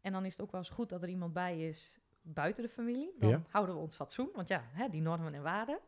En 0.00 0.12
dan 0.12 0.24
is 0.24 0.32
het 0.32 0.40
ook 0.42 0.50
wel 0.50 0.60
eens 0.60 0.70
goed 0.70 0.88
dat 0.88 1.02
er 1.02 1.08
iemand 1.08 1.32
bij 1.32 1.66
is 1.68 1.98
buiten 2.22 2.62
de 2.62 2.68
familie. 2.68 3.12
Dan 3.18 3.28
Ja. 3.30 3.42
houden 3.48 3.74
we 3.74 3.80
ons 3.80 3.96
fatsoen, 3.96 4.28
want 4.34 4.48
ja, 4.48 4.62
hè, 4.72 4.88
die 4.88 5.00
normen 5.00 5.34
en 5.34 5.42
waarden. 5.42 5.78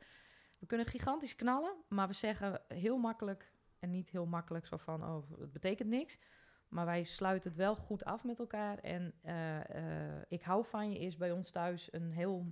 We 0.58 0.66
kunnen 0.66 0.86
gigantisch 0.86 1.36
knallen, 1.36 1.74
maar 1.88 2.06
we 2.08 2.12
zeggen 2.14 2.60
heel 2.68 2.98
makkelijk 2.98 3.52
en 3.78 3.90
niet 3.90 4.08
heel 4.08 4.26
makkelijk 4.26 4.66
zo 4.66 4.76
van, 4.76 5.04
oh, 5.04 5.30
het 5.40 5.52
betekent 5.52 5.88
niks. 5.88 6.18
Maar 6.70 6.84
wij 6.86 7.02
sluiten 7.02 7.50
het 7.50 7.58
wel 7.58 7.76
goed 7.76 8.04
af 8.04 8.24
met 8.24 8.38
elkaar. 8.38 8.78
En 8.78 9.12
eh, 9.22 9.56
eh, 9.58 10.22
ik 10.28 10.42
hou 10.42 10.64
van 10.64 10.90
je 10.92 10.98
is 10.98 11.16
bij 11.16 11.32
ons 11.32 11.50
thuis 11.50 11.88
een 11.92 12.10
heel, 12.10 12.46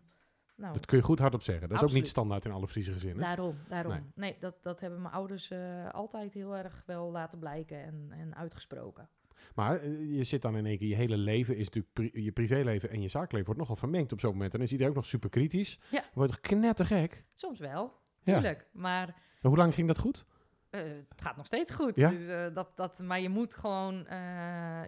nou, 0.57 0.73
Dat 0.73 0.87
kun 0.87 0.99
je 0.99 1.05
goed 1.05 1.19
hardop 1.19 1.43
zeggen. 1.43 1.69
Dat 1.69 1.79
is 1.83 1.85
ook 1.89 1.93
niet 1.95 2.09
standaard 2.09 2.45
in 2.45 2.51
alle 2.53 2.69
Friese 2.69 2.93
gezinnen. 2.93 3.23
Daarom, 3.23 3.57
daarom. 3.69 3.93
Nee. 3.93 4.03
Nee, 4.15 4.37
dat, 4.39 4.59
dat 4.63 4.81
hebben 4.81 5.03
mijn 5.03 5.15
ouders 5.15 5.51
eh, 5.51 5.89
altijd 5.91 6.33
heel 6.33 6.57
erg 6.57 6.83
wel 6.87 7.11
laten 7.11 7.39
blijken 7.39 7.83
en, 7.85 8.09
en 8.13 8.37
uitgesproken. 8.37 9.09
Maar 9.55 9.89
je 9.89 10.25
zit 10.25 10.43
dan 10.43 10.57
in 10.57 10.67
één 10.67 10.79
keer, 10.79 10.89
je 10.89 10.95
hele 10.95 11.17
leven 11.17 11.57
is 11.57 11.65
natuurlijk, 11.65 11.93
pri- 11.95 12.25
je 12.25 12.33
privéleven 12.33 12.91
en 12.91 13.01
je 13.01 13.09
zaakleven 13.09 13.47
wordt 13.47 13.61
nogal 13.61 13.77
vermengd 13.77 14.13
op 14.13 14.21
zo'n 14.21 14.33
moment. 14.33 14.53
En 14.53 14.57
dan 14.59 14.67
is 14.67 14.73
iedereen 14.73 14.93
ook 14.93 14.99
nog 14.99 15.07
super 15.09 15.31
kritisch. 15.31 15.79
Ja. 15.91 16.05
Wordt 16.15 16.33
toch 16.33 16.41
knettergek? 16.41 17.25
Soms 17.35 17.59
wel, 17.59 17.93
Ja. 18.23 18.33
tuurlijk. 18.33 18.67
Maar 18.73 19.09
En 19.43 19.49
hoe 19.49 19.57
lang 19.57 19.75
ging 19.75 19.87
dat 19.87 19.99
goed? 19.99 20.25
Eh, 20.71 20.81
het 21.09 21.21
gaat 21.21 21.37
nog 21.37 21.47
steeds 21.47 21.71
goed. 21.71 21.97
Ja? 21.97 22.11
Dus, 22.11 22.27
eh, 22.27 22.55
dat, 22.55 22.77
dat, 22.77 22.99
maar 22.99 23.21
je 23.21 23.29
moet 23.29 23.55
gewoon, 23.55 24.07
eh, 24.07 24.17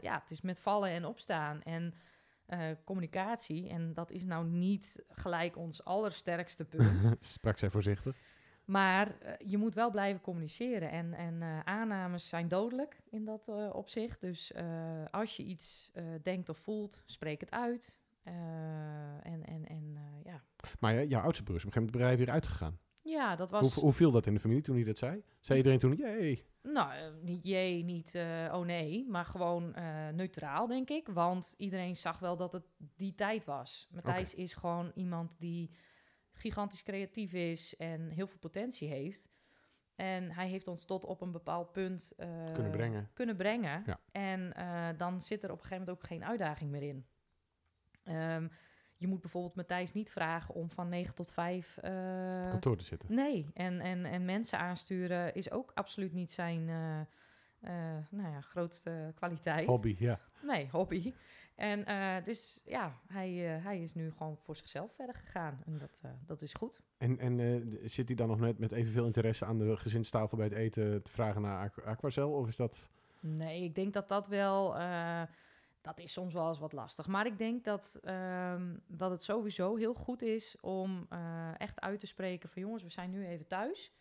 ja, 0.01 0.21
het 0.21 0.31
is 0.31 0.41
met 0.41 0.61
vallen 0.61 0.91
en 0.91 1.05
opstaan. 1.05 1.63
En 1.63 1.95
communicatie, 2.85 3.69
en 3.69 3.95
dat 3.95 4.11
is 4.11 4.25
nou 4.25 4.47
niet 4.47 5.03
gelijk 5.09 5.57
ons 5.57 5.85
allersterkste 5.85 6.65
punt. 6.65 7.13
Sprak 7.21 7.59
zij 7.59 7.71
voorzichtig. 7.71 8.17
maar 8.65 9.15
je 9.39 9.59
moet 9.59 9.75
wel 9.75 9.91
blijven 9.91 10.21
communiceren. 10.21 10.91
En, 10.91 11.15
en 11.15 11.43
aannames 11.65 12.29
zijn 12.29 12.49
dodelijk 12.49 13.01
in 13.11 13.25
dat 13.25 13.49
opzicht. 13.73 14.21
Dus 14.21 14.53
als 15.11 15.37
je 15.37 15.43
iets 15.43 15.91
denkt 16.23 16.49
of 16.49 16.59
voelt, 16.59 17.03
spreek 17.07 17.41
het 17.41 17.51
uit. 17.51 17.99
En 18.23 19.43
en, 19.45 19.67
en 19.67 19.99
ja. 20.25 20.43
Maar 20.79 21.05
jouw 21.05 21.23
oudste 21.23 21.43
broer 21.43 21.57
is 21.57 21.65
op 21.65 21.67
een 21.67 21.73
gegeven 21.73 21.81
moment 21.81 21.91
het 21.91 21.91
bedrijf 21.93 22.19
weer 22.19 22.31
uitgegaan. 22.31 22.79
Ja, 23.21 23.37
dat 23.37 23.51
was... 23.51 23.75
Hoe, 23.75 23.83
hoe 23.83 23.93
viel 23.93 24.11
dat 24.11 24.27
in 24.27 24.35
de 24.35 24.41
familie 24.41 24.63
toen 24.63 24.75
hij 24.75 24.85
dat 24.85 24.99
zei? 24.99 25.23
Zei 25.41 25.59
iedereen 25.59 25.79
toen, 25.79 25.95
jee. 25.95 26.45
Nou, 26.63 26.93
eh, 26.93 27.13
niet 27.23 27.45
jee, 27.45 27.85
niet 27.85 28.15
eh, 28.15 28.53
oh 28.53 28.65
nee, 28.65 29.07
maar 29.09 29.25
gewoon 29.25 29.75
eh, 29.75 30.09
neutraal, 30.09 30.67
denk 30.67 30.91
ik. 30.91 31.09
Want 31.09 31.55
iedereen 31.57 31.97
zag 31.97 32.19
wel 32.19 32.37
dat 32.37 32.53
het 32.53 32.65
die 32.97 33.15
tijd 33.15 33.45
was. 33.45 33.89
Matthijs 33.91 34.35
is 34.35 34.55
gewoon 34.55 34.91
iemand 34.95 35.37
die 35.39 35.71
gigantisch 36.33 36.83
creatief 36.83 37.33
is 37.33 37.77
en 37.77 38.09
heel 38.09 38.27
veel 38.27 38.39
potentie 38.39 38.89
heeft. 38.89 39.29
En 39.95 40.31
hij 40.31 40.49
heeft 40.49 40.69
ons 40.69 40.85
tot 40.85 41.05
op 41.05 41.21
een 41.21 41.33
bepaald 41.33 41.73
punt 41.73 42.13
Kunnen 42.53 42.71
brengen. 42.71 43.11
kunnen 43.13 43.37
brengen. 43.37 43.83
Ja. 43.87 44.01
En 44.13 44.53
dan 44.97 45.21
zit 45.21 45.43
er 45.43 45.51
op 45.51 45.57
een 45.57 45.63
gegeven 45.63 45.85
moment 45.85 46.03
ook 46.03 46.09
geen 46.09 46.25
uitdaging 46.25 46.71
meer 46.71 46.83
in. 46.83 47.07
Ehm, 48.03 48.49
je 49.01 49.09
moet 49.09 49.21
bijvoorbeeld 49.21 49.55
Matthijs 49.55 49.93
niet 49.93 50.11
vragen 50.11 50.55
om 50.55 50.71
van 50.71 50.89
9 50.89 51.15
tot 51.15 51.31
5 51.31 51.77
eh, 51.77 51.93
kantoor 52.51 52.77
te 52.77 52.85
zitten. 52.85 53.15
Nee, 53.15 53.47
en, 53.55 53.81
en, 53.81 54.05
en 54.05 54.25
mensen 54.25 54.59
aansturen 54.59 55.35
is 55.35 55.51
ook 55.51 55.71
absoluut 55.75 56.13
niet 56.13 56.33
zijn 56.33 56.69
eh, 56.69 57.01
eh, 57.61 58.05
nou 58.11 58.33
ja, 58.33 58.41
grootste 58.41 59.13
kwaliteit. 59.15 59.67
Hobby, 59.67 59.97
ja. 59.99 60.21
Nee, 60.43 60.69
hobby. 60.71 61.15
En 61.55 61.85
dus 62.25 62.63
ja, 62.67 62.99
hij, 63.07 63.31
hij 63.63 63.81
is 63.81 63.95
nu 63.95 64.13
gewoon 64.17 64.37
voor 64.37 64.57
zichzelf 64.57 64.93
verder 64.95 65.15
gegaan. 65.15 65.63
En 65.67 65.79
dat, 65.79 66.13
dat 66.27 66.43
is 66.43 66.53
goed. 66.53 66.81
En, 66.99 67.19
en 67.19 67.69
zit 67.85 68.07
hij 68.07 68.17
dan 68.17 68.29
nog 68.29 68.39
net 68.39 68.59
met 68.59 68.73
evenveel 68.73 69.05
interesse 69.05 69.45
aan 69.45 69.59
de 69.59 69.77
gezinstafel 69.77 70.37
bij 70.37 70.47
het 70.47 70.57
eten 70.57 71.03
te 71.03 71.13
vragen 71.13 71.43
naar 71.43 71.59
Aqu- 71.59 71.83
Aquacel? 71.85 72.31
Of 72.33 72.49
is 72.49 72.57
dat... 72.57 72.91
Nee, 73.21 73.65
ik 73.65 73.75
denk 73.75 73.93
dat 73.93 74.09
dat 74.09 74.29
wel... 74.29 74.77
eh, 75.81 75.87
dat 75.87 75.99
is 75.99 76.13
soms 76.13 76.35
wel 76.35 76.49
eens 76.49 76.59
wat 76.59 76.73
lastig. 76.73 77.07
Maar 77.07 77.27
ik 77.27 77.39
denk 77.39 77.65
dat, 77.65 77.99
ehm, 78.03 78.77
dat 78.87 79.11
het 79.11 79.23
sowieso 79.23 79.77
heel 79.77 79.95
goed 79.95 80.23
is 80.23 80.57
om 80.61 81.07
eh, 81.09 81.61
echt 81.61 81.81
uit 81.81 82.01
te 82.01 82.07
spreken 82.07 82.49
van... 82.49 82.63
jongens, 82.63 82.83
we 82.83 82.91
zijn 82.91 83.11
nu 83.11 83.27
even 83.27 83.47
thuis. 83.47 83.93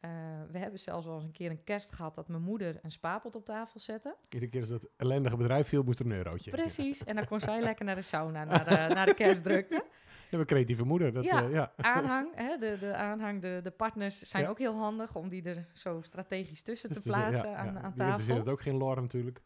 Eh, 0.00 0.10
we 0.50 0.58
hebben 0.58 0.80
zelfs 0.80 1.06
wel 1.06 1.14
eens 1.14 1.24
een 1.24 1.32
keer 1.32 1.50
een 1.50 1.64
kerst 1.64 1.92
gehad... 1.92 2.14
dat 2.14 2.28
mijn 2.28 2.42
moeder 2.42 2.78
een 2.82 2.90
spaarpot 2.92 3.34
op 3.34 3.44
tafel 3.44 3.80
zette. 3.80 4.16
Iedere 4.28 4.50
keer 4.50 4.60
als 4.60 4.68
dat 4.70 4.88
ellendige 4.96 5.36
bedrijf 5.36 5.68
viel, 5.68 5.82
moest 5.82 5.98
er 5.98 6.06
een 6.06 6.12
eurotje. 6.12 6.50
Precies. 6.50 7.04
En 7.04 7.16
dan 7.16 7.26
kon 7.26 7.40
zij 7.40 7.60
lekker 7.60 7.84
naar 7.84 7.94
de 7.94 8.02
sauna, 8.02 8.44
naar 8.44 8.64
de, 8.64 8.94
naar 8.94 9.06
de 9.06 9.14
kerstdrukte. 9.14 9.84
Ja, 10.30 10.38
een 10.38 10.46
creatieve 10.46 10.84
moeder. 10.84 11.12
Dat, 11.12 11.24
Ja. 11.24 11.40
ja. 11.40 11.48
ja. 11.48 11.72
Aanhang, 11.94 12.34
hè, 12.34 12.56
de, 12.58 12.76
de 12.80 12.94
aanhang, 12.94 13.40
de, 13.40 13.60
de 13.62 13.70
partners 13.70 14.18
zijn 14.18 14.42
Ja. 14.42 14.48
ook 14.48 14.58
heel 14.58 14.74
handig 14.74 15.16
om 15.16 15.28
die 15.28 15.42
er 15.42 15.66
zo 15.72 16.00
strategisch 16.02 16.62
tussen 16.62 16.88
Dus 16.88 17.02
te 17.02 17.10
eh, 17.12 17.16
plaatsen 17.16 17.50
ja, 17.50 17.56
aan, 17.56 17.72
ja. 17.72 17.80
aan 17.80 17.94
tafel. 17.94 18.36
het 18.36 18.48
ook 18.48 18.62
geen 18.62 18.76
lore 18.76 19.00
natuurlijk. 19.00 19.40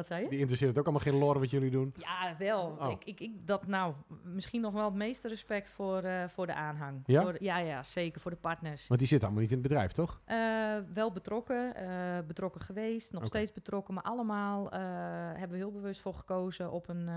Wat 0.00 0.08
zei 0.08 0.22
je? 0.22 0.28
Die 0.28 0.38
interesseert 0.38 0.70
het 0.70 0.78
ook 0.78 0.84
allemaal 0.84 1.12
geen 1.12 1.18
lore 1.18 1.38
wat 1.38 1.50
jullie 1.50 1.70
doen. 1.70 1.94
Ja, 1.96 2.36
wel. 2.38 2.76
Oh. 2.80 2.90
Ik, 2.90 3.04
ik, 3.04 3.20
ik, 3.20 3.46
dat 3.46 3.66
nou, 3.66 3.94
misschien 4.24 4.60
nog 4.60 4.72
wel 4.72 4.84
het 4.84 4.94
meeste 4.94 5.28
respect 5.28 5.70
voor, 5.70 6.02
eh, 6.02 6.28
voor 6.28 6.46
de 6.46 6.54
aanhang. 6.54 7.02
Ja? 7.06 7.22
Voor 7.22 7.36
ja, 7.42 7.58
ja, 7.58 7.82
zeker 7.82 8.20
voor 8.20 8.30
de 8.30 8.36
partners. 8.36 8.88
Want 8.88 9.00
die 9.00 9.08
zit 9.08 9.22
allemaal 9.22 9.40
niet 9.40 9.50
in 9.50 9.58
het 9.58 9.68
bedrijf, 9.68 9.92
toch? 9.92 10.20
Eh, 10.24 10.78
wel 10.92 11.12
betrokken, 11.12 11.74
eh, 11.74 12.26
betrokken 12.26 12.60
geweest, 12.60 13.12
nog 13.12 13.26
steeds 13.26 13.52
betrokken, 13.52 13.94
maar 13.94 14.02
allemaal 14.02 14.70
hebben 14.70 15.50
we 15.50 15.56
heel 15.56 15.72
bewust 15.72 16.00
voor 16.00 16.14
gekozen 16.14 16.70
op 16.70 16.88
een 16.88 17.08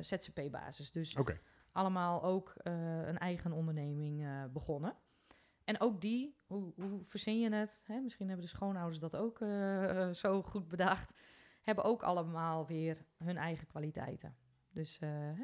ZZP-basis. 0.00 0.90
Dus 0.90 1.16
allemaal 1.72 2.22
ook 2.22 2.54
een 2.62 3.18
eigen 3.18 3.52
onderneming 3.52 4.26
begonnen. 4.52 4.94
En 5.64 5.80
ook 5.80 6.00
die, 6.00 6.36
hoe, 6.46 6.72
hoe 6.76 7.00
verzin 7.04 7.40
je 7.40 7.52
het? 7.52 7.84
Hè? 7.86 8.00
Misschien 8.00 8.28
hebben 8.28 8.46
de 8.46 8.52
schoonouders 8.52 9.00
dat 9.00 9.16
ook 9.16 9.38
zo 10.12 10.42
goed 10.42 10.68
bedacht. 10.68 11.12
Hebben 11.66 11.84
ook 11.84 12.02
allemaal 12.02 12.66
weer 12.66 13.04
hun 13.24 13.36
eigen 13.36 13.66
kwaliteiten. 13.66 14.36
Dus 14.70 14.98
eh, 14.98 15.28
eh, 15.28 15.38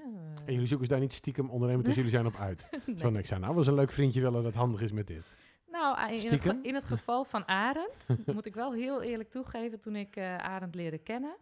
En 0.45 0.53
jullie 0.53 0.67
zoeken 0.67 0.87
ze 0.87 0.93
daar 0.93 1.01
niet 1.03 1.13
stiekem 1.13 1.51
ondernemen 1.51 1.85
tussen 1.85 2.03
jullie 2.03 2.17
zijn 2.19 2.35
op 2.35 2.41
uit. 2.41 2.69
nee. 2.87 2.97
Van, 2.97 3.17
ik 3.17 3.27
zou 3.27 3.41
nou 3.41 3.51
wel 3.53 3.59
eens 3.61 3.71
een 3.71 3.75
leuk 3.79 3.93
vriendje 3.93 4.21
willen 4.21 4.43
dat 4.43 4.55
handig 4.55 4.81
is 4.81 4.93
met 4.93 5.07
dit. 5.07 5.35
Nou, 5.71 5.99
eh, 5.99 6.25
in 6.25 6.31
het, 6.31 6.41
ge- 6.41 6.59
in 6.63 6.75
het 6.75 6.85
geval 6.85 7.25
van 7.25 7.49
Arend, 7.49 8.07
moet 8.35 8.47
ik 8.47 8.55
wel 8.55 8.73
heel 8.73 9.03
eerlijk 9.03 9.31
toegeven, 9.31 9.81
toen 9.81 9.97
ik 9.97 10.17
eh 10.17 10.37
Arend 10.37 10.75
leerde 10.75 10.99
kennen, 10.99 11.37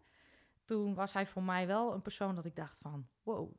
toen 0.64 0.94
was 0.94 1.12
hij 1.12 1.26
voor 1.26 1.42
mij 1.42 1.66
wel 1.66 1.94
een 1.94 2.02
persoon 2.02 2.34
dat 2.34 2.44
ik 2.44 2.56
dacht 2.56 2.78
van, 2.78 3.06
wow, 3.22 3.52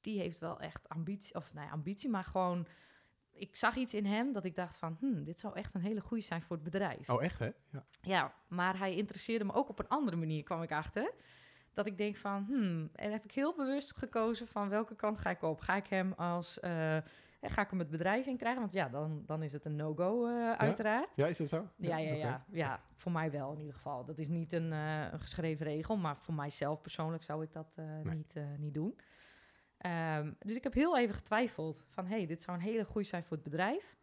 die 0.00 0.18
heeft 0.20 0.38
wel 0.38 0.60
echt 0.60 0.88
ambitie, 0.88 1.34
of 1.34 1.52
nou 1.54 1.66
ja, 1.66 1.72
ambitie, 1.72 2.08
maar 2.10 2.24
gewoon, 2.24 2.66
ik 3.32 3.56
zag 3.56 3.76
iets 3.76 3.94
in 3.94 4.06
hem 4.06 4.32
dat 4.32 4.44
ik 4.44 4.54
dacht 4.54 4.76
van, 4.76 4.96
hmm, 5.00 5.24
dit 5.24 5.38
zou 5.40 5.54
echt 5.56 5.74
een 5.74 5.80
hele 5.80 6.00
goede 6.00 6.22
zijn 6.22 6.42
voor 6.42 6.56
het 6.56 6.64
bedrijf. 6.64 7.10
Oh, 7.10 7.22
echt 7.22 7.38
hè? 7.38 7.50
Ja. 7.70 7.84
Ja, 8.00 8.34
maar 8.48 8.78
hij 8.78 8.94
interesseerde 8.94 9.44
me 9.44 9.52
ook 9.52 9.68
op 9.68 9.78
een 9.78 9.88
andere 9.88 10.16
manier, 10.16 10.42
kwam 10.42 10.62
ik 10.62 10.72
achter. 10.72 11.12
Dat 11.74 11.86
ik 11.86 11.98
denk 11.98 12.16
van, 12.16 12.44
hmm, 12.48 12.90
en 12.94 13.12
heb 13.12 13.24
ik 13.24 13.32
heel 13.32 13.54
bewust 13.56 13.96
gekozen 13.96 14.48
van 14.48 14.68
welke 14.68 14.94
kant 14.94 15.18
ga 15.18 15.30
ik 15.30 15.42
op? 15.42 15.60
Ga 15.60 15.76
ik 15.76 15.86
hem 15.86 16.12
als, 16.12 16.60
eh, 16.60 16.96
ga 17.42 17.62
ik 17.62 17.70
hem 17.70 17.78
het 17.78 17.90
bedrijf 17.90 18.26
in 18.26 18.36
krijgen? 18.36 18.60
Want 18.60 18.72
ja, 18.72 18.88
dan, 18.88 19.22
dan 19.26 19.42
is 19.42 19.52
het 19.52 19.64
een 19.64 19.76
no-go 19.76 20.26
eh, 20.26 20.52
uiteraard. 20.52 21.16
ja, 21.16 21.26
is 21.26 21.36
dat 21.38 21.48
zo? 21.48 21.68
Ja, 21.76 21.96
ja, 21.96 22.06
oké. 22.08 22.16
ja, 22.16 22.44
ja. 22.50 22.80
Voor 22.94 23.12
mij 23.12 23.30
wel 23.30 23.52
in 23.52 23.58
ieder 23.58 23.74
geval. 23.74 24.04
Dat 24.04 24.18
is 24.18 24.28
niet 24.28 24.52
een, 24.52 24.72
eh, 24.72 25.12
een 25.12 25.20
geschreven 25.20 25.66
regel, 25.66 25.96
maar 25.96 26.16
voor 26.16 26.34
mijzelf 26.34 26.80
persoonlijk 26.80 27.22
zou 27.22 27.42
ik 27.44 27.52
dat 27.52 27.72
Nee. 27.76 28.14
niet, 28.14 28.34
niet 28.58 28.74
doen. 28.74 28.98
Ehm, 29.82 30.32
dus 30.38 30.56
ik 30.56 30.62
heb 30.62 30.74
heel 30.74 30.98
even 30.98 31.14
getwijfeld 31.14 31.84
van, 31.88 32.06
hey, 32.06 32.26
dit 32.26 32.42
zou 32.42 32.56
een 32.56 32.62
hele 32.62 32.84
goede 32.84 33.06
zijn 33.06 33.22
voor 33.24 33.36
het 33.36 33.44
bedrijf. 33.44 33.96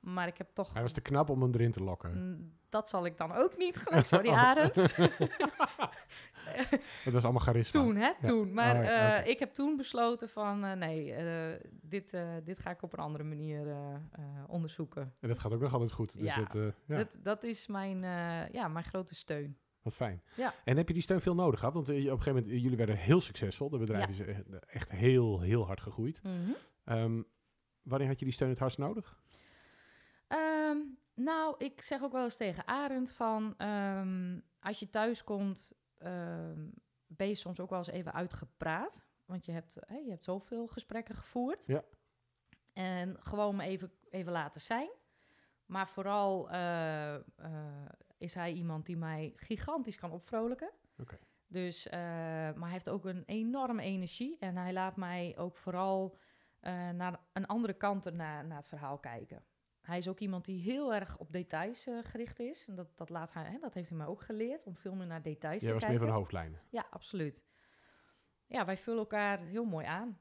Maar 0.00 0.26
ik 0.26 0.38
heb 0.38 0.48
toch... 0.52 0.72
Hij 0.72 0.82
was 0.82 0.92
te 0.92 1.00
knap 1.00 1.28
om 1.28 1.42
hem 1.42 1.54
erin 1.54 1.72
te 1.72 1.82
lokken. 1.82 2.28
Mm, 2.30 2.52
Dat 2.68 2.88
zal 2.88 3.06
ik 3.06 3.16
dan 3.16 3.32
ook 3.32 3.56
niet 3.56 3.76
gelijk. 3.76 4.04
Sorry, 4.14 4.28
Oh. 4.28 4.42
Arend. 4.42 4.74
Het 7.04 7.12
was 7.12 7.22
allemaal 7.24 7.42
charisma. 7.42 7.80
Toen, 7.80 7.96
hè? 7.96 8.12
Toen. 8.22 8.52
Maar 8.52 8.76
Oh 8.76 8.86
eh, 9.18 9.26
ik 9.26 9.38
heb 9.38 9.52
toen 9.54 9.76
besloten 9.76 10.28
van... 10.28 10.64
eh, 10.64 10.72
nee, 10.72 11.12
eh, 11.12 11.60
dit, 11.70 12.16
dit 12.44 12.58
ga 12.60 12.70
ik 12.70 12.82
op 12.82 12.92
een 12.92 12.98
andere 12.98 13.24
manier 13.24 13.66
onderzoeken. 14.46 15.14
En 15.20 15.28
dat 15.28 15.38
gaat 15.38 15.52
ook 15.52 15.60
nog 15.60 15.72
altijd 15.72 15.92
goed. 15.92 16.18
Dus 16.18 16.34
Ja. 16.34 16.42
het, 16.48 16.74
ja, 16.86 16.96
Dat, 16.96 17.16
dat 17.22 17.42
is 17.42 17.66
mijn, 17.66 18.00
ja, 18.52 18.68
mijn 18.68 18.84
grote 18.84 19.14
steun. 19.14 19.58
Wat 19.88 19.96
fijn. 19.96 20.22
Ja. 20.36 20.54
En 20.64 20.76
heb 20.76 20.88
je 20.88 20.94
die 20.94 21.02
steun 21.02 21.20
veel 21.20 21.34
nodig 21.34 21.58
gehad? 21.58 21.74
Want 21.74 21.88
eh, 21.88 21.94
op 21.94 22.00
een 22.02 22.08
gegeven 22.10 22.32
moment, 22.34 22.52
eh, 22.52 22.62
jullie 22.62 22.76
werden 22.76 22.96
heel 22.96 23.20
succesvol. 23.20 23.68
De 23.70 23.78
bedrijf 23.78 24.04
Ja. 24.18 24.24
is 24.24 24.34
echt, 24.36 24.66
echt 24.66 24.90
heel, 24.90 25.40
heel 25.40 25.66
hard 25.66 25.80
gegroeid. 25.80 26.22
Mhm. 26.22 26.32
Ehm, 26.84 27.22
wanneer 27.82 28.08
had 28.08 28.18
je 28.18 28.24
die 28.24 28.34
steun 28.34 28.48
het 28.48 28.58
hardst 28.58 28.78
nodig? 28.78 29.18
Ehm, 30.28 30.76
nou, 31.14 31.54
ik 31.58 31.82
zeg 31.82 32.02
ook 32.02 32.12
wel 32.12 32.24
eens 32.24 32.36
tegen 32.36 32.66
Arend 32.66 33.12
van... 33.12 33.54
ehm, 33.56 34.38
als 34.60 34.78
je 34.78 34.90
thuis 34.90 35.24
komt, 35.24 35.72
ben 37.06 37.28
je 37.28 37.34
soms 37.34 37.60
ook 37.60 37.70
wel 37.70 37.78
eens 37.78 37.88
even 37.90 38.12
uitgepraat. 38.12 39.00
Want 39.24 39.44
je 39.44 39.52
hebt, 39.52 39.74
je 40.04 40.10
hebt 40.10 40.24
zoveel 40.24 40.66
gesprekken 40.66 41.14
gevoerd. 41.14 41.66
Ja. 41.66 41.84
En 42.72 43.16
gewoon 43.20 43.56
me 43.56 43.62
even, 43.62 43.92
even 44.10 44.32
laten 44.32 44.60
zijn. 44.60 44.90
Maar 45.66 45.88
vooral 45.88 46.50
eh, 46.50 47.14
eh, 47.14 47.20
is 48.18 48.34
hij 48.34 48.52
iemand 48.52 48.86
die 48.86 48.96
mij 48.96 49.32
gigantisch 49.36 49.96
kan 49.96 50.10
opvrolijken. 50.12 50.70
Dus, 51.46 51.88
eh, 51.88 51.98
maar 52.00 52.54
hij 52.60 52.70
heeft 52.70 52.88
ook 52.88 53.04
een 53.04 53.22
enorme 53.26 53.82
energie. 53.82 54.36
En 54.38 54.56
hij 54.56 54.72
laat 54.72 54.96
mij 54.96 55.34
ook 55.38 55.56
vooral 55.56 56.16
eh, 56.60 56.90
naar 56.90 57.20
een 57.32 57.46
andere 57.46 57.72
kant 57.74 58.12
naar, 58.12 58.46
naar 58.46 58.56
het 58.56 58.68
verhaal 58.68 58.98
kijken. 58.98 59.44
Hij 59.80 59.98
is 59.98 60.08
ook 60.08 60.18
iemand 60.18 60.44
die 60.44 60.62
heel 60.62 60.94
erg 60.94 61.18
op 61.18 61.32
details 61.32 61.86
eh, 61.86 61.98
gericht 62.02 62.38
is. 62.40 62.68
En 62.68 62.74
dat, 62.74 62.96
dat, 62.96 63.08
laat 63.08 63.32
hij, 63.32 63.44
hè, 63.50 63.58
dat 63.58 63.74
heeft 63.74 63.88
hij 63.88 63.98
mij 63.98 64.06
ook 64.06 64.22
geleerd, 64.22 64.64
om 64.64 64.76
veel 64.76 64.94
meer 64.94 65.06
naar 65.06 65.22
details 65.22 65.62
Jij 65.62 65.68
te 65.68 65.74
was 65.78 65.82
meer 65.88 65.90
kijken. 65.90 66.06
van 66.06 66.08
de 66.08 66.20
hoofdlijnen. 66.20 66.60
Ja, 66.70 66.86
absoluut. 66.90 67.44
Ja, 68.46 68.64
wij 68.64 68.76
vullen 68.76 68.98
elkaar 68.98 69.40
heel 69.40 69.64
mooi 69.64 69.86
aan. 69.86 70.18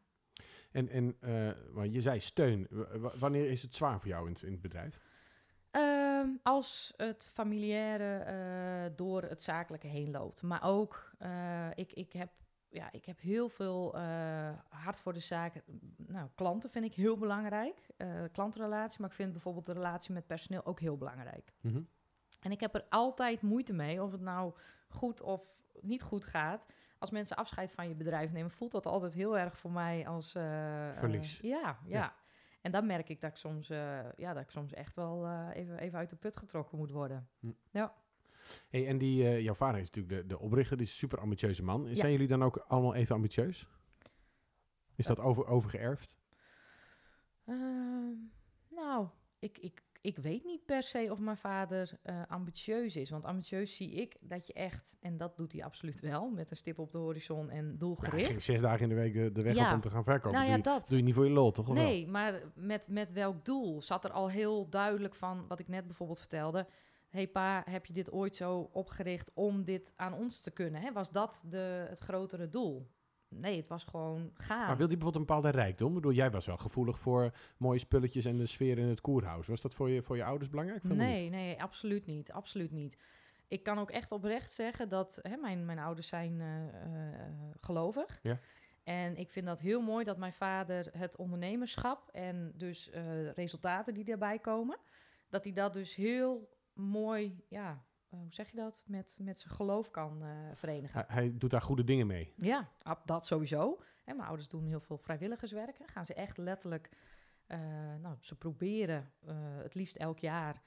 En, 0.72 0.89
en 0.89 1.18
maar 1.74 1.88
je 1.88 2.02
zei 2.02 2.20
steun. 2.20 2.68
W- 2.70 3.20
wanneer 3.20 3.50
is 3.50 3.62
het 3.62 3.76
zwaar 3.76 4.00
voor 4.00 4.10
jou 4.10 4.28
in 4.28 4.34
het, 4.34 4.43
in 4.43 4.52
het 4.52 4.62
bedrijf? 4.62 5.00
Ehm, 6.18 6.30
als 6.43 6.93
het 6.97 7.30
familiaire 7.34 8.18
eh, 8.18 8.95
door 8.95 9.24
het 9.24 9.41
zakelijke 9.41 9.88
heen 9.88 10.11
loopt. 10.11 10.41
Maar 10.41 10.63
ook, 10.63 11.11
eh, 11.18 11.70
ik, 11.76 11.93
ik, 11.93 12.13
heb, 12.13 12.30
ja, 12.70 12.91
ik 12.91 13.05
heb 13.05 13.20
heel 13.20 13.49
veel 13.49 13.95
eh, 13.95 14.49
hart 14.70 14.99
voor 14.99 15.13
de 15.13 15.20
zaak. 15.20 15.53
Nou, 15.97 16.30
klanten 16.36 16.70
vind 16.70 16.86
ik 16.86 16.93
heel 16.93 17.18
belangrijk. 17.18 17.86
klantenrelatie, 18.32 19.01
maar 19.01 19.09
ik 19.09 19.15
vind 19.15 19.32
bijvoorbeeld 19.32 19.65
de 19.65 19.74
relatie 19.74 20.13
met 20.13 20.28
personeel 20.28 20.65
ook 20.65 20.80
heel 20.80 20.97
belangrijk. 20.97 21.53
Mhm. 21.61 21.82
En 22.39 22.51
ik 22.51 22.59
heb 22.59 22.76
er 22.76 22.86
altijd 22.89 23.41
moeite 23.41 23.74
mee, 23.74 24.03
of 24.03 24.11
het 24.11 24.22
nou 24.22 24.53
goed 24.88 25.22
of 25.22 25.55
niet 25.82 26.03
goed 26.03 26.26
gaat. 26.26 26.65
Als 26.99 27.09
mensen 27.09 27.38
afscheid 27.38 27.72
van 27.72 27.88
je 27.88 27.95
bedrijf 27.95 28.32
nemen, 28.32 28.51
voelt 28.51 28.72
dat 28.72 28.86
altijd 28.86 29.13
heel 29.13 29.38
erg 29.38 29.57
voor 29.57 29.72
mij 29.72 30.07
als... 30.07 30.32
Verlies. 30.32 31.39
ja, 31.39 31.78
ja, 31.86 31.97
Ja. 31.97 32.13
En 32.62 32.72
dan 32.72 32.86
merk 32.86 33.10
ik 33.10 33.22
dat 33.22 33.30
ik 33.30 33.36
soms, 33.36 33.70
eh, 33.70 33.99
ja, 34.18 34.34
dat 34.34 34.43
ik 34.43 34.49
soms 34.49 34.74
echt 34.74 34.95
wel 34.95 35.26
eh, 35.26 35.49
even, 35.53 35.80
even 35.80 35.99
uit 35.99 36.10
de 36.10 36.16
put 36.16 36.38
getrokken 36.38 36.78
moet 36.78 36.91
worden. 36.91 37.30
Hey, 38.70 38.88
en 38.88 38.97
die, 38.97 39.24
eh, 39.24 39.41
jouw 39.41 39.53
vader 39.53 39.80
is 39.80 39.89
natuurlijk 39.91 40.22
de, 40.22 40.28
de 40.28 40.39
oprichter, 40.39 40.78
die 40.78 40.86
is 40.86 40.91
een 40.91 40.97
super 40.97 41.20
ambitieuze 41.20 41.64
man. 41.64 41.86
Ja. 41.86 41.95
Zijn 41.95 42.12
jullie 42.12 42.28
dan 42.28 42.43
ook 42.43 42.58
allemaal 42.58 42.95
even 42.95 43.16
ambitieus? 43.16 43.68
Is 44.95 45.05
dat 45.05 45.20
over, 45.20 45.47
overgeërfd? 45.47 46.18
Ehm, 47.45 48.14
nou, 48.70 49.08
ik, 49.39 49.58
ik, 49.58 49.84
ik 50.02 50.18
weet 50.18 50.43
niet 50.45 50.66
per 50.66 50.84
se 50.84 51.08
of 51.12 51.20
mijn 51.20 51.38
vader 51.38 51.91
eh, 52.04 52.22
ambitieus 52.28 52.95
is. 52.95 53.10
Want 53.10 53.26
ambitieus 53.26 53.76
zie 53.76 53.91
ik 53.91 54.16
dat 54.22 54.48
je 54.48 54.54
echt, 54.54 54.98
en 55.00 55.18
dat 55.18 55.36
doet 55.36 55.52
hij 55.52 55.64
absoluut 55.64 56.00
wel, 56.00 56.30
met 56.30 56.50
een 56.50 56.56
stip 56.56 56.80
op 56.80 56.91
de 56.91 56.98
horizon 56.98 57.50
en 57.50 57.56
Ja, 57.64 57.68
hij 57.70 57.78
doelgericht. 57.78 58.28
ging 58.28 58.43
zes 58.43 58.62
dagen 58.62 58.82
in 58.82 58.89
de 58.89 58.95
week 58.95 59.14
de, 59.14 59.32
de 59.32 59.41
weg 59.41 59.56
Ja. 59.56 59.68
op 59.70 59.74
om 59.76 59.82
te 59.82 59.89
gaan 59.89 60.04
verkopen. 60.04 60.32
nou 60.32 60.41
doe, 60.43 60.52
ja, 60.52 60.58
je, 60.58 60.64
dat. 60.64 60.88
doe 60.88 60.98
je 60.98 61.04
niet 61.04 61.14
voor 61.14 61.26
je 61.26 61.32
lol, 61.32 61.52
toch? 61.52 61.68
Of 61.70 61.76
wel? 61.76 61.84
Nee, 61.84 62.08
maar 62.08 62.41
met, 62.56 62.88
met 62.88 63.12
welk 63.12 63.45
doel? 63.45 63.82
Zat 63.82 64.04
er 64.06 64.12
al 64.12 64.30
heel 64.30 64.70
duidelijk 64.70 65.16
van, 65.16 65.48
wat 65.48 65.60
ik 65.60 65.68
net 65.68 65.86
bijvoorbeeld 65.88 66.20
vertelde. 66.20 66.68
hey 67.10 67.28
pa, 67.28 67.64
heb 67.70 67.86
je 67.86 67.93
dit 67.93 68.12
ooit 68.12 68.36
zo 68.36 68.70
opgericht 68.72 69.32
om 69.34 69.64
dit 69.64 69.93
aan 69.95 70.14
ons 70.14 70.41
te 70.41 70.52
kunnen? 70.52 70.82
Hè? 70.82 70.91
Was 70.91 71.12
dat 71.12 71.43
de, 71.50 71.86
het 71.89 72.00
grotere 72.00 72.50
doel? 72.50 72.88
Nee, 73.30 73.57
het 73.57 73.67
was 73.67 73.84
gewoon 73.84 74.32
gaan. 74.34 74.67
Maar 74.67 74.78
wil 74.78 74.88
hij 74.88 74.97
bijvoorbeeld 74.97 75.15
een 75.15 75.36
bepaalde 75.36 75.49
rijkdom? 75.49 75.88
Ik 75.88 75.95
bedoel, 75.95 76.11
jij 76.11 76.32
was 76.32 76.45
wel 76.45 76.57
gevoelig 76.57 76.99
voor 76.99 77.32
mooie 77.57 77.80
spulletjes 77.80 78.25
en 78.25 78.38
de 78.38 78.45
sfeer 78.45 78.78
in 78.78 78.88
het 78.88 79.01
koerhuis. 79.01 79.47
Was 79.47 79.61
dat 79.61 79.73
voor 79.73 79.89
je, 79.89 80.01
voor 80.01 80.15
je 80.15 80.23
ouders 80.23 80.49
belangrijk? 80.49 80.82
Je 80.82 80.88
niet? 80.88 80.97
Nee, 80.97 81.30
nee, 81.30 81.61
absoluut 81.61 82.05
niet. 82.05 82.32
Absoluut 82.32 82.71
niet. 82.71 82.97
Ik 83.47 83.63
kan 83.63 83.80
ook 83.80 83.91
echt 83.91 84.11
oprecht 84.11 84.51
zeggen 84.51 84.89
dat 84.89 85.19
hè, 85.21 85.38
mijn, 85.38 85.65
mijn 85.65 85.80
ouders 85.80 86.07
zijn 86.07 86.41
eh, 86.41 86.67
eh, 86.67 87.21
gelovig. 87.59 88.19
Ja. 88.21 88.39
En 88.84 89.17
ik 89.17 89.30
vind 89.30 89.45
dat 89.45 89.59
heel 89.59 89.82
mooi 89.82 90.05
dat 90.05 90.17
mijn 90.17 90.34
vader 90.34 90.89
het 90.97 91.15
ondernemerschap 91.15 92.09
en 92.11 92.51
dus 92.55 92.89
eh, 92.89 93.32
resultaten 93.32 93.93
die 93.93 94.03
daarbij 94.03 94.39
komen, 94.39 94.78
dat 95.30 95.43
hij 95.43 95.53
dat 95.53 95.73
dus 95.73 95.95
heel 95.95 96.49
mooi, 96.73 97.43
ja, 97.47 97.84
hoe 98.10 98.26
zeg 98.30 98.49
je 98.51 98.58
dat, 98.58 98.84
met, 98.86 99.18
met 99.22 99.39
zijn 99.39 99.53
geloof 99.53 99.91
kan 99.91 100.24
eh, 100.24 100.30
verenigen. 100.55 101.03
Hij, 101.08 101.16
hij 101.16 101.38
doet 101.38 101.49
daar 101.49 101.62
goede 101.62 101.84
dingen 101.84 102.08
mee. 102.08 102.34
Ja, 102.38 102.70
dat 103.05 103.26
sowieso. 103.26 103.80
Hè, 104.03 104.14
mijn 104.14 104.28
ouders 104.28 104.47
doen 104.49 104.66
heel 104.66 104.80
veel 104.80 104.97
vrijwilligerswerk. 104.97 105.78
Gaan 105.86 106.05
ze 106.05 106.14
echt 106.14 106.38
letterlijk, 106.38 106.89
eh, 107.47 107.60
nou, 108.01 108.16
ze 108.20 108.36
proberen 108.36 109.12
eh, 109.26 109.36
het 109.58 109.76
liefst 109.76 109.95
elk 109.95 110.20
jaar. 110.20 110.62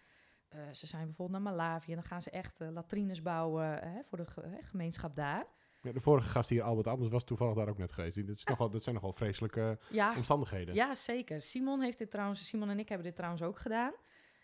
eh, 0.48 0.60
ze 0.72 0.86
zijn 0.86 1.04
bijvoorbeeld 1.06 1.42
naar 1.42 1.52
Malawi 1.54 1.86
en 1.88 1.94
dan 1.94 2.04
gaan 2.04 2.22
ze 2.22 2.30
echt 2.30 2.60
eh, 2.60 2.68
latrines 2.70 3.22
bouwen 3.22 3.64
hè, 3.78 4.00
voor 4.04 4.18
de 4.18 4.26
gemeenschap 4.62 5.16
daar. 5.16 5.46
Ja, 5.82 5.92
de 5.92 6.00
vorige 6.00 6.28
gast 6.28 6.48
hier, 6.50 6.62
Albert 6.62 6.86
Anders, 6.86 7.10
was 7.10 7.24
toevallig 7.24 7.54
daar 7.54 7.68
ook 7.68 7.78
net 7.78 7.92
geweest. 7.92 8.26
Dat, 8.26 8.36
is 8.36 8.44
nogal, 8.44 8.70
dat 8.70 8.82
zijn 8.82 8.94
nogal 8.94 9.12
vreselijke 9.12 9.78
Ja, 9.90 10.16
omstandigheden. 10.16 10.74
ja, 10.74 10.94
zeker. 10.94 11.42
Simon 11.42 11.80
heeft 11.80 11.98
dit 11.98 12.10
trouwens, 12.10 12.46
Simon 12.48 12.70
en 12.70 12.78
ik 12.78 12.88
hebben 12.88 13.06
dit 13.06 13.16
trouwens 13.16 13.42
ook 13.42 13.58
gedaan. 13.58 13.92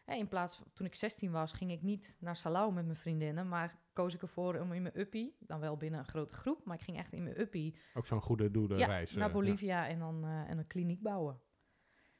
In 0.07 0.29
plaats 0.29 0.57
van, 0.57 0.67
toen 0.73 0.87
ik 0.87 0.95
16 0.95 1.31
was, 1.31 1.53
ging 1.53 1.71
ik 1.71 1.83
niet 1.83 2.17
naar 2.21 2.37
Salau 2.37 2.73
met 2.73 2.85
mijn 2.85 2.97
vriendinnen, 2.97 3.49
maar 3.49 3.79
koos 3.93 4.15
ik 4.15 4.23
ervoor 4.23 4.55
om 4.55 4.73
in 4.73 4.83
mijn 4.83 5.01
uppie, 5.01 5.37
dan 5.41 5.61
wel 5.61 5.77
binnen 5.77 6.01
een 6.01 6.07
grote 6.07 6.35
groep, 6.35 6.65
maar 6.65 6.77
ik 6.77 6.83
ging 6.83 6.97
echt 6.99 7.13
in 7.13 7.23
mijn 7.23 7.41
uppie 7.41 7.77
Ook 7.95 8.07
zo'n 8.07 8.23
goede 8.23 8.51
doelenreis. 8.51 9.11
ja, 9.13 9.19
naar 9.19 9.33
Bolivia 9.33 9.89
en 9.89 9.99
dan 9.99 10.25
eh, 10.25 10.51
en 10.51 10.59
een 10.59 10.67
kliniek 10.67 11.03
bouwen. 11.03 11.41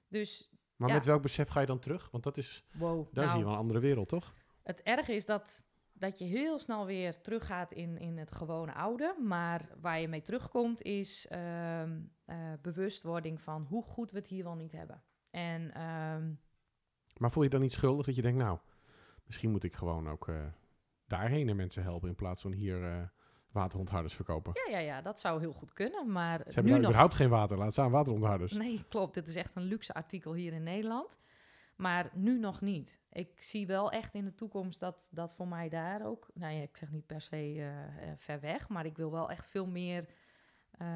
Dus 0.09 0.55
Maar 0.77 0.89
Ja. 0.89 0.95
met 0.95 1.05
welk 1.05 1.23
besef 1.23 1.49
ga 1.49 1.61
je 1.61 1.67
dan 1.67 1.79
terug? 1.79 2.11
Want 2.11 2.25
dat 2.25 2.37
is, 2.37 2.65
wow. 2.73 3.05
daar 3.05 3.25
nou, 3.25 3.29
zie 3.29 3.39
je 3.39 3.45
wel 3.45 3.53
een 3.53 3.59
andere 3.59 3.81
wereld, 3.81 4.09
toch? 4.09 4.35
Het 4.63 4.83
erge 4.83 5.15
is 5.15 5.27
dat, 5.27 5.67
dat 5.93 6.19
je 6.19 6.25
heel 6.25 6.59
snel 6.59 6.87
weer 6.87 7.21
teruggaat 7.21 7.73
in, 7.73 7.99
in 7.99 8.19
het 8.19 8.33
gewone 8.33 8.75
oude. 8.75 9.17
Maar 9.23 9.69
waar 9.81 10.01
je 10.01 10.09
mee 10.09 10.23
terugkomt 10.23 10.83
is 10.83 11.27
ehm, 11.29 12.01
eh, 12.25 12.53
bewustwording 12.63 13.41
van 13.41 13.63
hoe 13.63 13.83
goed 13.83 14.11
we 14.11 14.19
het 14.19 14.27
hier 14.27 14.45
wel 14.45 14.55
niet 14.57 14.73
hebben. 14.73 15.03
En 15.31 15.73
ehm, 15.75 16.33
Maar 17.17 17.31
voel 17.33 17.43
je 17.43 17.49
dan 17.49 17.61
niet 17.61 17.73
schuldig 17.73 18.07
dat 18.07 18.15
je 18.15 18.23
denkt, 18.23 18.39
nou, 18.39 18.59
misschien 19.27 19.51
moet 19.51 19.63
ik 19.63 19.75
gewoon 19.75 20.09
ook 20.09 20.29
eh, 20.29 20.35
daarheen 21.07 21.49
en 21.49 21.57
mensen 21.57 21.83
helpen 21.83 22.09
in 22.09 22.15
plaats 22.15 22.43
van 22.43 22.53
hier 22.53 22.85
eh 22.85 23.03
waterontharders 23.57 24.15
verkopen. 24.15 24.53
ja, 24.55 24.79
ja, 24.79 24.85
ja, 24.87 25.01
dat 25.01 25.21
zou 25.21 25.41
heel 25.41 25.53
goed 25.53 25.73
kunnen. 25.73 26.13
Maar 26.13 26.39
Ze 26.39 26.45
hebben 26.45 26.65
nu 26.65 26.71
nou 26.71 26.81
nog 26.81 26.89
überhaupt 26.89 27.15
geen 27.15 27.29
water, 27.29 27.59
laat 27.59 27.73
staan 27.73 27.91
waterontharders. 27.91 28.53
Nee, 28.53 28.85
klopt. 28.89 29.15
Dit 29.15 29.29
is 29.29 29.35
echt 29.35 29.57
een 29.57 29.63
luxe 29.63 29.95
artikel 29.95 30.35
hier 30.35 30.53
in 30.53 30.63
Nederland. 30.63 31.19
Maar 31.77 32.11
nu 32.15 32.39
nog 32.39 32.61
niet. 32.61 33.01
Ik 33.13 33.41
zie 33.41 33.67
wel 33.67 33.91
echt 33.91 34.15
in 34.15 34.25
de 34.25 34.35
toekomst 34.35 34.81
dat 34.81 35.09
dat 35.13 35.35
voor 35.35 35.49
mij 35.49 35.69
daar 35.69 36.07
ook... 36.07 36.29
Nou 36.35 36.55
ja, 36.55 36.63
ik 36.63 36.77
zeg 36.77 36.91
niet 36.91 37.07
per 37.07 37.21
se 37.21 37.71
eh, 38.01 38.09
ver 38.17 38.41
weg, 38.41 38.69
maar 38.69 38.87
ik 38.87 38.97
wil 38.97 39.11
wel 39.11 39.31
echt 39.31 39.47
veel 39.47 39.67
meer... 39.67 40.09
eh, 40.77 40.87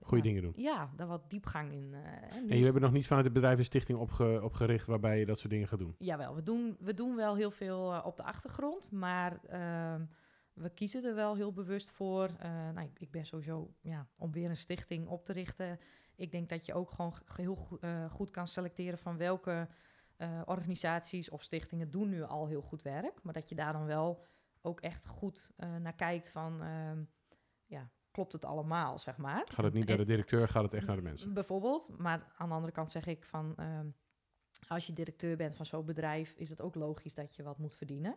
Goeie 0.00 0.24
ja, 0.24 0.28
dingen 0.30 0.42
doen. 0.42 0.52
Ja, 0.56 0.90
daar 0.96 1.06
wat 1.06 1.30
diepgang 1.30 1.72
in. 1.72 1.94
eh, 1.94 2.00
En 2.36 2.42
is- 2.42 2.48
jullie 2.48 2.64
hebben 2.64 2.82
nog 2.82 2.92
niet 2.92 3.06
vanuit 3.06 3.24
het 3.24 3.34
bedrijf 3.34 3.58
een 3.58 3.64
stichting 3.64 3.98
opge- 3.98 4.40
opgericht 4.42 4.86
waarbij 4.86 5.18
je 5.18 5.26
dat 5.26 5.38
soort 5.38 5.50
dingen 5.52 5.68
gaat 5.68 5.78
doen? 5.78 5.94
Jawel, 5.98 6.34
we 6.34 6.42
doen, 6.42 6.76
we 6.80 6.94
doen 6.94 7.16
wel 7.16 7.34
heel 7.36 7.50
veel 7.50 7.92
eh, 7.92 8.06
op 8.06 8.16
de 8.16 8.22
achtergrond, 8.22 8.90
maar 8.90 9.40
ehm, 9.44 10.04
we 10.52 10.70
kiezen 10.70 11.04
er 11.04 11.14
wel 11.14 11.34
heel 11.34 11.52
bewust 11.52 11.90
voor. 11.90 12.28
Nou, 12.74 12.80
ik, 12.80 13.00
ik 13.00 13.10
ben 13.10 13.26
sowieso, 13.26 13.74
ja, 13.80 14.06
om 14.16 14.32
weer 14.32 14.48
een 14.50 14.56
stichting 14.56 15.06
op 15.08 15.24
te 15.24 15.32
richten. 15.32 15.78
Ik 16.16 16.30
denk 16.32 16.48
dat 16.48 16.66
je 16.66 16.74
ook 16.74 16.90
gewoon 16.90 17.14
heel 17.36 17.54
go- 17.56 18.08
goed 18.08 18.30
kan 18.30 18.48
selecteren 18.48 18.98
van 18.98 19.16
welke 19.16 19.68
organisaties 20.44 21.30
of 21.30 21.42
stichtingen 21.42 21.90
doen 21.90 22.08
nu 22.08 22.22
al 22.22 22.46
heel 22.46 22.60
goed 22.62 22.82
werk. 22.82 23.22
Maar 23.22 23.32
dat 23.32 23.48
je 23.48 23.54
daar 23.54 23.72
dan 23.72 23.84
wel 23.86 24.24
ook 24.62 24.80
echt 24.80 25.06
goed 25.06 25.50
naar 25.80 25.94
kijkt 25.94 26.30
van, 26.30 26.62
ehm, 26.62 27.02
ja, 27.66 27.90
klopt 28.10 28.32
het 28.32 28.44
allemaal, 28.44 28.98
zeg 28.98 29.16
maar. 29.16 29.42
Gaat 29.52 29.64
het 29.64 29.74
niet 29.74 29.86
naar 29.88 29.96
de 29.96 30.04
directeur, 30.04 30.48
gaat 30.48 30.62
het 30.62 30.74
echt 30.74 30.86
naar 30.86 30.96
de 30.96 31.02
mensen? 31.02 31.32
Bijvoorbeeld, 31.34 31.90
maar 31.98 32.32
aan 32.36 32.48
de 32.48 32.54
andere 32.54 32.72
kant 32.72 32.90
zeg 32.90 33.06
ik 33.06 33.24
van, 33.24 33.52
ehm, 33.56 33.86
als 34.68 34.86
je 34.86 34.92
directeur 34.92 35.36
bent 35.36 35.56
van 35.56 35.66
zo'n 35.66 35.84
bedrijf, 35.84 36.34
is 36.36 36.48
het 36.50 36.60
ook 36.60 36.74
logisch 36.74 37.14
dat 37.14 37.34
je 37.34 37.42
wat 37.42 37.58
moet 37.58 37.76
verdienen. 37.76 38.16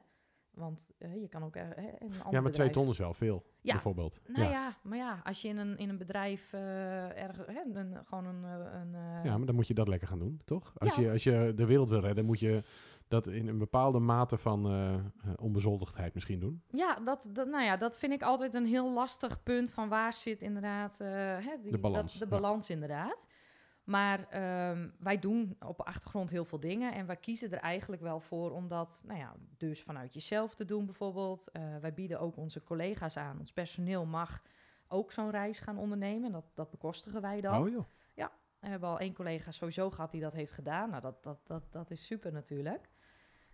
Want 0.52 0.92
eh, 0.98 1.22
je 1.22 1.28
kan 1.28 1.44
ook 1.44 1.56
een 1.56 1.66
ander 2.00 2.32
Ja, 2.32 2.42
maar 2.42 2.52
twee 2.52 2.70
ton 2.70 2.90
is 2.90 2.98
wel 2.98 3.14
veel, 3.14 3.46
Ja. 3.62 3.72
bijvoorbeeld. 3.72 4.20
Nou 4.28 4.50
ja. 4.50 4.78
maar 4.84 4.98
ja, 4.98 5.22
als 5.24 5.42
je 5.42 5.48
in 5.48 5.58
een, 5.58 5.78
in 5.78 5.90
een 5.90 5.98
bedrijf 5.98 6.54
eh 6.54 6.60
hè, 6.62 7.62
een, 7.74 8.06
gewoon 8.06 8.26
een, 8.26 8.44
eh, 8.44 8.80
een 8.82 8.96
eh, 8.96 9.24
Ja, 9.24 9.38
maar 9.38 9.46
dan 9.46 9.56
moet 9.56 9.68
je 9.68 9.74
dat 9.74 9.88
lekker 9.88 10.08
gaan 10.08 10.20
doen, 10.20 10.42
toch? 10.46 10.74
Als, 10.78 10.96
Ja. 10.96 11.02
je, 11.02 11.12
als 11.12 11.24
je 11.24 11.54
de 11.56 11.66
wereld 11.66 11.90
wil 11.90 12.00
redden, 12.00 12.26
moet 12.26 12.40
je 12.40 12.62
dat 13.08 13.28
in 13.28 13.48
een 13.48 13.58
bepaalde 13.58 14.00
mate 14.00 14.38
van 14.38 14.66
eh, 14.66 14.94
eh, 14.94 15.02
onbezoldigdheid 15.40 16.14
misschien 16.14 16.40
doen. 16.40 16.64
Ja, 16.68 17.00
dat, 17.00 17.30
dat, 17.32 17.48
nou 17.48 17.64
ja, 17.64 17.78
dat 17.78 17.98
vind 17.98 18.14
ik 18.14 18.22
altijd 18.22 18.54
een 18.54 18.66
heel 18.66 18.94
lastig 18.94 19.44
punt 19.44 19.72
van 19.72 19.90
waar 19.90 20.14
zit 20.14 20.42
inderdaad 20.42 21.00
eh, 21.00 21.08
hè, 21.38 21.56
die, 21.62 21.72
De 21.72 21.78
balans, 21.78 22.12
Dat, 22.12 22.30
de 22.30 22.36
ja. 22.36 22.42
balans 22.42 22.70
inderdaad. 22.70 23.28
Maar 23.84 24.28
ehm, 24.30 24.90
wij 25.00 25.20
doen 25.20 25.56
op 25.66 25.78
de 25.78 25.84
achtergrond 25.84 26.30
heel 26.30 26.46
veel 26.46 26.60
dingen 26.60 26.94
en 26.94 27.06
wij 27.06 27.18
kiezen 27.18 27.52
er 27.52 27.58
eigenlijk 27.58 28.02
wel 28.02 28.20
voor 28.20 28.52
om 28.52 28.68
dat, 28.68 29.04
nou 29.06 29.20
ja, 29.20 29.36
dus 29.58 29.84
vanuit 29.84 30.14
jezelf 30.14 30.56
te 30.56 30.66
doen 30.66 30.86
bijvoorbeeld. 30.86 31.50
Wij 31.82 31.94
bieden 31.94 32.20
ook 32.20 32.38
onze 32.38 32.64
collega's 32.64 33.18
aan, 33.18 33.40
ons 33.40 33.54
personeel 33.54 34.06
mag 34.06 34.42
ook 34.88 35.12
zo'n 35.12 35.32
reis 35.32 35.60
gaan 35.60 35.78
ondernemen. 35.78 36.32
Dat, 36.32 36.52
dat 36.54 36.70
bekostigen 36.70 37.22
wij 37.22 37.42
dan. 37.42 37.62
Oh 37.62 37.70
joh. 37.70 37.86
We 38.64 38.70
hebben 38.70 38.90
al 38.90 39.00
één 39.00 39.14
collega 39.14 39.52
sowieso 39.52 39.90
gehad 39.90 40.12
die 40.12 40.22
dat 40.22 40.34
heeft 40.34 40.52
gedaan. 40.52 40.90
Nou, 40.90 41.02
dat, 41.02 41.24
dat, 41.24 41.40
dat, 41.44 41.64
dat 41.72 41.92
is 41.92 42.06
super 42.06 42.32
natuurlijk. 42.32 42.90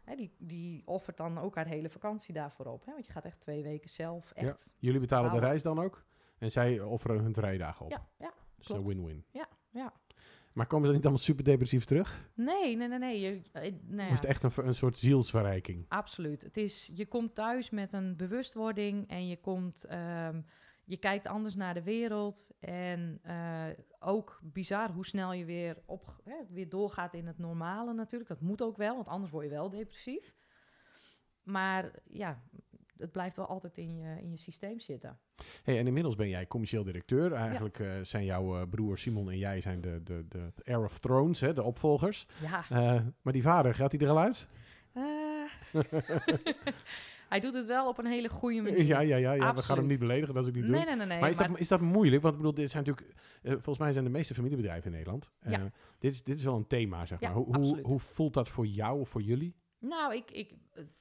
Hè, 0.10 0.16
die, 0.16 0.32
die 0.38 0.82
offert 0.86 1.18
dan 1.18 1.38
ook 1.38 1.56
haar 1.56 1.68
hele 1.68 1.90
vakantie 1.90 2.34
daarvoor 2.34 2.66
op. 2.66 2.86
Hè? 2.86 2.92
Want 2.94 3.06
je 3.06 3.12
gaat 3.12 3.26
echt 3.26 3.40
twee 3.40 3.64
weken 3.64 3.90
zelf 3.90 4.32
Ja. 4.36 4.42
echt... 4.42 4.74
Jullie 4.80 5.00
betalen 5.00 5.32
de 5.32 5.40
reis 5.40 5.62
dan 5.62 5.80
ook? 5.80 6.06
En 6.38 6.52
zij 6.52 6.80
offeren 6.80 7.20
hun 7.20 7.34
rijdagen 7.34 7.86
op. 7.86 7.92
Ja, 7.92 8.08
ja. 8.18 8.34
dus 8.58 8.70
een 8.70 8.76
klopt. 8.76 8.88
win-win. 8.88 9.24
Ja, 9.32 9.48
ja. 9.70 9.94
Maar 10.54 10.68
komen 10.68 10.88
ze 10.88 10.94
niet 10.94 11.04
allemaal 11.04 11.24
super 11.24 11.44
depressief 11.44 11.86
terug? 11.86 12.30
Nee, 12.34 12.76
nee, 12.76 12.88
nee, 12.88 12.98
nee. 13.00 13.20
Je, 13.20 13.42
eh, 13.52 13.74
nou 13.82 14.08
ja, 14.08 14.14
is 14.14 14.20
het 14.20 14.26
echt 14.30 14.44
een, 14.44 14.52
een 14.56 14.76
soort 14.76 14.98
zielsverrijking? 14.98 15.86
Absoluut. 15.90 16.42
Het 16.42 16.58
is, 16.58 16.92
je 16.94 17.06
komt 17.06 17.36
thuis 17.36 17.70
met 17.70 17.94
een 17.94 18.16
bewustwording 18.16 19.08
en 19.10 19.28
je 19.28 19.38
komt... 19.38 19.84
ehm, 19.84 20.42
je 20.90 20.98
kijkt 20.98 21.28
anders 21.28 21.56
naar 21.56 21.74
de 21.74 21.84
wereld. 21.84 22.50
En 22.60 23.20
eh, 23.24 23.66
ook 24.00 24.40
bizar 24.44 24.92
hoe 24.92 25.06
snel 25.06 25.34
je 25.34 25.46
weer, 25.46 25.78
op, 25.86 26.22
hè, 26.24 26.36
weer 26.50 26.70
doorgaat 26.70 27.14
in 27.14 27.28
het 27.28 27.38
normale 27.38 27.94
natuurlijk. 27.94 28.30
Dat 28.30 28.42
moet 28.42 28.62
ook 28.62 28.78
wel, 28.78 28.96
want 28.96 29.08
anders 29.08 29.32
word 29.32 29.44
je 29.44 29.52
wel 29.52 29.70
depressief. 29.70 30.36
Maar 31.44 31.92
ja, 32.04 32.44
het 32.98 33.12
blijft 33.12 33.36
wel 33.36 33.46
altijd 33.46 33.78
in 33.78 33.96
je, 33.96 34.22
in 34.22 34.32
je 34.32 34.38
systeem 34.38 34.80
zitten. 34.80 35.20
Hey, 35.64 35.80
en 35.80 35.88
inmiddels 35.88 36.16
ben 36.16 36.30
jij 36.30 36.48
commercieel 36.48 36.84
directeur. 36.84 37.34
Eigenlijk 37.34 37.80
eh, 37.80 37.92
zijn 38.02 38.26
jouw 38.26 38.60
eh, 38.60 38.70
broer 38.70 38.98
Simon 38.98 39.32
en 39.32 39.38
jij 39.38 39.62
zijn 39.62 39.82
de, 39.82 40.04
de, 40.04 40.26
de 40.30 40.52
Heir 40.64 40.84
of 40.84 41.00
Thrones, 41.00 41.40
hè, 41.40 41.54
de 41.54 41.64
opvolgers. 41.64 42.28
Ja. 42.42 43.04
Maar 43.22 43.34
die 43.34 43.42
vader, 43.42 43.76
gaat 43.76 43.92
hij 43.92 44.02
er 44.02 44.10
al 44.10 44.20
uit? 44.20 44.48
Hij 47.30 47.40
doet 47.40 47.54
het 47.54 47.66
wel 47.66 47.88
op 47.88 47.98
een 47.98 48.06
hele 48.06 48.30
goede 48.30 48.62
manier. 48.62 48.86
ja, 48.86 49.00
ja, 49.00 49.16
ja, 49.16 49.32
ja. 49.32 49.54
we 49.54 49.62
gaan 49.62 49.78
hem 49.78 49.86
niet 49.88 50.00
beledigen, 50.00 50.34
dat 50.34 50.44
is 50.44 50.50
ook 50.50 50.56
niet. 50.56 50.66
Nee, 50.68 50.86
nee, 50.86 50.96
nee. 50.96 51.06
nee 51.06 51.20
maar, 51.20 51.30
is, 51.30 51.38
maar- 51.38 51.48
Dat, 51.48 51.60
is 51.60 51.68
dat 51.68 51.82
moeilijk? 51.82 52.22
Want 52.22 52.34
ik 52.34 52.40
bedoel, 52.40 52.56
dit 52.56 52.70
zijn 52.72 52.84
natuurlijk... 52.86 53.18
eh, 53.44 53.52
volgens 53.52 53.78
mij 53.78 53.94
zijn 53.94 54.04
de 54.06 54.12
meeste 54.12 54.34
familiebedrijven 54.34 54.86
in 54.92 54.98
Nederland. 54.98 55.30
Eh, 55.40 55.52
Ja. 55.52 55.72
dit, 56.00 56.12
is, 56.12 56.24
dit 56.24 56.38
is 56.38 56.44
wel 56.44 56.56
een 56.56 56.68
thema, 56.68 57.06
zeg 57.06 57.20
Ja, 57.20 57.28
maar. 57.28 57.38
Hoe, 57.38 57.56
hoe, 57.58 57.80
hoe 57.82 58.00
voelt 58.00 58.34
dat 58.34 58.50
voor 58.50 58.66
jou 58.66 59.00
of 59.00 59.10
voor 59.10 59.22
jullie? 59.22 59.56
Nou, 59.80 60.16
ik, 60.16 60.32
ik, 60.32 60.54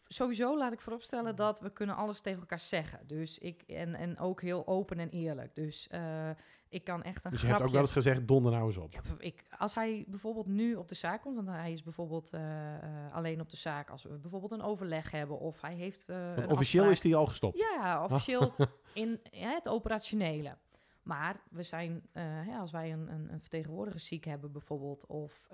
sowieso 0.08 0.58
laat 0.58 0.72
ik 0.72 0.80
vooropstellen 0.80 1.36
dat 1.36 1.60
we 1.60 1.72
kunnen 1.72 1.96
alles 1.96 2.20
tegen 2.20 2.40
elkaar 2.40 2.60
zeggen. 2.60 3.00
Dus 3.06 3.38
ik, 3.38 3.62
en, 3.62 3.94
en 3.94 4.18
ook 4.18 4.42
heel 4.42 4.66
open 4.66 4.98
en 4.98 5.08
eerlijk. 5.10 5.54
Dus 5.54 5.88
eh, 5.88 6.30
ik 6.68 6.84
kan 6.84 7.02
echt 7.02 7.24
een 7.24 7.30
Dus 7.30 7.40
je 7.40 7.46
grapje... 7.46 7.48
hebt 7.48 7.62
ook 7.62 7.70
wel 7.72 7.80
eens 7.80 7.90
gezegd, 8.04 8.28
donder 8.28 8.52
nou 8.52 8.64
eens 8.66 8.76
op. 8.76 8.92
Ja, 8.92 9.00
ik, 9.18 9.44
als 9.58 9.74
hij 9.74 10.04
bijvoorbeeld 10.08 10.46
nu 10.46 10.74
op 10.74 10.88
de 10.88 10.94
zaak 10.94 11.22
komt, 11.22 11.36
want 11.36 11.48
hij 11.48 11.72
is 11.72 11.82
bijvoorbeeld 11.82 12.30
eh, 12.30 12.74
eh, 12.76 13.14
alleen 13.14 13.40
op 13.40 13.50
de 13.50 13.56
zaak 13.56 13.90
als 13.90 14.02
we 14.02 14.18
bijvoorbeeld 14.18 14.52
een 14.52 14.62
overleg 14.62 15.10
hebben 15.10 15.38
of 15.38 15.60
hij 15.60 15.74
heeft. 15.74 16.08
eh, 16.08 16.16
officieel 16.48 16.56
afspraak. 16.58 16.90
is 16.90 17.00
die 17.00 17.16
al 17.16 17.26
gestopt. 17.26 17.58
Ja, 17.58 18.04
officieel 18.04 18.54
in 18.94 19.20
ja, 19.30 19.52
het 19.54 19.68
operationele. 19.68 20.56
Maar 21.02 21.40
we 21.50 21.62
zijn, 21.62 22.08
hè, 22.12 22.58
als 22.58 22.70
wij 22.70 22.92
een, 22.92 23.12
een, 23.12 23.32
een 23.32 23.40
vertegenwoordiger 23.40 24.00
ziek 24.00 24.24
hebben 24.24 24.52
bijvoorbeeld, 24.52 25.06
of 25.06 25.46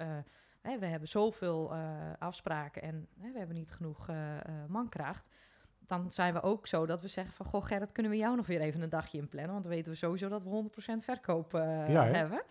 hè, 0.60 0.78
we 0.78 0.86
hebben 0.86 1.08
zoveel 1.08 1.74
afspraken 2.18 2.82
en 2.82 3.08
hè, 3.20 3.32
we 3.32 3.38
hebben 3.38 3.56
niet 3.56 3.70
genoeg 3.70 4.08
mankracht, 4.68 5.28
dan 5.86 6.10
zijn 6.10 6.32
we 6.34 6.42
ook 6.42 6.66
zo 6.66 6.86
dat 6.86 7.00
we 7.02 7.08
zeggen 7.08 7.34
van, 7.34 7.46
goh 7.46 7.64
Gerrit, 7.64 7.92
kunnen 7.92 8.12
we 8.12 8.18
jou 8.18 8.36
nog 8.36 8.46
weer 8.46 8.60
even 8.60 8.80
een 8.82 8.88
dagje 8.88 9.18
inplannen? 9.18 9.52
Want 9.52 9.64
dan 9.64 9.72
weten 9.72 9.92
we 9.92 9.98
sowieso 9.98 10.28
dat 10.28 10.42
we 10.44 10.48
100% 11.00 11.04
verkoop 11.04 11.54
eh, 11.54 11.90
Ja, 11.92 12.04
hebben. 12.04 12.42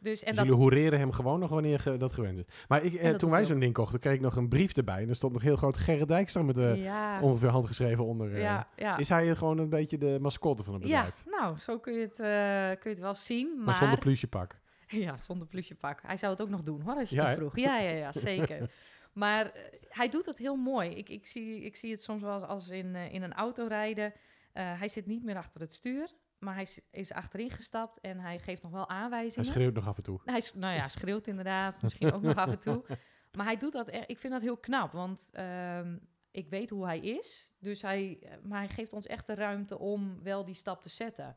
Dus, 0.00 0.22
en 0.22 0.26
Dus 0.28 0.36
dat, 0.36 0.44
jullie 0.46 0.60
horeren 0.60 0.98
hem 0.98 1.12
gewoon 1.12 1.40
nog 1.40 1.50
wanneer 1.50 1.78
ge- 1.78 1.96
dat 1.96 2.12
gewend 2.12 2.38
is. 2.38 2.44
Maar 2.68 2.82
ik, 2.82 2.94
eh, 2.94 3.14
toen 3.14 3.30
wij 3.30 3.44
zo'n 3.44 3.58
ding 3.58 3.72
kochten, 3.74 4.00
kreeg 4.00 4.14
ik 4.14 4.20
nog 4.20 4.36
een 4.36 4.48
brief 4.48 4.76
erbij. 4.76 5.02
En 5.02 5.08
er 5.08 5.14
stond 5.14 5.32
nog 5.32 5.42
heel 5.42 5.56
groot 5.56 5.76
Gerrit 5.76 6.08
Dijkstra 6.08 6.42
met 6.42 6.54
de 6.54 6.74
ja, 6.76 7.20
ongeveer 7.20 7.48
handgeschreven 7.48 8.04
onder. 8.04 8.32
eh. 8.32 8.40
ja, 8.42 8.66
ja. 8.76 8.96
Is 8.96 9.08
hij 9.08 9.36
gewoon 9.36 9.58
een 9.58 9.68
beetje 9.68 9.98
de 9.98 10.18
mascotte 10.20 10.62
van 10.62 10.74
het 10.74 10.86
ja, 10.86 11.04
bedrijf? 11.04 11.24
nou, 11.40 11.56
zo 11.58 11.78
kun 11.78 11.92
je 11.94 12.00
het, 12.00 12.18
eh, 12.18 12.80
kun 12.80 12.90
je 12.90 12.96
het 12.96 12.98
wel 12.98 13.14
zien. 13.14 13.52
Maar, 13.56 13.64
Maar 13.64 13.74
zonder 13.74 13.98
plusjepak. 13.98 14.56
Ja, 14.86 15.16
zonder 15.16 15.46
plusjepak. 15.46 16.00
Hij 16.06 16.16
zou 16.16 16.32
het 16.32 16.42
ook 16.42 16.48
nog 16.48 16.62
doen, 16.62 16.80
hoor, 16.80 16.94
als 16.94 17.10
je 17.10 17.16
Ja, 17.16 17.26
het 17.28 17.36
vroeg. 17.38 17.56
Ja, 17.58 17.78
ja, 17.78 17.90
ja, 17.90 18.12
zeker. 18.12 18.58
maar 19.18 19.46
eh, 19.50 19.62
hij 19.88 20.08
doet 20.08 20.26
het 20.26 20.38
heel 20.38 20.56
mooi. 20.56 20.90
Ik, 20.90 21.08
ik, 21.08 21.26
zie, 21.26 21.60
ik 21.60 21.76
zie 21.76 21.90
het 21.90 22.02
soms 22.02 22.22
wel 22.22 22.32
als, 22.32 22.42
als 22.42 22.68
in, 22.68 22.94
eh, 22.94 23.12
in 23.12 23.22
een 23.22 23.32
auto 23.32 23.66
rijden. 23.66 24.12
Eh, 24.52 24.78
hij 24.78 24.88
zit 24.88 25.06
niet 25.06 25.24
meer 25.24 25.36
achter 25.36 25.60
het 25.60 25.72
stuur, 25.72 26.14
maar 26.38 26.54
hij 26.54 26.66
is, 26.90 27.12
achterin 27.12 27.50
gestapt 27.50 28.00
en 28.00 28.18
hij 28.18 28.38
geeft 28.38 28.62
nog 28.62 28.72
wel 28.72 28.86
Hij 28.86 28.96
aanwijzingen. 28.96 29.46
schreeuwt 29.48 29.74
nog 29.74 29.86
af 29.86 29.96
en 29.96 30.02
toe. 30.02 30.20
Hij, 30.24 30.42
nou 30.54 30.74
ja, 30.74 30.88
schreeuwt 30.88 31.26
inderdaad, 31.26 31.82
misschien 31.82 32.12
ook 32.12 32.22
nog 32.22 32.36
af 32.36 32.50
en 32.50 32.58
toe. 32.58 32.84
Maar 33.36 33.46
hij 33.46 33.56
doet 33.56 33.72
dat, 33.72 33.88
er- 33.88 34.08
ik 34.08 34.18
vind 34.18 34.32
dat 34.32 34.42
heel 34.42 34.56
knap, 34.56 34.92
want 34.92 35.28
ehm, 35.32 35.98
ik 36.30 36.48
weet 36.48 36.70
hoe 36.70 36.84
hij 36.86 36.98
is. 36.98 37.54
Dus 37.58 37.82
hij, 37.82 38.18
maar 38.42 38.58
hij 38.58 38.68
geeft 38.68 38.92
ons 38.92 39.06
echt 39.06 39.26
de 39.26 39.34
ruimte 39.34 39.78
om 39.78 40.22
wel 40.22 40.44
die 40.44 40.54
stap 40.54 40.82
te 40.82 40.88
zetten. 40.88 41.36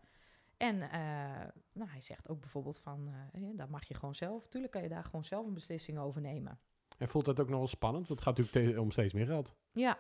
En 0.58 0.78
nou, 1.74 1.90
hij 1.90 2.02
zegt 2.02 2.30
ook 2.30 2.40
bijvoorbeeld 2.40 2.80
van, 2.80 3.14
ja, 3.34 3.52
dat 3.56 3.70
mag 3.70 3.88
je 3.88 3.94
gewoon 3.94 4.16
zelf. 4.16 4.48
Tuurlijk 4.48 4.74
kan 4.74 4.82
je 4.84 4.90
daar 4.90 5.04
gewoon 5.04 5.24
zelf 5.24 5.46
een 5.46 5.54
beslissing 5.54 5.98
over 6.00 6.22
nemen. 6.22 6.60
En 7.02 7.08
voelt 7.08 7.26
dat 7.26 7.40
ook 7.40 7.50
nog 7.50 7.58
wel 7.58 7.68
spannend? 7.68 8.08
Want 8.08 8.20
het 8.20 8.28
gaat 8.28 8.38
natuurlijk 8.38 8.80
om 8.80 8.92
steeds 8.92 9.14
meer 9.14 9.26
geld. 9.26 9.56
Ja, 9.72 9.98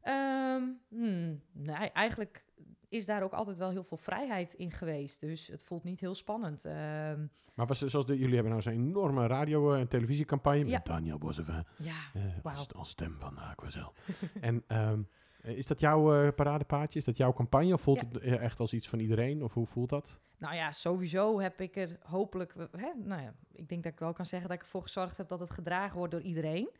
Ehm, 0.00 0.62
hmm, 0.88 1.42
nee, 1.52 1.90
eigenlijk 1.92 2.44
is 2.88 3.06
daar 3.06 3.22
ook 3.22 3.32
altijd 3.32 3.58
wel 3.58 3.70
heel 3.70 3.84
veel 3.84 3.96
vrijheid 3.96 4.52
in 4.54 4.70
geweest. 4.70 5.20
Dus 5.20 5.46
het 5.46 5.64
voelt 5.64 5.84
niet 5.84 6.00
heel 6.00 6.14
spannend. 6.14 6.64
Ehm, 6.64 7.26
Maar 7.54 7.66
was, 7.66 7.78
zoals 7.78 8.06
de, 8.06 8.18
jullie 8.18 8.34
hebben 8.34 8.50
nou 8.52 8.62
zo'n 8.62 8.72
enorme 8.72 9.26
radio- 9.26 9.74
en 9.74 9.88
televisiecampagne 9.88 10.66
Ja. 10.66 10.72
met 10.76 10.84
Daniel 10.86 11.18
Bossevin 11.18 11.64
ja, 11.78 11.94
eh, 12.14 12.22
Wauw. 12.42 12.56
als, 12.56 12.72
als 12.74 12.88
stem 12.88 13.16
van 13.18 13.38
Aquazel. 13.38 13.92
en 14.40 14.64
ehm, 14.66 15.02
is 15.44 15.66
dat 15.66 15.80
jouw 15.80 16.14
eh, 16.26 16.32
paradepaadje? 16.34 16.98
Is 16.98 17.04
dat 17.04 17.16
jouw 17.16 17.32
campagne? 17.32 17.72
Of 17.72 17.80
voelt 17.80 18.00
Ja. 18.00 18.06
het 18.12 18.18
eh, 18.18 18.42
echt 18.42 18.60
als 18.60 18.72
iets 18.72 18.88
van 18.88 18.98
iedereen? 18.98 19.42
Of 19.42 19.54
hoe 19.54 19.66
voelt 19.66 19.88
dat? 19.90 20.18
Nou 20.38 20.54
ja, 20.54 20.72
sowieso 20.72 21.40
heb 21.40 21.60
ik 21.60 21.76
er 21.76 21.98
hopelijk. 22.02 22.54
Hè, 22.76 22.90
nou 22.96 23.22
ja, 23.22 23.34
ik 23.52 23.68
denk 23.68 23.82
dat 23.82 23.92
ik 23.92 23.98
wel 23.98 24.12
kan 24.12 24.26
zeggen 24.26 24.48
dat 24.48 24.56
ik 24.58 24.62
ervoor 24.64 24.82
gezorgd 24.82 25.16
heb 25.16 25.28
dat 25.28 25.40
het 25.40 25.50
gedragen 25.50 25.96
wordt 25.96 26.12
door 26.12 26.22
iedereen. 26.22 26.70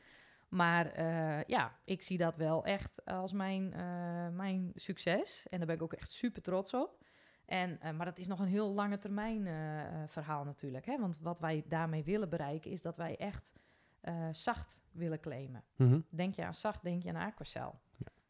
Maar 0.49 0.87
eh, 0.87 1.43
ja, 1.47 1.73
ik 1.85 2.03
zie 2.03 2.19
dat 2.19 2.37
wel 2.37 2.65
echt 2.65 3.05
als 3.05 3.33
mijn, 3.33 3.73
eh, 3.73 4.29
mijn 4.29 4.73
succes. 4.75 5.47
En 5.51 5.59
daar 5.59 5.67
ben 5.67 5.77
ik 5.77 5.83
ook 5.83 5.93
echt 5.93 6.11
super 6.11 6.43
trots 6.43 6.75
op. 6.75 7.03
En, 7.47 7.81
eh, 7.81 7.93
maar 7.93 8.07
dat 8.07 8.19
is 8.19 8.27
nog 8.27 8.39
een 8.41 8.47
heel 8.47 8.73
lange 8.73 8.99
termijn 8.99 9.47
eh, 9.47 9.81
eh, 9.81 10.09
verhaal 10.09 10.45
natuurlijk. 10.45 10.87
Hè? 10.87 10.99
Want 10.99 11.19
wat 11.21 11.41
wij 11.41 11.65
daarmee 11.69 12.05
willen 12.05 12.29
bereiken 12.29 12.71
is 12.71 12.83
dat 12.83 12.97
wij 12.97 13.17
echt 13.17 13.53
eh, 14.01 14.29
zacht 14.33 14.81
willen 14.93 15.21
claimen. 15.21 15.65
Mhm. 15.77 16.01
Denk 16.11 16.35
je 16.35 16.45
aan 16.45 16.55
zacht, 16.55 16.83
denk 16.83 17.03
je 17.03 17.09
aan 17.09 17.27
Aquacel. 17.27 17.81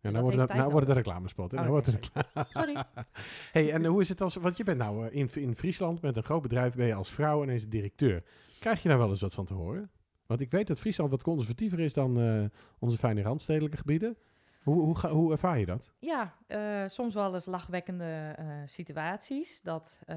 Ja, 0.04 0.10
dat 0.10 0.22
nou, 0.22 0.22
wordt 0.22 0.36
nou 0.36 0.60
het 0.60 0.72
een 0.72 0.80
nodig. 0.80 0.94
reclamespot. 0.94 1.50
Hè? 1.50 1.56
Oh, 1.56 1.62
Nou 1.62 1.72
wordt 1.72 1.86
reclame. 1.86 2.46
Sorry. 2.50 2.84
hey, 3.52 3.72
en 3.72 3.84
hoe 3.84 4.00
is 4.00 4.08
het 4.08 4.20
als... 4.20 4.34
Want 4.34 4.56
je 4.56 4.64
bent 4.64 4.78
nou 4.78 5.06
eh, 5.06 5.14
in, 5.14 5.28
in 5.34 5.54
Friesland 5.54 6.00
met 6.00 6.16
een 6.16 6.22
groot 6.22 6.42
bedrijf, 6.42 6.74
ben 6.74 6.86
je 6.86 6.94
als 6.94 7.10
vrouw 7.10 7.42
ineens 7.42 7.68
directeur. 7.68 8.22
Krijg 8.60 8.82
je 8.82 8.88
daar 8.88 8.98
wel 8.98 9.08
eens 9.08 9.20
wat 9.20 9.34
van 9.34 9.44
te 9.44 9.54
horen? 9.54 9.90
Want 10.26 10.40
ik 10.40 10.50
weet 10.50 10.66
dat 10.66 10.80
Friesland 10.80 11.10
wat 11.10 11.22
conservatiever 11.22 11.80
is 11.80 11.92
dan 11.92 12.20
eh, 12.20 12.44
onze 12.78 12.98
fijne 12.98 13.22
randstedelijke 13.22 13.76
gebieden. 13.76 14.16
Hoe, 14.64 14.80
hoe, 14.82 14.98
ga, 14.98 15.10
hoe 15.10 15.32
ervaar 15.32 15.58
je 15.58 15.66
dat? 15.66 15.92
Ja, 15.98 16.34
eh, 16.46 16.82
soms 16.86 17.14
wel 17.14 17.34
eens 17.34 17.46
lachwekkende 17.46 18.34
eh, 18.36 18.46
situaties. 18.66 19.62
Dat, 19.62 19.98
eh, 20.06 20.16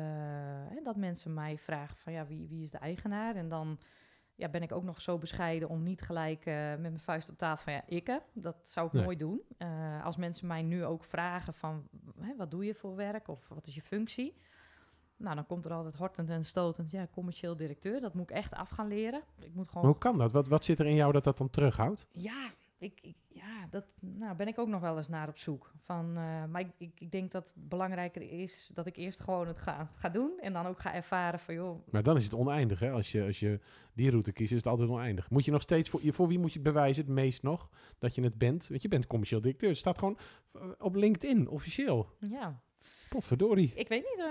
dat 0.84 0.96
mensen 0.96 1.34
mij 1.34 1.58
vragen 1.58 1.98
van 1.98 2.14
ja, 2.14 2.26
wie, 2.26 2.48
wie 2.50 2.64
is 2.64 2.72
de 2.72 2.78
eigenaar? 2.78 3.36
En 3.36 3.48
dan 3.48 3.80
ja, 4.38 4.50
ben 4.50 4.62
ik 4.62 4.72
ook 4.72 4.84
nog 4.84 5.02
zo 5.02 5.18
bescheiden 5.18 5.70
om 5.70 5.84
niet 5.84 6.02
gelijk 6.02 6.46
eh, 6.46 6.70
met 6.70 6.80
mijn 6.82 7.00
vuist 7.00 7.30
op 7.30 7.38
tafel 7.38 7.64
van 7.64 7.74
ja, 7.74 7.82
ik 7.86 8.08
hè. 8.08 8.18
Dat 8.34 8.56
zou 8.64 8.88
ik 8.88 8.94
Nee. 8.94 9.04
nooit 9.04 9.20
doen. 9.20 9.42
Eh, 9.58 10.06
als 10.06 10.16
mensen 10.18 10.48
mij 10.48 10.62
nu 10.62 10.86
ook 10.86 11.04
vragen 11.04 11.54
van 11.54 11.88
hè, 12.20 12.36
wat 12.36 12.52
doe 12.52 12.66
je 12.66 12.76
voor 12.76 12.96
werk 12.96 13.28
of 13.28 13.48
wat 13.48 13.68
is 13.68 13.76
je 13.76 13.82
functie? 13.82 14.36
Nou, 15.18 15.36
dan 15.36 15.46
komt 15.46 15.66
er 15.66 15.74
altijd 15.74 15.96
hortend 15.96 16.30
en 16.30 16.46
stotend, 16.46 16.92
ja, 16.92 17.08
commercieel 17.12 17.56
directeur. 17.56 18.02
Dat 18.02 18.14
moet 18.14 18.30
ik 18.30 18.36
echt 18.36 18.54
af 18.54 18.70
gaan 18.70 18.88
leren. 18.88 19.22
Ik 19.40 19.54
moet 19.54 19.68
gewoon 19.68 19.84
Maar 19.84 19.92
hoe 19.92 20.02
kan 20.02 20.18
dat? 20.18 20.32
Wat, 20.32 20.48
wat 20.48 20.64
zit 20.66 20.80
er 20.80 20.86
in 20.86 20.96
jou 20.96 21.12
dat 21.12 21.24
dat 21.24 21.38
dan 21.38 21.50
terughoudt? 21.50 22.06
ja, 22.12 22.50
ik, 22.78 23.00
ik- 23.02 23.16
ja, 23.28 23.68
dat 23.70 23.86
nou, 24.02 24.36
ben 24.36 24.48
ik 24.48 24.60
ook 24.60 24.68
nog 24.68 24.82
wel 24.82 24.98
eens 24.98 25.08
naar 25.08 25.28
op 25.28 25.38
zoek. 25.38 25.72
Van, 25.84 26.18
eh, 26.18 26.46
maar 26.46 26.62
ik, 26.62 26.72
ik, 26.78 26.92
ik 27.00 27.12
denk 27.12 27.32
dat 27.32 27.48
het 27.54 27.70
belangrijker 27.70 28.22
is 28.22 28.72
dat 28.74 28.86
ik 28.86 28.96
eerst 28.96 29.20
gewoon 29.20 29.48
het 29.48 29.58
ga, 29.58 29.92
ga 29.96 30.10
doen. 30.10 30.40
En 30.40 30.54
dan 30.54 30.66
ook 30.66 30.80
ga 30.80 30.94
ervaren 30.94 31.40
van, 31.40 31.54
joh, 31.54 31.88
Maar 31.92 32.04
dan 32.04 32.16
is 32.18 32.24
het 32.24 32.34
oneindig, 32.34 32.80
hè? 32.80 32.92
Als 32.92 33.12
je, 33.12 33.24
als 33.24 33.40
je 33.40 33.60
die 33.94 34.10
route 34.10 34.32
kiest, 34.32 34.52
is 34.52 34.58
het 34.58 34.68
altijd 34.68 34.90
oneindig. 34.90 35.30
Moet 35.30 35.46
je 35.46 35.52
nog 35.52 35.62
steeds... 35.62 35.90
Voor, 35.90 36.00
je- 36.04 36.14
voor 36.14 36.28
wie 36.28 36.40
moet 36.40 36.54
je 36.54 36.60
bewijzen, 36.60 37.04
het 37.06 37.14
meest 37.14 37.44
nog, 37.44 37.70
dat 37.98 38.16
je 38.16 38.22
het 38.22 38.38
bent? 38.38 38.68
Want 38.68 38.82
je 38.82 38.88
bent 38.88 39.08
commercieel 39.08 39.42
directeur. 39.42 39.70
Het 39.70 39.78
staat 39.78 39.98
gewoon 39.98 40.18
eh, 40.54 40.62
op 40.78 40.96
LinkedIn, 40.96 41.48
officieel. 41.50 42.16
ja, 42.20 42.62
Potverdorie. 43.10 43.72
ik 43.76 43.88
weet 43.88 44.04
niet. 44.04 44.20
eh, 44.20 44.26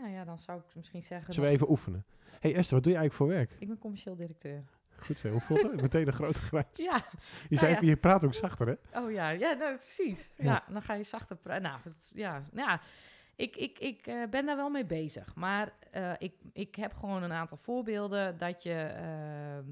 nou 0.00 0.08
ja, 0.10 0.24
dan 0.24 0.38
zou 0.38 0.58
ik 0.60 0.74
misschien 0.74 1.02
zeggen, 1.02 1.34
Zullen 1.34 1.48
we 1.48 1.54
even 1.54 1.70
oefenen? 1.70 2.04
hey 2.40 2.54
Esther, 2.54 2.74
wat 2.74 2.82
doe 2.84 2.92
je 2.92 2.98
eigenlijk 2.98 3.12
voor 3.12 3.26
werk? 3.26 3.56
ik 3.58 3.68
ben 3.68 3.78
commercieel 3.78 4.16
directeur. 4.16 4.64
Goed 4.98 5.18
zo, 5.18 5.28
hoe 5.28 5.40
voelt 5.40 5.62
het? 5.62 5.80
Meteen 5.80 6.06
een 6.06 6.12
grote 6.12 6.40
grijns. 6.40 6.78
Ja, 6.78 7.04
Je, 7.48 7.56
zei, 7.56 7.72
ja. 7.72 7.80
je 7.80 7.96
praat 7.96 8.24
ook 8.24 8.34
zachter, 8.34 8.66
hè? 8.66 9.00
oh 9.00 9.10
ja, 9.10 9.28
ja 9.28 9.52
nou, 9.52 9.76
precies. 9.76 10.32
Ja. 10.36 10.44
Ja. 10.44 10.64
dan 10.72 10.82
ga 10.82 10.94
je 10.94 11.02
zachter 11.02 11.36
praten. 11.36 11.62
Nou, 11.62 11.78
ja, 12.14 12.42
nou 12.52 12.68
ja. 12.68 12.80
Ik, 13.36 13.56
ik, 13.56 13.78
ik 13.78 14.06
eh, 14.06 14.22
ben 14.30 14.46
daar 14.46 14.56
wel 14.56 14.70
mee 14.70 14.86
bezig. 14.86 15.34
Maar 15.34 15.72
eh, 15.90 16.12
ik, 16.18 16.34
ik 16.52 16.74
heb 16.74 16.94
gewoon 16.94 17.22
een 17.22 17.32
aantal 17.32 17.56
voorbeelden 17.56 18.38
dat 18.38 18.62
je 18.62 18.74
ehm, 18.74 19.64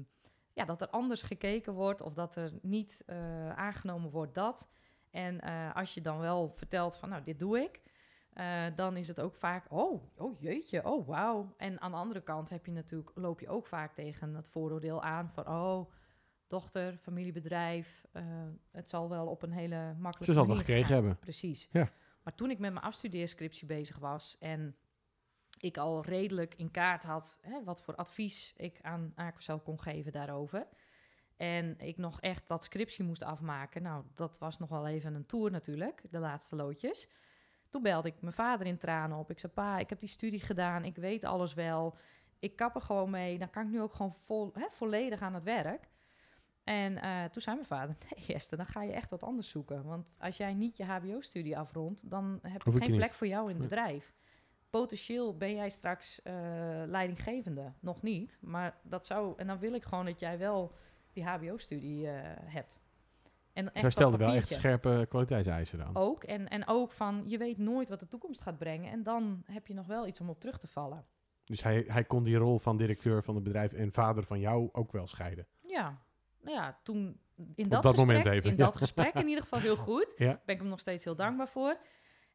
ja, 0.53 0.65
dat 0.65 0.81
er 0.81 0.89
anders 0.89 1.21
gekeken 1.21 1.73
wordt 1.73 2.01
of 2.01 2.13
dat 2.13 2.35
er 2.35 2.51
niet 2.61 3.03
eh, 3.05 3.49
aangenomen 3.49 4.11
wordt 4.11 4.35
dat. 4.35 4.67
En 5.11 5.39
als 5.73 5.93
je 5.93 6.01
dan 6.01 6.19
wel 6.19 6.53
vertelt 6.55 6.97
van 6.97 7.09
nou, 7.09 7.23
dit 7.23 7.39
doe 7.39 7.59
ik, 7.59 7.81
eh, 8.35 8.65
dan 8.75 8.97
is 8.97 9.07
het 9.07 9.21
ook 9.21 9.35
vaak, 9.35 9.65
oh, 9.71 10.03
oh 10.17 10.39
jeetje, 10.39 10.85
oh 10.85 11.07
wauw. 11.07 11.53
En 11.57 11.81
aan 11.81 11.91
de 11.91 11.97
andere 11.97 12.21
kant 12.21 12.49
heb 12.49 12.65
je 12.65 12.71
natuurlijk, 12.71 13.11
loop 13.15 13.39
je 13.39 13.47
ook 13.47 13.67
vaak 13.67 13.93
tegen 13.93 14.35
het 14.35 14.49
vooroordeel 14.49 15.03
aan 15.03 15.31
van 15.33 15.47
oh, 15.47 15.91
dochter, 16.47 16.97
familiebedrijf, 16.97 18.05
eh, 18.11 18.23
het 18.71 18.89
zal 18.89 19.09
wel 19.09 19.27
op 19.27 19.41
een 19.41 19.51
hele 19.51 19.77
makkelijke 19.77 20.23
Ze 20.23 20.31
zal 20.33 20.41
het 20.41 20.51
wel 20.51 20.57
manier 20.57 20.65
gekregen 20.65 20.93
hebben. 20.93 21.19
Precies. 21.19 21.67
Ja. 21.71 21.91
Maar 22.23 22.35
toen 22.35 22.49
ik 22.49 22.59
met 22.59 22.73
mijn 22.73 22.85
afstudeerscriptie 22.85 23.67
bezig 23.67 23.97
was 23.97 24.37
en 24.39 24.75
ik 25.59 25.77
al 25.77 26.03
redelijk 26.03 26.55
in 26.55 26.71
kaart 26.71 27.03
had 27.03 27.37
hè, 27.41 27.63
wat 27.63 27.81
voor 27.81 27.95
advies 27.95 28.53
ik 28.57 28.79
aan 28.81 29.11
Aquacel 29.15 29.59
kon 29.59 29.81
geven 29.81 30.11
daarover. 30.11 30.67
En 31.37 31.77
ik 31.77 31.97
nog 31.97 32.21
echt 32.21 32.47
dat 32.47 32.63
scriptie 32.63 33.03
moest 33.05 33.23
afmaken. 33.23 33.81
Nou, 33.81 34.03
dat 34.15 34.37
was 34.37 34.57
nog 34.59 34.69
wel 34.69 34.87
even 34.87 35.15
een 35.15 35.25
tour 35.25 35.51
natuurlijk, 35.51 36.03
de 36.09 36.19
laatste 36.19 36.55
loodjes. 36.55 37.07
Toen 37.75 37.83
belde 37.83 38.07
ik 38.07 38.21
mijn 38.21 38.33
vader 38.33 38.67
in 38.67 38.77
tranen 38.77 39.17
op. 39.17 39.29
Ik 39.29 39.39
zei, 39.39 39.51
pa, 39.53 39.77
ik 39.77 39.89
heb 39.89 39.99
die 39.99 40.09
studie 40.09 40.39
gedaan, 40.39 40.83
ik 40.85 40.95
weet 40.95 41.23
alles 41.23 41.53
wel. 41.53 41.95
Ik 42.39 42.55
kap 42.55 42.75
er 42.75 42.81
gewoon 42.81 43.09
mee, 43.09 43.37
dan 43.37 43.49
kan 43.49 43.63
ik 43.63 43.69
nu 43.69 43.81
ook 43.81 43.93
gewoon 43.93 44.13
vol, 44.13 44.51
hè, 44.53 44.65
volledig 44.69 45.21
aan 45.21 45.33
het 45.33 45.43
werk. 45.43 45.89
En 46.63 47.01
eh, 47.01 47.23
toen 47.23 47.41
zei 47.41 47.55
mijn 47.55 47.67
vader, 47.67 47.95
nee 48.09 48.35
Esther, 48.35 48.57
dan 48.57 48.65
ga 48.65 48.81
je 48.83 48.91
echt 48.91 49.09
wat 49.09 49.23
anders 49.23 49.49
zoeken. 49.49 49.83
Want 49.83 50.17
als 50.19 50.37
jij 50.37 50.53
niet 50.53 50.77
je 50.77 50.85
hbo-studie 50.85 51.57
afrondt, 51.57 52.09
dan 52.09 52.39
heb 52.41 52.63
ik 52.63 52.73
ik 52.73 52.83
geen 52.83 52.95
plek 52.95 53.13
voor 53.13 53.27
jou 53.27 53.41
in 53.49 53.49
het 53.49 53.59
Nee. 53.59 53.67
bedrijf. 53.69 54.13
Potentieel 54.69 55.37
ben 55.37 55.55
jij 55.55 55.69
straks 55.69 56.21
eh, 56.21 56.33
leidinggevende, 56.85 57.73
nog 57.79 58.01
niet. 58.01 58.39
Maar 58.41 58.77
dat 58.83 59.05
zou, 59.05 59.33
en 59.37 59.47
dan 59.47 59.59
wil 59.59 59.73
ik 59.73 59.83
gewoon 59.83 60.05
dat 60.05 60.19
jij 60.19 60.37
wel 60.37 60.75
die 61.13 61.23
hbo-studie 61.25 62.07
eh, 62.09 62.13
hebt. 62.43 62.79
En 63.55 63.73
echt 63.73 63.97
Zij 63.97 64.09
wel 64.11 64.33
echt 64.33 64.47
scherpe 64.47 65.05
kwaliteitseisen 65.09 65.77
dan. 65.77 65.95
Ook. 65.95 66.23
En, 66.23 66.47
en 66.47 66.67
ook 66.67 66.91
van, 66.91 67.23
je 67.25 67.37
weet 67.37 67.57
nooit 67.57 67.89
wat 67.89 67.99
de 67.99 68.07
toekomst 68.07 68.41
gaat 68.41 68.57
brengen. 68.57 68.91
En 68.91 69.03
dan 69.03 69.43
heb 69.45 69.67
je 69.67 69.73
nog 69.73 69.87
wel 69.87 70.07
iets 70.07 70.21
om 70.21 70.29
op 70.29 70.39
terug 70.39 70.57
te 70.57 70.67
vallen. 70.67 71.05
Dus 71.43 71.63
hij, 71.63 71.83
hij 71.87 72.03
kon 72.03 72.23
die 72.23 72.35
rol 72.35 72.59
van 72.59 72.77
directeur 72.77 73.23
van 73.23 73.35
het 73.35 73.43
bedrijf 73.43 73.73
en 73.73 73.91
vader 73.91 74.23
van 74.23 74.39
jou 74.39 74.69
ook 74.71 74.91
wel 74.91 75.07
scheiden. 75.07 75.47
Ja, 75.61 76.01
nou 76.41 76.57
ja, 76.57 76.79
toen 76.83 77.19
in 77.55 77.69
dat, 77.69 77.83
dat 77.83 77.85
gesprek, 77.85 78.07
moment 78.07 78.25
even, 78.25 78.49
in 78.49 78.57
ja. 78.57 78.63
dat 78.63 78.75
gesprek 78.75 79.13
in 79.13 79.27
ieder 79.27 79.43
geval 79.43 79.59
heel 79.59 79.77
goed. 79.77 80.13
Ja. 80.17 80.41
Ben 80.45 80.55
ik 80.55 80.61
hem 80.61 80.69
nog 80.69 80.79
steeds 80.79 81.03
heel 81.03 81.15
dankbaar 81.15 81.49
voor. 81.49 81.77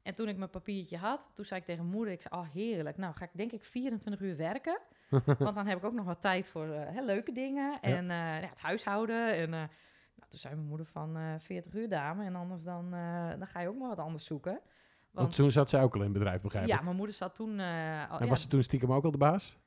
En 0.02 0.14
toen 0.14 0.28
ik 0.28 0.36
mijn 0.36 0.50
papiertje 0.50 0.96
had, 0.96 1.30
toen 1.34 1.44
zei 1.44 1.60
ik 1.60 1.66
tegen 1.66 1.86
moeder, 1.86 2.12
ik 2.12 2.22
zei, 2.22 2.42
oh 2.42 2.48
heerlijk, 2.52 2.96
nou 2.96 3.14
ga 3.14 3.24
ik 3.24 3.30
denk 3.32 3.52
ik 3.52 3.64
24 3.64 4.22
uur 4.22 4.36
werken. 4.36 4.80
Want 5.38 5.54
dan 5.54 5.66
heb 5.66 5.78
ik 5.78 5.84
ook 5.84 5.92
nog 5.92 6.06
wat 6.06 6.20
tijd 6.20 6.48
voor 6.48 6.66
hè, 6.66 7.02
leuke 7.02 7.32
dingen 7.32 7.80
en 7.80 8.10
eh, 8.10 8.40
ja, 8.40 8.48
het 8.48 8.60
huishouden. 8.60 9.34
En 9.34 9.54
eh, 9.54 9.62
nou, 10.20 10.30
toen 10.30 10.40
zei 10.40 10.54
mijn 10.54 10.66
moeder 10.66 10.86
van 10.86 11.16
eh 11.16 11.34
40 11.38 11.74
uur 11.74 11.88
dame 11.88 12.24
en 12.24 12.34
anders 12.34 12.62
dan, 12.62 12.94
eh, 12.94 13.28
dan 13.38 13.46
ga 13.46 13.60
je 13.60 13.68
ook 13.68 13.78
maar 13.78 13.88
wat 13.88 13.98
anders 13.98 14.24
zoeken. 14.24 14.52
Want 14.52 15.26
Want 15.26 15.34
toen 15.34 15.50
zat 15.50 15.68
zij 15.68 15.82
ook 15.82 15.94
al 15.94 16.00
in 16.00 16.08
het 16.08 16.18
bedrijf, 16.18 16.42
begrijp 16.42 16.66
ja, 16.66 16.76
ik. 16.76 16.82
mijn 16.82 16.96
moeder 16.96 17.14
zat 17.14 17.34
toen 17.34 17.58
eh, 17.58 18.10
al, 18.10 18.18
En 18.18 18.24
ja, 18.24 18.30
was 18.30 18.42
ze 18.42 18.48
toen 18.48 18.62
stiekem 18.62 18.92
ook 18.92 19.04
al 19.04 19.10
de 19.10 19.18
baas? 19.18 19.58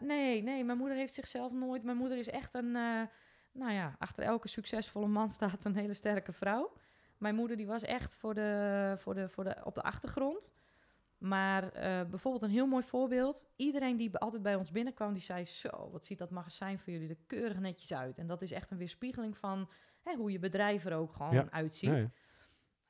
nee, 0.00 0.42
nee, 0.42 0.64
mijn 0.64 0.78
moeder 0.78 0.96
heeft 0.96 1.14
zichzelf 1.14 1.52
nooit. 1.52 1.82
Mijn 1.84 1.96
moeder 1.96 2.18
is 2.18 2.28
echt 2.28 2.54
een. 2.54 2.72
nou 3.52 3.72
ja, 3.72 3.96
achter 3.98 4.24
elke 4.24 4.48
succesvolle 4.48 5.06
man 5.06 5.30
staat 5.38 5.64
een 5.64 5.76
hele 5.76 5.94
sterke 5.94 6.32
vrouw. 6.32 6.72
Mijn 7.18 7.34
moeder 7.34 7.56
die 7.56 7.66
was 7.66 7.82
echt 7.82 8.16
voor 8.16 8.34
de, 8.34 8.94
voor 8.98 9.14
de, 9.14 9.28
voor 9.28 9.44
de, 9.44 9.56
op 9.64 9.74
de 9.74 9.82
achtergrond. 9.82 10.54
Maar 11.22 11.72
eh, 11.72 12.08
bijvoorbeeld 12.10 12.42
een 12.42 12.50
heel 12.50 12.66
mooi 12.66 12.84
voorbeeld. 12.84 13.48
Iedereen 13.56 13.96
die 13.96 14.18
altijd 14.18 14.42
bij 14.42 14.54
ons 14.54 14.70
binnenkwam, 14.70 15.12
die 15.12 15.22
zei... 15.22 15.44
Zo, 15.44 15.88
wat 15.90 16.04
ziet 16.04 16.18
dat 16.18 16.30
magazijn 16.30 16.78
voor 16.78 16.92
jullie 16.92 17.08
er 17.08 17.16
keurig 17.26 17.58
netjes 17.58 17.92
uit. 17.92 18.18
En 18.18 18.26
dat 18.26 18.42
is 18.42 18.52
echt 18.52 18.70
een 18.70 18.76
weerspiegeling 18.76 19.36
van 19.36 19.68
hè, 20.02 20.14
hoe 20.14 20.32
je 20.32 20.38
bedrijf 20.38 20.84
er 20.84 20.94
ook 20.94 21.12
gewoon 21.12 21.32
Ja. 21.34 21.46
uitziet. 21.50 21.90
Nee. 21.90 22.10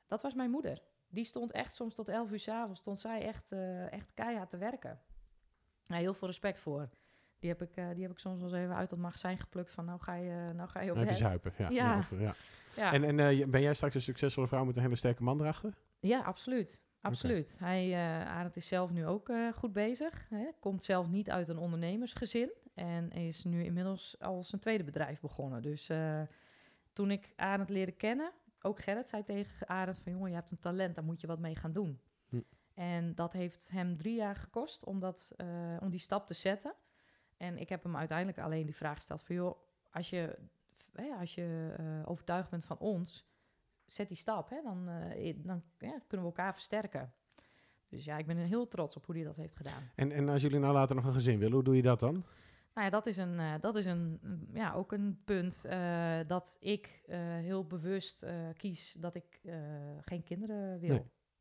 Dat 0.07 0.21
was 0.21 0.33
mijn 0.33 0.49
moeder. 0.49 0.81
Die 1.07 1.23
stond 1.23 1.51
echt 1.51 1.73
soms 1.73 1.95
tot 1.95 2.07
11 2.07 2.31
uur 2.31 2.39
s'avonds, 2.39 2.79
stond 2.79 2.99
zij 2.99 3.21
echt, 3.21 3.51
eh, 3.51 3.91
echt 3.91 4.11
keihard 4.13 4.49
te 4.49 4.57
werken. 4.57 5.01
Ja, 5.83 5.95
heel 5.95 6.13
veel 6.13 6.27
respect 6.27 6.59
voor. 6.59 6.89
Die 7.39 7.49
heb, 7.49 7.61
ik, 7.61 7.75
eh, 7.75 7.89
die 7.93 8.01
heb 8.01 8.11
ik 8.11 8.19
soms 8.19 8.41
wel 8.41 8.49
eens 8.49 8.57
even 8.63 8.75
uit 8.75 8.89
dat 8.89 8.99
magazijn 8.99 9.37
geplukt 9.37 9.71
van 9.71 9.85
nou 9.85 9.99
ga 9.99 10.13
je, 10.13 10.51
nou 10.53 10.69
ga 10.69 10.81
je 10.81 10.91
op 10.91 10.97
Even 10.97 11.15
zuipen. 11.15 11.53
Ja. 11.57 12.07
Ja. 12.75 12.93
En, 12.93 13.03
en 13.03 13.49
ben 13.49 13.61
jij 13.61 13.73
straks 13.73 13.95
een 13.95 14.01
succesvolle 14.01 14.47
vrouw 14.47 14.65
met 14.65 14.75
een 14.75 14.81
hele 14.81 14.95
sterke 14.95 15.23
man 15.23 15.41
erachter? 15.41 15.73
ja, 15.99 16.19
absoluut. 16.21 16.81
Absoluut. 17.03 17.55
Hij, 17.59 17.93
eh 17.93 18.27
Arend 18.27 18.55
is 18.55 18.67
zelf 18.67 18.91
nu 18.91 19.05
ook 19.05 19.29
eh, 19.29 19.53
goed 19.53 19.73
bezig. 19.73 20.29
Hè. 20.29 20.47
Komt 20.59 20.83
zelf 20.83 21.07
niet 21.07 21.29
uit 21.29 21.47
een 21.47 21.57
ondernemersgezin. 21.57 22.51
En 22.73 23.11
is 23.11 23.43
nu 23.43 23.63
inmiddels 23.63 24.19
al 24.19 24.43
zijn 24.43 24.61
tweede 24.61 24.83
bedrijf 24.83 25.19
begonnen. 25.19 25.61
Dus 25.61 25.89
eh, 25.89 26.21
toen 26.93 27.11
ik 27.11 27.33
Arend 27.35 27.69
leerde 27.69 27.91
kennen, 27.91 28.31
ook 28.61 28.81
Gerrit 28.81 29.09
zei 29.09 29.23
tegen 29.23 29.67
Arend 29.67 29.99
van... 29.99 30.11
jongen, 30.11 30.29
je 30.29 30.35
hebt 30.35 30.51
een 30.51 30.59
talent, 30.59 30.95
daar 30.95 31.03
moet 31.03 31.21
je 31.21 31.27
wat 31.27 31.39
mee 31.39 31.55
gaan 31.55 31.71
doen. 31.71 31.99
Hm. 32.29 32.41
En 32.73 33.15
dat 33.15 33.33
heeft 33.33 33.69
hem 33.71 33.97
drie 33.97 34.15
jaar 34.15 34.35
gekost 34.35 34.85
om, 34.85 34.99
dat, 34.99 35.31
om 35.79 35.89
die 35.89 35.99
stap 35.99 36.27
te 36.27 36.33
zetten. 36.33 36.73
En 37.37 37.57
ik 37.57 37.69
heb 37.69 37.83
hem 37.83 37.97
uiteindelijk 37.97 38.37
alleen 38.37 38.65
die 38.65 38.75
vraag 38.75 38.95
gesteld 38.95 39.21
van... 39.21 39.35
joh, 39.35 39.57
als 39.91 40.09
je, 40.09 40.37
als 41.19 41.35
je 41.35 41.75
overtuigd 42.05 42.49
bent 42.49 42.65
van 42.65 42.77
ons, 42.77 43.25
zet 43.93 44.07
die 44.07 44.17
stap. 44.17 44.49
Hè, 44.49 44.61
dan 44.63 44.87
eh, 44.87 45.33
dan 45.37 45.63
ja, 45.77 45.99
kunnen 46.07 46.27
we 46.27 46.33
elkaar 46.33 46.53
versterken. 46.53 47.13
Dus 47.89 48.05
ja, 48.05 48.17
ik 48.17 48.25
ben 48.25 48.37
heel 48.37 48.67
trots 48.67 48.95
op 48.95 49.05
hoe 49.05 49.15
hij 49.15 49.23
dat 49.23 49.35
heeft 49.35 49.55
gedaan. 49.55 49.91
En, 49.95 50.11
en 50.11 50.29
als 50.29 50.41
jullie 50.41 50.59
nou 50.59 50.73
later 50.73 50.95
nog 50.95 51.05
een 51.05 51.13
gezin 51.13 51.39
willen, 51.39 51.53
hoe 51.53 51.63
doe 51.63 51.75
je 51.75 51.81
dat 51.81 51.99
dan? 51.99 52.13
Nou 52.73 52.85
ja, 52.85 52.89
dat 52.89 53.05
is, 53.05 53.17
een, 53.17 53.39
eh, 53.39 53.53
dat 53.59 53.75
is 53.75 53.85
een, 53.85 54.19
ja, 54.53 54.73
ook 54.73 54.91
een 54.91 55.21
punt 55.25 55.65
eh, 55.65 56.19
dat 56.27 56.57
ik 56.59 57.03
heel 57.41 57.65
bewust 57.65 58.25
kies 58.57 58.95
dat 58.99 59.15
ik 59.15 59.41
geen 60.01 60.23
kinderen 60.23 60.79
wil. 60.79 60.89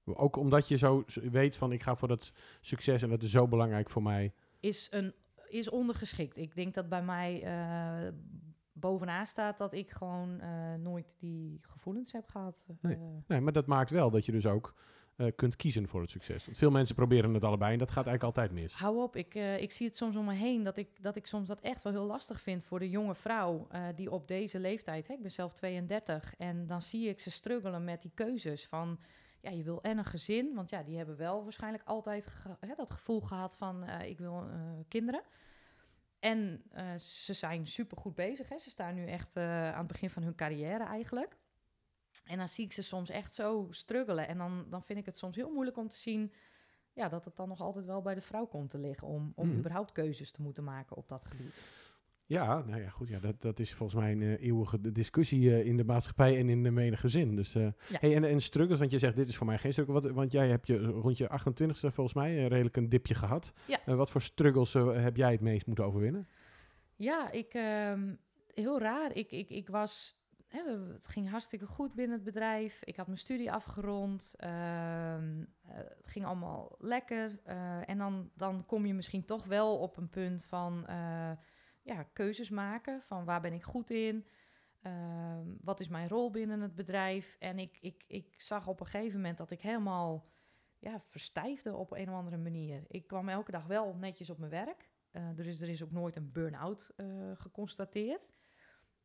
Nee. 0.05 0.16
Ook 0.16 0.36
omdat 0.36 0.68
je 0.68 0.76
zo 0.76 1.05
weet 1.14 1.57
van 1.57 1.72
ik 1.72 1.82
ga 1.82 1.96
voor 1.96 2.09
dat 2.09 2.32
succes 2.61 3.03
en 3.03 3.09
dat 3.09 3.22
is 3.22 3.30
zo 3.30 3.48
belangrijk 3.48 3.90
voor 3.90 4.03
mij. 4.03 4.32
Is, 4.61 4.88
een, 4.90 5.14
is 5.48 5.70
ondergeschikt. 5.70 6.36
Ik 6.36 6.55
denk 6.55 6.74
dat 6.74 6.88
bij 6.88 7.03
mij 7.03 7.42
bovenaan 8.83 9.26
staat 9.26 9.59
dat 9.59 9.72
ik 9.72 9.91
gewoon 9.91 10.41
eh, 10.41 10.74
nooit 10.74 11.14
die 11.18 11.59
gevoelens 11.62 12.12
heb 12.12 12.28
gehad. 12.28 12.62
Nee. 12.80 12.95
Eh, 12.95 13.01
Nee, 13.26 13.41
maar 13.41 13.53
dat 13.53 13.66
maakt 13.66 13.91
wel 13.91 14.11
dat 14.11 14.24
je 14.26 14.33
dus 14.33 14.47
ook 14.47 14.74
eh, 15.16 15.26
kunt 15.37 15.57
kiezen 15.57 15.89
voor 15.89 16.01
het 16.01 16.11
succes. 16.11 16.45
Want 16.45 16.59
veel 16.59 16.70
mensen 16.70 16.95
proberen 16.95 17.35
het 17.35 17.45
allebei 17.45 17.72
en 17.72 17.78
dat 17.78 17.91
gaat 17.91 18.07
eigenlijk 18.07 18.37
altijd 18.39 18.61
mis. 18.61 18.74
Hou 18.74 19.03
op, 19.03 19.16
ik, 19.16 19.35
ik 19.35 19.72
zie 19.72 19.87
het 19.87 19.97
soms 19.97 20.16
om 20.16 20.24
me 20.24 20.33
heen 20.33 20.62
dat 20.62 20.76
ik, 20.76 21.03
dat 21.03 21.16
ik 21.16 21.26
soms 21.26 21.49
dat 21.49 21.61
echt 21.61 21.83
wel 21.83 21.93
heel 21.93 22.07
lastig 22.07 22.41
vind 22.41 22.64
voor 22.64 22.78
de 22.78 22.91
jonge 22.91 23.14
vrouw 23.14 23.66
die 23.95 24.11
op 24.11 24.28
deze 24.28 24.61
leeftijd, 24.61 25.07
hè, 25.09 25.14
ik 25.14 25.22
ben 25.22 25.30
zelf 25.30 25.53
32, 25.53 26.35
en 26.39 26.66
dan 26.66 26.83
zie 26.83 27.09
ik 27.09 27.20
ze 27.20 27.30
struggelen 27.30 27.85
met 27.85 28.03
die 28.03 28.11
keuzes 28.14 28.66
van, 28.66 28.99
ja, 29.41 29.51
je 29.51 29.62
wil 29.62 29.83
en 29.83 29.99
een 29.99 30.05
gezin, 30.05 30.55
want 30.55 30.70
ja, 30.70 30.83
die 30.83 30.97
hebben 30.97 31.16
wel 31.16 31.43
waarschijnlijk 31.43 31.83
altijd 31.87 32.26
ge- 32.26 32.57
hè, 32.61 32.74
dat 32.76 32.91
gevoel 32.91 33.20
gehad 33.20 33.57
van, 33.57 33.89
ik 33.89 34.18
wil 34.18 34.45
kinderen. 34.89 35.22
En 36.23 36.62
eh, 36.70 36.95
ze 36.95 37.33
zijn 37.35 37.66
super 37.66 37.97
goed 37.97 38.14
bezig, 38.14 38.49
hè. 38.49 38.59
ze 38.59 38.70
staan 38.70 38.95
nu 38.95 39.07
echt 39.07 39.37
eh, 39.37 39.73
aan 39.73 39.79
het 39.79 39.87
begin 39.87 40.11
van 40.11 40.23
hun 40.23 40.35
carrière 40.35 40.85
eigenlijk. 40.85 41.39
En 42.25 42.39
dan 42.39 42.49
zie 42.49 42.64
ik 42.64 42.73
ze 42.73 42.83
soms 42.83 43.11
echt 43.11 43.35
zo 43.35 43.66
struggelen. 43.70 44.29
En 44.29 44.39
dan, 44.39 44.66
dan 44.70 44.83
vind 44.83 44.99
ik 44.99 45.07
het 45.07 45.16
soms 45.16 45.37
heel 45.37 45.51
moeilijk 45.53 45.77
om 45.77 45.89
te 45.89 45.97
zien 45.97 46.33
ja, 46.93 47.09
dat 47.09 47.25
het 47.25 47.37
dan 47.37 47.49
nog 47.49 47.61
altijd 47.61 47.85
wel 47.85 48.03
bij 48.03 48.14
de 48.14 48.20
vrouw 48.20 48.47
komt 48.47 48.70
te 48.70 48.79
liggen 48.79 49.09
om, 49.09 49.33
om 49.35 49.49
Mhm. 49.49 49.59
überhaupt 49.59 49.93
keuzes 49.93 50.31
te 50.31 50.43
moeten 50.43 50.64
maken 50.64 50.97
op 50.97 51.09
dat 51.09 51.25
gebied. 51.25 51.61
Ja, 52.27 52.62
nou 52.66 52.81
ja, 52.83 52.89
goed. 52.89 53.09
Ja, 53.09 53.18
dat, 53.20 53.41
dat 53.43 53.59
is 53.59 53.75
volgens 53.75 54.01
mij 54.01 54.12
een 54.12 54.23
eh, 54.23 54.43
eeuwige 54.43 54.93
discussie 54.93 55.51
eh, 55.55 55.66
in 55.66 55.77
de 55.77 55.85
maatschappij 55.85 56.39
en 56.39 56.49
in 56.49 56.62
de 56.62 56.70
menige 56.70 57.09
zin. 57.09 57.37
Dus, 57.37 57.55
eh, 57.55 57.62
Ja. 57.62 57.99
hey, 58.01 58.14
en, 58.16 58.25
en 58.25 58.41
struggles, 58.41 58.79
want 58.79 58.91
je 58.91 58.99
zegt 58.99 59.16
dit 59.16 59.29
is 59.29 59.37
voor 59.37 59.47
mij 59.47 59.59
geen 59.59 59.73
struggle. 59.73 59.95
Wat, 59.95 60.11
want 60.11 60.33
jij 60.33 60.49
hebt 60.49 60.66
je 60.66 60.79
rond 60.79 61.18
je 61.18 61.29
28ste 61.31 61.93
volgens 61.93 62.14
mij 62.14 62.47
redelijk 62.47 62.77
een 62.77 62.89
dipje 62.89 63.14
gehad. 63.14 63.53
Ja. 63.66 63.95
Wat 63.97 64.11
voor 64.11 64.23
struggles 64.23 64.73
heb 64.73 65.16
jij 65.16 65.33
het 65.33 65.41
meest 65.41 65.66
moeten 65.66 65.85
overwinnen? 65.85 66.29
Ja, 66.97 67.31
ik, 67.31 67.55
ehm, 67.55 68.14
heel 68.55 68.81
raar. 68.81 69.12
Ik, 69.16 69.31
ik, 69.31 69.51
ik 69.51 69.68
was, 69.68 70.14
hè, 70.49 70.62
het 70.93 71.07
ging 71.07 71.31
hartstikke 71.31 71.66
goed 71.66 71.95
binnen 71.95 72.16
het 72.16 72.25
bedrijf. 72.25 72.81
Ik 72.85 72.97
had 72.97 73.07
mijn 73.07 73.18
studie 73.18 73.53
afgerond. 73.53 74.35
ehm, 74.37 74.51
eh, 75.62 75.77
het 75.77 76.07
ging 76.07 76.25
allemaal 76.25 76.75
lekker. 76.79 77.39
en 77.87 77.99
dan, 77.99 78.31
dan 78.37 78.66
kom 78.66 78.87
je 78.87 78.95
misschien 78.95 79.25
toch 79.25 79.45
wel 79.45 79.79
op 79.79 79.97
een 79.97 80.09
punt 80.09 80.45
van 80.45 80.87
ja, 81.83 82.03
keuzes 82.03 82.51
maken. 82.51 83.03
Van 83.03 83.24
waar 83.24 83.41
ben 83.41 83.53
ik 83.53 83.62
goed 83.62 83.91
in? 83.91 84.26
Ehm, 84.83 85.47
wat 85.61 85.80
is 85.80 85.89
mijn 85.89 86.09
rol 86.09 86.30
binnen 86.30 86.61
het 86.61 86.74
bedrijf? 86.74 87.37
En 87.39 87.59
ik, 87.59 87.78
ik, 87.80 88.05
ik 88.07 88.41
zag 88.41 88.66
op 88.66 88.80
een 88.80 88.87
gegeven 88.87 89.16
moment 89.16 89.39
dat 89.39 89.51
ik 89.51 89.61
helemaal 89.61 90.30
ja, 90.78 91.01
verstijfde 91.09 91.74
op 91.74 91.93
een 91.93 92.09
of 92.09 92.14
andere 92.14 92.37
manier. 92.37 92.85
Ik 92.89 93.07
kwam 93.07 93.28
elke 93.28 93.51
dag 93.51 93.66
wel 93.66 93.95
netjes 93.95 94.30
op 94.30 94.39
mijn 94.39 94.51
werk. 94.51 94.91
Eh, 95.11 95.39
er, 95.39 95.47
is, 95.47 95.61
er 95.61 95.68
is 95.68 95.83
ook 95.83 95.91
nooit 95.91 96.16
een 96.16 96.33
burn-out 96.33 96.93
eh, 96.97 97.07
geconstateerd. 97.35 98.33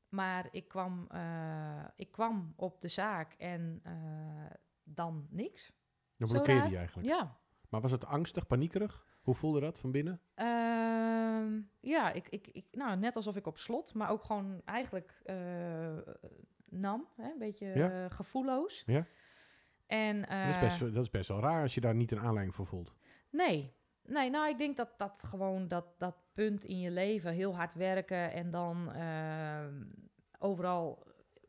Maar 0.10 0.48
ik 0.52 0.68
kwam, 0.68 1.08
eh, 1.10 1.84
ik 1.96 2.12
kwam 2.12 2.54
op 2.56 2.82
de 2.82 2.88
zaak 2.88 3.34
en 3.34 3.82
dan 4.84 5.28
niks. 5.30 5.74
Dan 6.18 6.28
blokkeerde 6.28 6.70
je 6.70 6.78
eigenlijk. 6.78 7.08
Ja, 7.08 7.38
Maar 7.70 7.82
was 7.82 7.92
het 7.92 8.06
angstig, 8.06 8.48
paniekerig? 8.48 9.06
Hoe 9.28 9.36
voelde 9.36 9.60
dat 9.60 9.80
van 9.80 9.92
binnen? 9.92 10.22
Ehm, 10.36 11.60
ja 11.80 12.12
ik, 12.12 12.30
ik, 12.30 12.48
ik, 12.48 12.66
nou, 12.72 12.98
net 12.98 13.16
alsof 13.16 13.36
ik 13.36 13.48
op 13.48 13.58
slot, 13.58 13.94
maar 13.94 14.10
ook 14.10 14.24
gewoon 14.24 14.62
eigenlijk 14.66 15.22
eh, 15.24 15.98
nam. 16.66 17.08
Hè, 17.16 17.32
een 17.32 17.38
beetje 17.38 17.66
Ja. 17.66 18.04
eh, 18.04 18.12
gevoelloos. 18.12 18.84
Ja. 18.86 19.06
En, 19.88 20.22
dat, 20.22 20.30
is 20.48 20.56
eh, 20.56 20.62
best, 20.62 20.80
dat 20.80 21.04
is 21.04 21.10
best 21.10 21.30
wel 21.30 21.40
raar 21.40 21.62
als 21.62 21.74
je 21.74 21.82
daar 21.82 21.96
niet 21.96 22.12
een 22.12 22.20
aanleiding 22.20 22.56
voor 22.56 22.66
voelt. 22.66 22.94
Nee. 23.30 23.74
Nee, 24.04 24.30
nou, 24.30 24.50
ik 24.50 24.58
denk 24.58 24.78
dat 24.78 24.94
dat 24.98 25.24
gewoon 25.24 25.68
dat, 25.68 25.86
dat 25.98 26.16
punt 26.34 26.64
in 26.64 26.80
je 26.80 26.92
leven, 26.92 27.32
heel 27.34 27.56
hard 27.56 27.74
werken 27.74 28.32
en 28.32 28.52
dan 28.52 28.92
ehm, 28.92 29.84
overal 30.40 31.06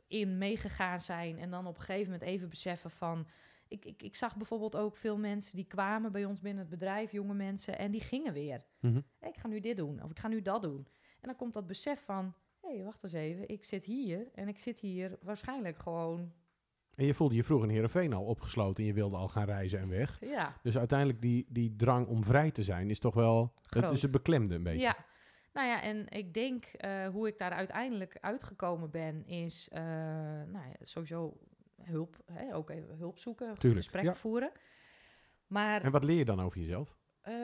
in 0.06 0.38
meegegaan 0.38 1.00
zijn. 1.00 1.38
En 1.38 1.50
dan 1.50 1.66
op 1.66 1.76
een 1.76 1.82
gegeven 1.82 2.12
moment 2.12 2.22
even 2.30 2.48
beseffen 2.48 2.90
van. 2.90 3.26
Ik, 3.68 3.84
ik, 3.84 4.02
ik 4.02 4.16
zag 4.16 4.36
bijvoorbeeld 4.36 4.76
ook 4.76 4.96
veel 4.96 5.18
mensen 5.18 5.56
die 5.56 5.66
kwamen 5.66 6.12
bij 6.12 6.24
ons 6.24 6.40
binnen 6.40 6.60
het 6.60 6.70
bedrijf, 6.70 7.12
jonge 7.12 7.34
mensen, 7.34 7.78
en 7.78 7.90
die 7.90 8.00
gingen 8.00 8.32
weer. 8.32 8.64
Mhm. 8.80 9.00
Ik 9.20 9.36
ga 9.36 9.48
nu 9.48 9.60
dit 9.60 9.76
doen, 9.76 10.02
of 10.02 10.10
ik 10.10 10.18
ga 10.18 10.28
nu 10.28 10.42
dat 10.42 10.62
doen. 10.62 10.86
En 11.20 11.28
dan 11.28 11.36
komt 11.36 11.52
dat 11.52 11.66
besef 11.66 12.04
van, 12.04 12.34
hé, 12.60 12.74
hey, 12.74 12.84
wacht 12.84 13.02
eens 13.02 13.12
even, 13.12 13.48
ik 13.48 13.64
zit 13.64 13.84
hier 13.84 14.28
en 14.34 14.48
ik 14.48 14.58
zit 14.58 14.80
hier 14.80 15.18
waarschijnlijk 15.22 15.78
gewoon, 15.78 16.32
En 16.94 17.06
je 17.06 17.14
voelde 17.14 17.34
je 17.34 17.44
vroeg 17.44 17.62
in 17.62 17.68
Heerenveen 17.68 18.12
al 18.12 18.24
opgesloten 18.24 18.82
en 18.82 18.88
je 18.88 18.94
wilde 18.94 19.16
al 19.16 19.28
gaan 19.28 19.44
reizen 19.44 19.78
en 19.78 19.88
weg. 19.88 20.20
ja, 20.20 20.56
Dus 20.62 20.78
uiteindelijk 20.78 21.20
die, 21.20 21.46
die 21.48 21.76
drang 21.76 22.06
om 22.06 22.24
vrij 22.24 22.50
te 22.50 22.62
zijn 22.62 22.90
is 22.90 22.98
toch 22.98 23.14
wel... 23.14 23.52
Dat 23.68 23.92
is 23.92 24.02
het 24.02 24.10
beklemde 24.10 24.54
een 24.54 24.62
beetje. 24.62 24.80
Ja, 24.80 24.96
nou 25.52 25.70
ja, 25.70 25.82
en 25.82 26.08
ik 26.08 26.34
denk 26.34 26.64
eh, 26.64 27.08
hoe 27.08 27.28
ik 27.28 27.38
daar 27.38 27.50
uiteindelijk 27.50 28.18
uitgekomen 28.20 28.90
ben, 28.90 29.26
is 29.26 29.68
eh, 29.68 29.82
nou 30.46 30.66
ja, 30.66 30.74
sowieso 30.80 31.36
hulp, 31.88 32.16
hè, 32.32 32.54
ook 32.54 32.70
even 32.70 32.96
hulp 32.96 33.18
zoeken, 33.18 33.58
Tuurlijk, 33.58 33.82
gesprekken 33.82 34.12
ja. 34.12 34.18
voeren. 34.18 34.50
Maar 35.46 35.82
En 35.82 35.90
wat 35.90 36.04
leer 36.04 36.16
je 36.18 36.24
dan 36.24 36.40
over 36.40 36.60
jezelf? 36.60 36.96
eh, 37.20 37.34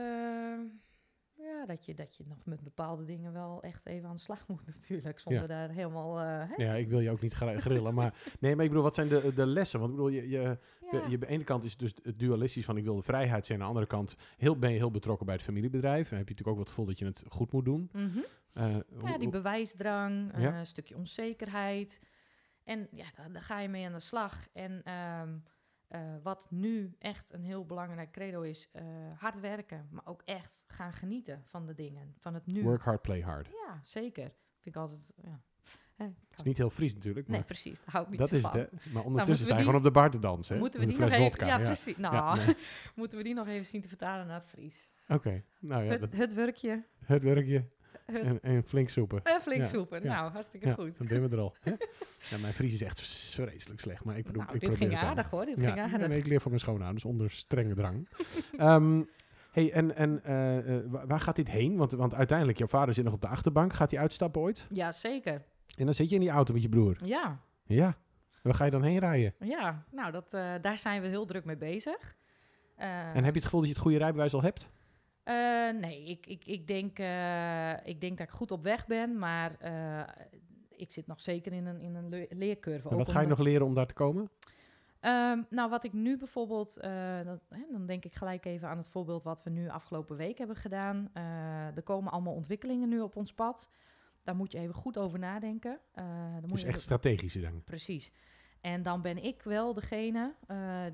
ja, 1.37 1.67
dat, 1.67 1.85
je, 1.87 1.95
dat 1.95 2.17
je 2.17 2.25
nog 2.27 2.45
met 2.45 2.61
bepaalde 2.63 3.05
dingen 3.05 3.33
wel 3.33 3.63
echt 3.63 3.87
even 3.87 4.09
aan 4.09 4.15
de 4.15 4.21
slag 4.21 4.47
moet 4.49 4.67
natuurlijk. 4.67 5.19
Zonder 5.19 5.49
daar 5.49 5.71
helemaal... 5.71 6.19
eh, 6.21 6.51
hè? 6.57 6.65
Ja, 6.65 6.75
ik 6.75 6.89
wil 6.89 7.01
je 7.01 7.11
ook 7.11 7.21
niet 7.21 7.35
grillen, 7.35 7.95
maar 7.95 8.15
nee, 8.41 8.55
maar 8.55 8.65
ik 8.65 8.71
bedoel, 8.71 8.85
wat 8.85 8.95
zijn 8.95 9.09
de, 9.09 9.33
de 9.35 9.47
lessen? 9.47 9.79
Want 9.81 9.91
ik 9.91 9.97
bedoel, 9.97 10.13
je, 10.13 10.29
je, 10.29 10.59
Ja. 10.91 11.07
je, 11.09 11.19
de 11.19 11.27
ene 11.27 11.45
kant 11.45 11.65
is 11.65 11.71
het 11.71 11.81
dus 11.81 11.95
het 12.03 12.19
dualistisch 12.19 12.65
van 12.65 12.77
ik 12.77 12.85
wil 12.85 12.97
de 12.97 13.03
vrijheid 13.03 13.47
zijn, 13.47 13.59
aan 13.59 13.65
de 13.65 13.71
andere 13.71 13.87
kant 13.87 14.15
heel, 14.37 14.59
ben 14.59 14.71
je 14.71 14.77
heel 14.77 14.91
betrokken 14.91 15.27
bij 15.27 15.35
het 15.35 15.45
familiebedrijf. 15.45 16.11
En 16.11 16.17
heb 16.17 16.29
je 16.29 16.35
natuurlijk 16.35 16.49
ook 16.49 16.59
het 16.59 16.69
gevoel 16.69 16.87
dat 16.87 16.99
je 16.99 17.05
het 17.05 17.23
goed 17.29 17.53
moet 17.53 17.65
doen. 17.65 17.89
Mhm. 17.93 18.19
Eh, 18.53 18.77
Ja, 19.05 19.19
die 19.19 19.29
bewijsdrang, 19.29 20.33
eh, 20.33 20.43
Ja. 20.43 20.59
een 20.59 20.67
stukje 20.67 20.97
onzekerheid. 20.97 22.01
En 22.65 22.89
ja, 22.91 23.05
daar, 23.15 23.33
daar 23.33 23.43
ga 23.43 23.61
je 23.61 23.69
mee 23.69 23.87
aan 23.87 23.93
de 23.93 24.01
slag. 24.01 24.47
En 24.53 24.83
ehm, 24.85 25.37
eh, 25.89 26.01
wat 26.23 26.47
nu 26.51 26.95
echt 26.99 27.33
een 27.33 27.43
heel 27.45 27.65
belangrijk 27.67 28.11
credo 28.11 28.41
is, 28.43 28.69
eh, 28.73 28.85
hard 29.19 29.41
werken, 29.41 29.89
maar 29.91 30.07
ook 30.07 30.23
echt 30.25 30.65
gaan 30.67 30.93
genieten 30.93 31.43
van 31.47 31.67
de 31.67 31.75
dingen, 31.75 32.15
van 32.19 32.35
het 32.35 32.47
nu. 32.47 32.63
work 32.63 32.83
hard, 32.83 33.03
play 33.03 33.21
hard. 33.21 33.47
Ja, 33.47 33.79
zeker. 33.83 34.25
Vind 34.61 34.77
ik 34.77 34.77
altijd, 34.77 35.13
ja. 35.23 35.41
Dat 35.97 36.39
is 36.39 36.43
niet 36.43 36.57
heel 36.57 36.71
Fries 36.71 36.95
natuurlijk, 36.95 37.27
maar 37.29 37.37
Nee, 37.37 37.47
precies, 37.47 37.79
daar 37.79 37.89
hou 37.91 38.05
ik 38.05 38.11
niet 38.11 38.19
dat 38.19 38.33
is 38.33 38.41
van. 38.41 38.59
het, 38.59 38.71
hè. 38.71 38.77
Maar 38.77 38.81
moeten 38.93 39.05
ondertussen 39.05 39.39
we 39.47 39.51
sta 39.51 39.57
je 39.57 39.61
gewoon 39.65 39.77
op 39.79 39.83
de 39.83 39.91
bar 39.91 40.11
te 40.11 40.19
dansen? 40.19 40.59
Moeten 40.59 40.81
we 40.81 40.87
die 40.87 40.99
nog 40.99 41.11
even... 41.11 41.47
ja, 41.47 41.59
ja. 41.59 41.65
precies. 41.65 41.97
Nou, 41.97 42.15
Ja, 42.15 42.35
nee. 42.35 42.55
moeten 42.97 43.19
we 43.19 43.25
die 43.25 43.35
nog 43.35 43.47
even 43.47 43.67
zien 43.67 43.81
te 43.81 43.89
vertalen 43.89 44.27
naar 44.27 44.35
het 44.37 44.47
Fries. 44.47 44.91
Oké, 45.09 45.43
nou 45.61 45.83
ja, 45.85 45.91
het, 45.91 46.01
dat- 46.01 46.13
het 46.13 46.33
werkje, 46.35 46.85
het 47.05 47.23
werkje 47.23 47.69
het 48.05 48.23
en, 48.23 48.41
en 48.43 48.63
flink 48.65 48.89
soepen. 48.89 49.21
eh, 49.25 49.39
flink 49.39 49.61
ja, 49.61 49.67
soepen. 49.69 50.03
ja. 50.03 50.15
Nou, 50.15 50.33
hartstikke 50.33 50.67
Ja, 50.67 50.75
goed. 50.75 50.99
dan 50.99 51.07
ben 51.07 51.29
we 51.29 51.37
er 51.37 51.43
al. 51.43 51.57
Ja, 52.31 52.39
mijn 52.39 52.53
Fries 52.55 52.73
is 52.73 52.83
echt 52.83 53.01
vreselijk 53.35 53.81
slecht, 53.81 54.05
maar 54.05 54.17
ik, 54.17 54.25
bedoel, 54.25 54.43
Nou, 54.43 54.55
ik 54.55 54.61
dit 54.61 54.71
probeer 54.71 54.89
ging 54.89 55.01
aardig 55.09 55.31
hoor, 55.31 55.45
dit 55.45 55.61
ging 55.61 55.79
aardig. 55.79 56.09
nee, 56.09 56.19
ik 56.19 56.27
leer 56.27 56.41
van 56.41 56.51
mijn 56.51 56.63
schoonouders 56.63 57.05
onder 57.05 57.31
strenge 57.31 57.75
drang. 57.75 58.09
Ehm, 58.59 59.03
hey, 59.53 59.73
en, 59.73 59.97
en 59.97 60.25
eh, 60.25 60.77
eh, 60.77 60.85
wa- 60.87 61.07
waar 61.07 61.21
gaat 61.21 61.37
dit 61.37 61.49
heen? 61.49 61.77
Want, 61.77 61.93
want 61.93 62.15
uiteindelijk, 62.15 62.59
jouw 62.59 62.67
vader 62.67 62.95
zit 62.95 63.05
nog 63.05 63.13
op 63.15 63.21
de 63.21 63.29
achterbank. 63.29 63.73
Gaat 63.73 63.91
hij 63.91 64.01
uitstappen 64.01 64.41
ooit? 64.41 64.67
Ja, 64.71 64.93
zeker. 64.93 65.43
En 65.79 65.85
dan 65.85 65.95
zit 65.95 66.09
je 66.09 66.15
in 66.15 66.21
die 66.21 66.31
auto 66.31 66.53
met 66.53 66.63
je 66.63 66.69
broer. 66.69 66.97
Ja, 67.05 67.41
Ja. 67.67 67.97
Waar 68.43 68.55
ga 68.55 68.65
je 68.65 68.71
dan 68.71 68.83
heen 68.83 68.99
rijden? 68.99 69.35
ja. 69.39 69.85
Nou, 69.91 70.13
dat, 70.13 70.35
eh, 70.35 70.53
daar 70.61 70.79
zijn 70.79 71.03
we 71.03 71.09
heel 71.09 71.25
druk 71.27 71.45
mee 71.45 71.57
bezig. 71.57 72.17
En 72.77 73.15
heb 73.25 73.35
je 73.35 73.41
het 73.41 73.45
gevoel 73.45 73.61
dat 73.61 73.69
je 73.69 73.75
het 73.75 73.83
goede 73.85 73.99
rijbewijs 73.99 74.35
al 74.35 74.43
hebt? 74.43 74.71
Eh, 75.25 75.71
nee, 75.81 76.05
ik, 76.05 76.27
ik, 76.27 76.45
ik, 76.45 76.67
denk, 76.67 76.99
eh, 76.99 77.87
ik 77.87 78.01
denk 78.01 78.19
dat 78.19 78.27
ik 78.27 78.33
goed 78.33 78.51
op 78.51 78.63
weg 78.63 78.87
ben, 78.87 79.19
maar 79.19 79.57
eh, 79.59 80.25
ik 80.69 80.91
zit 80.91 81.07
nog 81.07 81.21
zeker 81.21 81.53
in 81.53 81.67
een, 81.67 81.81
in 81.81 81.95
een 81.95 82.09
le- 82.09 82.27
leercurve. 82.31 82.89
En 82.89 82.97
wat 82.97 83.09
ga 83.09 83.21
je 83.21 83.27
nog 83.27 83.39
leren 83.39 83.67
om 83.67 83.75
daar 83.75 83.87
te 83.87 83.95
komen? 83.95 84.31
Ehm, 85.01 85.43
nou, 85.51 85.71
wat 85.71 85.85
ik 85.85 85.93
nu 85.93 86.17
bijvoorbeeld, 86.17 86.75
dat, 87.25 87.41
hè, 87.49 87.65
dan 87.73 87.87
denk 87.87 88.05
ik 88.05 88.15
gelijk 88.15 88.45
even 88.45 88.69
aan 88.69 88.77
het 88.77 88.89
voorbeeld 88.89 89.23
wat 89.23 89.43
we 89.43 89.51
nu 89.51 89.69
afgelopen 89.69 90.17
week 90.17 90.39
hebben 90.39 90.57
gedaan. 90.57 91.11
Er 91.75 91.83
komen 91.83 92.13
allemaal 92.13 92.35
ontwikkelingen 92.35 92.89
nu 92.89 93.01
op 93.01 93.17
ons 93.17 93.33
pad. 93.33 93.71
Daar 94.23 94.37
moet 94.37 94.53
je 94.53 94.59
even 94.59 94.75
goed 94.75 94.99
over 94.99 95.19
nadenken. 95.19 95.79
Dan 95.95 96.41
moet 96.41 96.51
Dus 96.51 96.61
je 96.61 96.67
echt 96.67 96.81
strategische 96.81 97.41
dingen. 97.41 97.63
Precies. 97.65 98.13
En 98.61 98.83
dan 98.83 99.03
ben 99.03 99.25
ik 99.25 99.43
wel 99.43 99.75
degene 99.75 100.35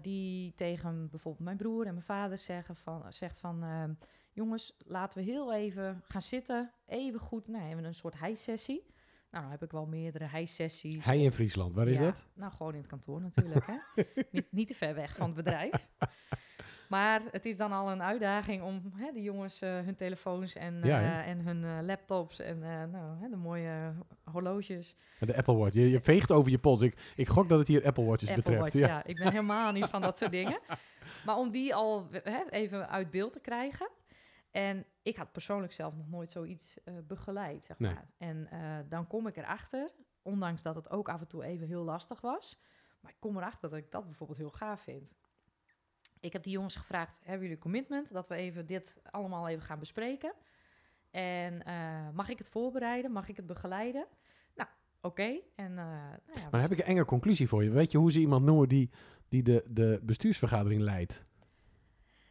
die 0.01 0.55
tegen 0.55 1.09
bijvoorbeeld 1.11 1.45
mijn 1.45 1.57
broer 1.57 1.87
en 1.87 1.93
mijn 1.93 2.05
vader 2.05 2.39
zeggen 2.39 2.76
van, 2.76 3.12
zegt 3.12 3.39
van... 3.39 3.64
jongens, 4.33 4.76
laten 4.87 5.18
we 5.18 5.31
heel 5.31 5.55
even 5.55 6.03
gaan 6.09 6.22
zitten. 6.22 6.72
Even 6.87 7.20
goed, 7.20 7.49
nou, 7.49 7.70
even 7.70 7.85
een 7.85 7.95
soort 7.95 8.18
hijsessie. 8.18 8.87
Nou, 9.31 9.43
dan 9.43 9.53
heb 9.53 9.62
ik 9.62 9.70
wel 9.70 9.87
meerdere 9.87 10.24
hijsessies. 10.24 11.05
Hij 11.05 11.18
in 11.20 11.33
Friesland, 11.33 11.74
waar 11.74 11.89
is 11.89 11.99
Ja, 11.99 12.05
dat? 12.05 12.26
Nou, 12.35 12.53
gewoon 12.53 12.72
in 12.72 12.78
het 12.78 12.89
kantoor 12.89 13.20
natuurlijk. 13.20 13.66
hè? 13.66 14.03
niet, 14.31 14.47
niet 14.53 14.68
te 14.68 14.74
ver 14.74 14.95
weg 14.95 15.16
van 15.16 15.26
het 15.26 15.35
bedrijf. 15.35 15.89
Maar 16.89 17.22
het 17.31 17.47
is 17.47 17.57
dan 17.57 17.72
al 17.72 17.91
een 17.91 18.03
uitdaging 18.03 18.62
om 18.62 18.93
hè, 18.95 19.12
die 19.12 19.22
jongens 19.22 19.61
eh, 19.61 19.70
hun 19.70 19.95
telefoons 19.95 20.55
en, 20.55 20.81
Ja, 20.83 21.01
eh, 21.01 21.28
en 21.28 21.41
hun 21.41 21.64
eh, 21.64 21.78
laptops 21.83 22.41
en 22.41 22.59
nou, 22.91 23.20
hè, 23.20 23.28
de 23.28 23.37
mooie 23.37 23.93
horloges. 24.24 24.97
De 25.18 25.37
Apple 25.37 25.55
Watch. 25.55 25.74
Je, 25.74 25.91
je 25.91 26.01
veegt 26.01 26.31
over 26.31 26.51
je 26.51 26.59
pols. 26.59 26.81
Ik, 26.81 27.12
ik 27.16 27.28
gok 27.28 27.49
dat 27.49 27.59
het 27.59 27.68
hier 27.68 27.87
Apple 27.87 28.05
Watches 28.05 28.28
Apple 28.28 28.43
betreft. 28.43 28.62
Watch, 28.62 28.74
ja. 28.74 28.87
ja. 28.87 29.05
Ik 29.05 29.16
ben 29.16 29.31
helemaal 29.31 29.72
niet 29.72 29.87
van 29.87 30.01
dat 30.01 30.18
soort 30.18 30.31
dingen. 30.31 30.59
Maar 31.24 31.37
om 31.37 31.51
die 31.51 31.74
al 31.74 32.07
hè, 32.22 32.43
even 32.51 32.89
uit 32.89 33.11
beeld 33.11 33.33
te 33.33 33.41
krijgen. 33.41 33.89
En 34.51 34.84
ik 35.03 35.16
had 35.16 35.32
persoonlijk 35.32 35.72
zelf 35.72 35.96
nog 35.96 36.09
nooit 36.09 36.30
zoiets 36.30 36.76
eh, 36.84 36.94
begeleid, 37.07 37.64
zeg 37.64 37.78
Nee. 37.78 37.94
maar. 37.94 38.09
En 38.18 38.51
eh, 38.51 38.78
dan 38.88 39.07
kom 39.07 39.26
ik 39.26 39.36
erachter, 39.36 39.90
ondanks 40.22 40.62
dat 40.62 40.74
het 40.74 40.90
ook 40.90 41.09
af 41.09 41.20
en 41.20 41.28
toe 41.28 41.44
even 41.44 41.66
heel 41.66 41.84
lastig 41.84 42.20
was. 42.20 42.59
Maar 43.01 43.11
ik 43.11 43.16
kom 43.20 43.36
erachter 43.36 43.68
dat 43.68 43.78
ik 43.78 43.90
dat 43.90 44.05
bijvoorbeeld 44.05 44.38
heel 44.38 44.51
gaaf 44.51 44.80
vind. 44.80 45.14
Ik 46.20 46.32
heb 46.32 46.42
die 46.42 46.53
jongens 46.53 46.76
gevraagd, 46.76 47.20
hebben 47.22 47.42
jullie 47.42 47.62
commitment 47.62 48.12
dat 48.12 48.28
we 48.28 48.34
even 48.34 48.66
dit 48.66 49.01
allemaal 49.11 49.48
even 49.48 49.62
gaan 49.64 49.78
bespreken? 49.78 50.32
En 51.11 51.64
eh, 51.64 52.09
mag 52.14 52.28
ik 52.28 52.38
het 52.38 52.48
voorbereiden? 52.48 53.12
Mag 53.12 53.28
ik 53.28 53.36
het 53.36 53.46
begeleiden? 53.46 54.07
Nou, 54.55 54.68
oké. 55.01 55.38
En 55.55 55.70
eh, 55.78 55.84
nou 55.84 56.40
ja, 56.40 56.48
Maar 56.51 56.61
heb 56.61 56.70
ik 56.70 56.78
een 56.78 56.84
enge 56.84 57.05
conclusie 57.05 57.48
voor 57.48 57.64
je. 57.64 57.70
Weet 57.70 57.90
je 57.92 57.98
hoe 57.98 58.12
ze 58.12 58.18
iemand 58.18 58.44
noemen 58.44 58.68
die, 58.68 58.90
die 59.28 59.42
de, 59.42 59.64
de 59.72 60.01
bestuursvergadering 60.03 60.80
leidt? 60.80 61.24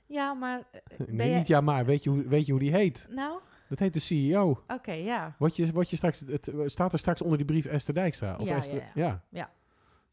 Ja, 0.10 0.34
maar... 0.34 0.64
eh, 0.72 0.98
ben 0.98 1.16
Nee, 1.16 1.30
je- 1.30 1.36
niet 1.36 1.48
ja 1.48 1.62
maar. 1.62 1.86
Weet 1.86 2.04
je, 2.04 2.10
hoe, 2.10 2.28
weet 2.28 2.46
je 2.46 2.52
hoe 2.52 2.62
die 2.62 2.72
heet? 2.72 3.08
Nou, 3.10 3.40
Dat 3.70 3.80
heet 3.80 3.94
de 3.94 4.00
CEO. 4.00 4.64
oké, 4.68 4.92
ja. 4.92 5.36
Word 5.40 5.56
je, 5.56 5.72
word 5.72 5.90
je 5.90 5.96
straks, 5.96 6.20
het, 6.20 6.52
staat 6.66 6.94
er 6.94 7.00
straks 7.00 7.22
onder 7.22 7.38
die 7.38 7.46
brief 7.46 7.66
Esther 7.66 7.94
Dijkstra? 7.94 8.36
Of 8.36 8.48
Ja, 8.48 8.56
Esther, 8.56 8.76
ja, 8.82 8.90
ja. 8.94 9.24
Ja. 9.30 9.52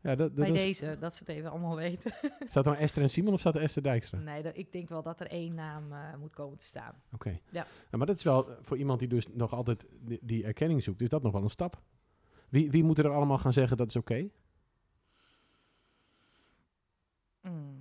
Ja, 0.01 0.15
dat, 0.15 0.37
dat 0.37 0.47
Bij 0.47 0.51
is- 0.55 0.61
deze, 0.63 0.97
dat 1.01 1.13
ze 1.15 1.19
het 1.19 1.29
even 1.29 1.51
allemaal 1.51 1.77
weten. 1.77 2.13
Staat 2.47 2.65
er 2.65 2.71
nou 2.71 2.83
Esther 2.83 3.03
en 3.03 3.11
Simon 3.11 3.33
of 3.33 3.41
staat 3.41 3.55
er 3.55 3.63
Esther 3.63 3.83
Dijkstra? 3.83 4.19
nee, 4.19 4.43
dat, 4.43 4.57
ik 4.57 4.73
denk 4.73 4.89
wel 4.89 5.03
dat 5.03 5.21
er 5.21 5.27
één 5.27 5.55
naam 5.55 5.93
eh, 5.93 5.99
moet 6.21 6.33
komen 6.35 6.57
te 6.59 6.65
staan. 6.65 6.95
Oké. 7.13 7.31
Ja. 7.51 7.67
Nou, 7.85 7.97
maar 7.99 8.07
dat 8.07 8.17
is 8.17 8.23
wel 8.25 8.51
eh, 8.51 8.57
voor 8.61 8.77
iemand 8.77 8.99
die 8.99 9.09
dus 9.09 9.27
nog 9.33 9.53
altijd 9.53 9.87
die, 10.01 10.19
die 10.23 10.45
erkenning 10.45 10.83
zoekt, 10.83 11.01
is 11.01 11.09
dat 11.09 11.23
nog 11.23 11.33
wel 11.33 11.43
een 11.43 11.51
stap. 11.51 11.83
Wie, 12.49 12.71
wie 12.71 12.85
moet 12.85 12.99
er 12.99 13.09
allemaal 13.11 13.39
gaan 13.39 13.53
zeggen 13.53 13.77
dat 13.77 13.89
is 13.89 13.97
oké? 13.97 14.29
Mm. 17.43 17.76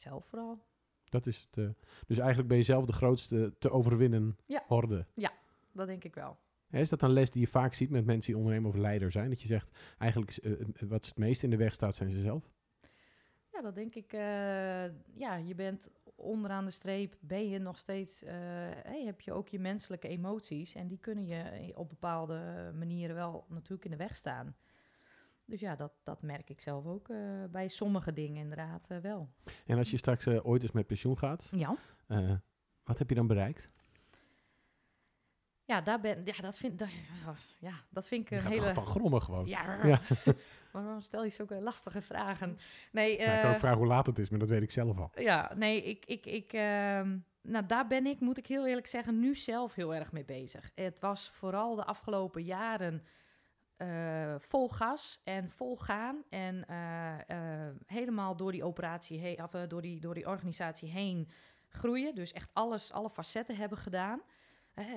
Ikzelf 0.00 0.26
vooral. 0.26 0.58
Dat 1.04 1.26
is 1.26 1.40
het. 1.40 1.56
eh, 1.64 1.70
dus 2.06 2.18
eigenlijk 2.18 2.48
ben 2.48 2.56
je 2.56 2.62
zelf 2.62 2.84
de 2.84 2.92
grootste 2.92 3.54
te 3.58 3.70
overwinnen 3.70 4.36
Ja. 4.46 4.64
horde. 4.66 5.06
Dat 5.72 5.86
denk 5.86 6.04
ik 6.04 6.14
wel. 6.14 6.38
Is 6.70 6.88
dat 6.88 7.02
een 7.02 7.12
les 7.12 7.30
die 7.30 7.40
je 7.40 7.46
vaak 7.46 7.74
ziet 7.74 7.90
met 7.90 8.04
mensen 8.04 8.32
die 8.32 8.36
ondernemer 8.42 8.70
of 8.70 8.76
leider 8.76 9.12
zijn? 9.12 9.28
Dat 9.28 9.40
je 9.42 9.46
zegt, 9.46 9.70
eigenlijk 9.98 10.36
eh, 10.36 10.52
eh, 10.52 10.68
wat 10.88 11.06
het 11.06 11.16
meest 11.16 11.42
in 11.42 11.50
de 11.50 11.56
weg 11.56 11.72
staat, 11.72 11.94
zijn 11.94 12.10
ze 12.10 12.20
zelf. 12.20 12.50
Ja, 13.52 13.60
dat 13.60 13.74
denk 13.74 13.94
ik. 13.94 14.12
ja, 15.14 15.36
je 15.36 15.54
bent 15.54 15.90
onderaan 16.14 16.64
de 16.64 16.70
streep, 16.70 17.16
ben 17.20 17.48
je 17.48 17.58
nog 17.58 17.78
steeds, 17.78 18.20
hey, 18.20 19.02
heb 19.04 19.20
je 19.20 19.32
ook 19.32 19.48
je 19.48 19.58
menselijke 19.58 20.08
emoties. 20.08 20.74
En 20.74 20.88
die 20.88 20.98
kunnen 20.98 21.26
je 21.26 21.72
op 21.76 21.88
bepaalde 21.88 22.70
manieren 22.74 23.14
wel 23.16 23.44
natuurlijk 23.48 23.84
in 23.84 23.90
de 23.90 23.96
weg 23.96 24.16
staan. 24.16 24.56
Dus 25.50 25.60
ja, 25.60 25.76
dat, 25.76 25.92
dat 26.02 26.22
merk 26.22 26.50
ik 26.50 26.60
zelf 26.60 26.86
ook 26.86 27.08
eh, 27.08 27.18
bij 27.50 27.68
sommige 27.68 28.12
dingen 28.12 28.40
inderdaad 28.42 28.86
eh, 28.88 28.98
wel. 28.98 29.30
En 29.66 29.78
als 29.78 29.90
je 29.90 29.96
straks 29.96 30.26
eh, 30.26 30.46
ooit 30.46 30.62
eens 30.62 30.72
met 30.72 30.86
pensioen 30.86 31.18
gaat, 31.18 31.52
Ja. 31.54 31.76
wat 32.84 32.98
heb 32.98 33.08
je 33.08 33.14
dan 33.14 33.26
bereikt? 33.26 33.70
Ja, 35.64 35.80
daar 35.80 36.00
ben, 36.00 36.22
ja, 36.24 36.32
dat 36.40 36.58
vind, 36.58 36.78
dat, 36.78 36.88
ja, 37.60 37.74
dat 37.88 38.08
vind 38.08 38.30
ik 38.30 38.30
een 38.30 38.46
hele... 38.46 38.74
van 38.74 38.86
grommen 38.86 39.22
gewoon. 39.22 39.46
Ja, 39.46 39.78
Ja. 39.86 40.00
waarom 40.72 41.00
stel 41.00 41.24
je 41.24 41.30
zulke 41.30 41.60
lastige 41.60 42.02
vragen? 42.02 42.58
Nee, 42.92 43.18
Nou, 43.18 43.30
ik 43.36 43.40
kan 43.42 43.52
ook 43.52 43.58
vragen 43.58 43.78
hoe 43.78 43.86
laat 43.86 44.06
het 44.06 44.18
is, 44.18 44.30
maar 44.30 44.38
dat 44.38 44.48
weet 44.48 44.62
ik 44.62 44.70
zelf 44.70 44.98
al. 44.98 45.10
ja, 45.14 45.52
nee, 45.56 45.82
ik, 45.82 46.04
ik, 46.06 46.26
ik, 46.26 46.52
ehm, 46.52 47.18
nou, 47.42 47.66
daar 47.66 47.86
ben 47.86 48.06
ik, 48.06 48.20
moet 48.20 48.38
ik 48.38 48.46
heel 48.46 48.66
eerlijk 48.66 48.86
zeggen, 48.86 49.18
nu 49.20 49.34
zelf 49.34 49.74
heel 49.74 49.94
erg 49.94 50.12
mee 50.12 50.24
bezig. 50.24 50.70
Het 50.74 51.00
was 51.00 51.30
vooral 51.30 51.74
de 51.74 51.84
afgelopen 51.84 52.42
jaren 52.42 53.02
eh, 53.80 54.34
vol 54.38 54.68
gas 54.68 55.20
en 55.24 55.50
vol 55.50 55.76
gaan 55.76 56.22
en 56.28 56.66
eh, 56.68 57.28
eh, 57.28 57.74
helemaal 57.86 58.36
door 58.36 58.52
die 58.52 58.64
operatie 58.64 59.18
heen, 59.18 59.42
of 59.42 59.50
door, 59.50 59.82
die, 59.82 60.00
door 60.00 60.14
die 60.14 60.26
organisatie 60.26 60.88
heen 60.88 61.28
groeien. 61.68 62.14
Dus 62.14 62.32
echt 62.32 62.50
alles, 62.52 62.92
alle 62.92 63.10
facetten 63.10 63.56
hebben 63.56 63.78
gedaan. 63.78 64.20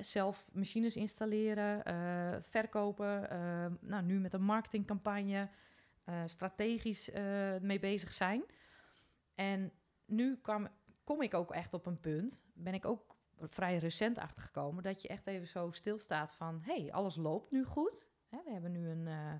Zelf 0.02 0.46
machines 0.52 0.96
installeren, 0.96 1.82
verkopen, 2.44 3.28
nou, 3.82 4.04
nu 4.04 4.20
met 4.20 4.34
een 4.34 4.44
marketingcampagne, 4.44 5.50
strategisch 6.26 7.10
mee 7.62 7.80
bezig 7.80 8.12
zijn. 8.12 8.44
En 9.36 9.72
nu 10.06 10.38
kwam, 10.42 10.68
kom 11.04 11.22
ik 11.22 11.34
ook 11.34 11.52
echt 11.52 11.74
op 11.74 11.86
een 11.86 12.00
punt, 12.00 12.44
ben 12.54 12.74
ik 12.74 12.86
ook 12.86 13.16
vrij 13.40 13.78
recent 13.78 14.18
achtergekomen, 14.18 14.84
dat 14.84 15.02
je 15.02 15.08
echt 15.08 15.28
even 15.28 15.48
zo 15.48 15.72
stilstaat 15.72 16.34
van, 16.34 16.62
hey, 16.64 16.92
alles 16.92 17.16
loopt 17.16 17.52
nu 17.52 17.64
goed. 17.64 18.13
We 18.46 18.52
hebben 18.52 18.72
nu 18.72 18.90
een, 18.90 19.08
eh, 19.08 19.34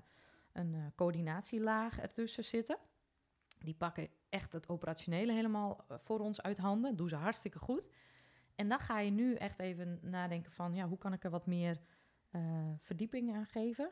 een 0.54 0.74
eh, 0.74 0.80
coördinatielaag 0.94 2.00
ertussen 2.00 2.44
zitten. 2.44 2.78
Die 3.58 3.74
pakken 3.74 4.08
echt 4.28 4.52
het 4.52 4.68
operationele 4.68 5.32
helemaal 5.32 5.84
eh, 5.88 5.96
voor 6.00 6.20
ons 6.20 6.42
uit 6.42 6.58
handen. 6.58 6.96
Doen 6.96 7.08
ze 7.08 7.16
hartstikke 7.16 7.58
goed. 7.58 7.90
En 8.54 8.68
dan 8.68 8.78
ga 8.78 9.00
je 9.00 9.10
nu 9.10 9.34
echt 9.34 9.58
even 9.58 9.98
nadenken 10.02 10.52
van, 10.52 10.74
ja, 10.74 10.88
hoe 10.88 10.98
kan 10.98 11.12
ik 11.12 11.24
er 11.24 11.30
wat 11.30 11.46
meer 11.46 11.80
eh, 12.30 12.40
verdieping 12.78 13.34
aan 13.34 13.46
geven? 13.46 13.90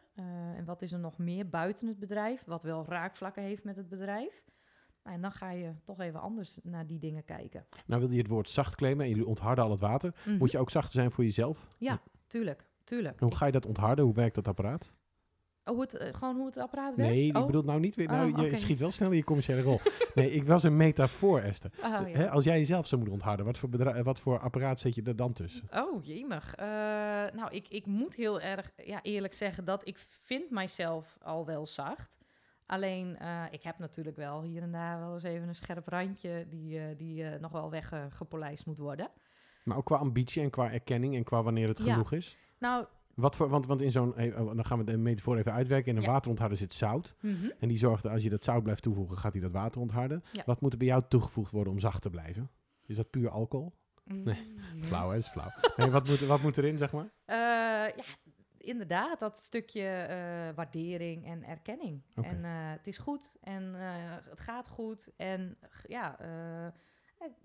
En 0.56 0.64
wat 0.64 0.82
is 0.82 0.92
er 0.92 0.98
nog 0.98 1.18
meer 1.18 1.48
buiten 1.48 1.86
het 1.88 1.98
bedrijf, 1.98 2.44
wat 2.44 2.62
wel 2.62 2.84
raakvlakken 2.86 3.42
heeft 3.42 3.64
met 3.64 3.76
het 3.76 3.88
bedrijf? 3.88 4.44
Nou, 5.02 5.16
en 5.16 5.22
dan 5.22 5.32
ga 5.32 5.50
je 5.50 5.74
toch 5.84 6.00
even 6.00 6.20
anders 6.20 6.58
naar 6.62 6.86
die 6.86 6.98
dingen 6.98 7.24
kijken. 7.24 7.66
Nou 7.86 8.00
wilde 8.00 8.14
je 8.14 8.20
het 8.20 8.30
woord 8.30 8.48
zacht 8.48 8.74
claimen 8.74 9.04
en 9.04 9.10
jullie 9.10 9.26
ontharden 9.26 9.64
al 9.64 9.70
het 9.70 9.80
water. 9.80 10.14
Mhm. 10.26 10.36
Moet 10.36 10.50
je 10.50 10.58
ook 10.58 10.70
zachter 10.70 10.92
zijn 10.92 11.10
voor 11.10 11.24
jezelf? 11.24 11.68
Tuurlijk, 12.26 12.66
tuurlijk. 12.92 13.20
En 13.20 13.26
hoe 13.26 13.36
ga 13.36 13.46
je 13.46 13.52
dat 13.52 13.66
ontharden? 13.66 14.04
Hoe 14.04 14.14
werkt 14.14 14.34
dat 14.34 14.48
apparaat? 14.48 14.92
Oh, 15.64 15.74
hoe 15.74 15.82
het, 15.82 15.94
eh, 15.94 16.14
gewoon 16.14 16.36
hoe 16.36 16.46
het 16.46 16.56
apparaat 16.56 16.94
werkt? 16.94 17.12
Nee, 17.12 17.26
ik 17.26 17.36
oh. 17.36 17.46
bedoel 17.46 17.62
nou 17.62 17.80
niet 17.80 17.94
weer... 17.94 18.06
Nou, 18.08 18.32
Oh, 18.32 18.38
je 18.38 18.46
oké. 18.46 18.56
schiet 18.56 18.80
wel 18.80 18.90
snel 18.90 19.10
in 19.10 19.16
je 19.16 19.24
commerciële 19.24 19.62
rol. 19.62 19.80
nee, 20.14 20.30
ik 20.30 20.44
was 20.44 20.62
een 20.62 20.76
metafoor, 20.76 21.40
Esther. 21.40 21.70
Ja. 21.80 22.26
Als 22.26 22.44
jij 22.44 22.58
jezelf 22.58 22.86
zou 22.86 23.00
moeten 23.00 23.18
ontharden, 23.18 23.46
wat 23.46 23.58
voor, 23.58 23.68
bedra- 23.68 24.02
wat 24.02 24.20
voor 24.20 24.38
apparaat 24.38 24.80
zet 24.80 24.94
je 24.94 25.02
er 25.02 25.16
dan 25.16 25.32
tussen? 25.32 25.68
Oh, 25.74 26.04
jemig. 26.04 26.54
Eh, 26.54 26.66
nou, 27.34 27.50
ik, 27.50 27.68
ik 27.68 27.86
moet 27.86 28.14
heel 28.14 28.40
erg 28.40 28.72
ja, 28.84 29.02
eerlijk 29.02 29.34
zeggen 29.34 29.64
dat 29.64 29.88
ik 29.88 29.98
vind 29.98 30.50
mijzelf 30.50 31.18
al 31.22 31.46
wel 31.46 31.66
zacht. 31.66 32.18
Alleen, 32.66 33.18
eh, 33.18 33.42
ik 33.50 33.62
heb 33.62 33.78
natuurlijk 33.78 34.16
wel 34.16 34.42
hier 34.42 34.62
en 34.62 34.72
daar 34.72 35.00
wel 35.00 35.14
eens 35.14 35.22
even 35.22 35.48
een 35.48 35.54
scherp 35.54 35.88
randje 35.88 36.46
die, 36.48 36.96
die 36.96 37.24
nog 37.24 37.52
wel 37.52 37.70
weggepolijst 37.70 38.66
moet 38.66 38.78
worden. 38.78 39.08
Maar 39.64 39.76
ook 39.76 39.84
qua 39.86 39.96
ambitie 39.96 40.42
en 40.42 40.50
qua 40.50 40.72
erkenning 40.72 41.14
en 41.16 41.24
qua 41.24 41.42
wanneer 41.42 41.68
het 41.68 41.78
Ja. 41.78 41.92
genoeg 41.92 42.12
is? 42.12 42.36
Nou, 42.62 42.86
Wat 43.14 43.36
voor, 43.36 43.48
want, 43.48 43.66
want 43.66 43.80
in 43.80 43.90
zo'n, 43.90 44.16
eh, 44.16 44.40
oh, 44.40 44.54
dan 44.54 44.64
gaan 44.64 44.78
we 44.78 44.84
de 44.84 44.96
metafoor 44.96 45.36
even 45.36 45.52
uitwerken. 45.52 45.90
In 45.90 45.96
een 45.96 46.02
Ja. 46.02 46.08
waterontharder 46.10 46.56
zit 46.58 46.72
zout. 46.74 47.14
mhm. 47.20 47.50
En 47.58 47.68
die 47.68 47.78
zorgt 47.78 48.02
dat 48.02 48.12
als 48.12 48.22
je 48.22 48.30
dat 48.30 48.44
zout 48.44 48.62
blijft 48.62 48.82
toevoegen, 48.82 49.16
gaat 49.18 49.32
hij 49.32 49.42
dat 49.42 49.50
water 49.52 49.80
ontharden. 49.80 50.24
Ja. 50.32 50.42
Wat 50.46 50.60
moet 50.60 50.72
er 50.72 50.78
bij 50.78 50.86
jou 50.86 51.02
toegevoegd 51.08 51.50
worden 51.52 51.72
om 51.72 51.78
zacht 51.78 52.02
te 52.02 52.10
blijven? 52.10 52.50
Is 52.86 52.96
dat 52.96 53.10
puur 53.10 53.28
alcohol? 53.30 53.72
Nee, 54.04 54.54
Mm, 54.74 54.82
Flauw, 54.82 55.10
hè? 55.10 55.16
Is 55.16 55.28
flauw. 55.28 55.50
Nee, 55.76 55.90
wat, 55.90 56.06
moet, 56.08 56.20
wat 56.20 56.42
moet 56.42 56.58
erin, 56.58 56.78
zeg 56.78 56.92
maar? 56.92 57.10
Eh, 57.24 57.36
ja, 57.96 58.04
inderdaad, 58.58 59.18
dat 59.18 59.38
stukje 59.38 59.82
eh, 59.88 60.54
waardering 60.54 61.26
en 61.26 61.44
erkenning. 61.44 62.02
En 62.14 62.44
het 62.44 62.86
is 62.86 62.98
goed 62.98 63.36
en 63.40 63.74
het 64.28 64.40
gaat 64.40 64.68
goed. 64.68 65.12
En 65.16 65.58
ja, 65.88 66.16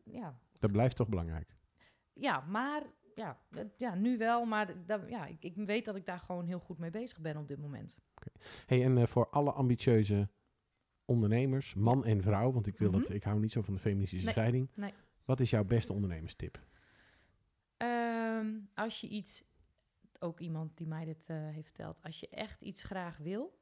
ja, 0.04 0.38
Dat 0.60 0.72
blijft 0.72 0.96
toch 0.96 1.08
belangrijk. 1.08 1.56
ja, 2.14 2.40
maar 2.48 2.82
ja, 3.18 3.38
ja, 3.78 3.96
nu 3.96 4.18
wel. 4.18 4.46
Maar 4.46 4.74
ja, 5.10 5.26
ik, 5.26 5.44
ik 5.44 5.56
weet 5.56 5.86
dat 5.86 5.96
ik 5.96 6.06
daar 6.06 6.20
gewoon 6.20 6.46
heel 6.46 6.60
goed 6.60 6.78
mee 6.78 6.90
bezig 6.90 7.20
ben 7.20 7.38
op 7.38 7.48
dit 7.48 7.60
moment. 7.60 8.00
Hey, 8.66 8.84
en 8.84 8.98
eh, 8.98 9.06
voor 9.08 9.30
alle 9.30 9.52
ambitieuze 9.52 10.30
ondernemers, 11.06 11.74
man 11.74 12.06
en 12.06 12.22
vrouw, 12.22 12.52
want 12.52 12.68
ik 12.68 12.78
wil 12.78 12.92
dat, 12.92 13.02
Mhm. 13.02 13.14
ik 13.14 13.24
hou 13.24 13.40
niet 13.40 13.52
zo 13.52 13.62
van 13.62 13.74
de 13.74 13.80
feministische 13.80 14.26
Nee, 14.26 14.34
scheiding. 14.34 14.70
nee. 14.74 14.94
Wat 15.26 15.40
is 15.40 15.50
jouw 15.50 15.64
beste 15.64 15.94
ondernemerstip? 15.94 16.60
Ehm, 17.78 18.48
als 18.76 19.02
je 19.02 19.08
iets, 19.08 19.44
ook 20.20 20.40
iemand 20.40 20.78
die 20.78 20.88
mij 20.88 21.06
dit 21.06 21.26
eh, 21.28 21.38
heeft 21.38 21.66
verteld, 21.68 22.04
als 22.04 22.20
je 22.20 22.30
echt 22.30 22.62
iets 22.62 22.84
graag 22.84 23.18
wil, 23.18 23.60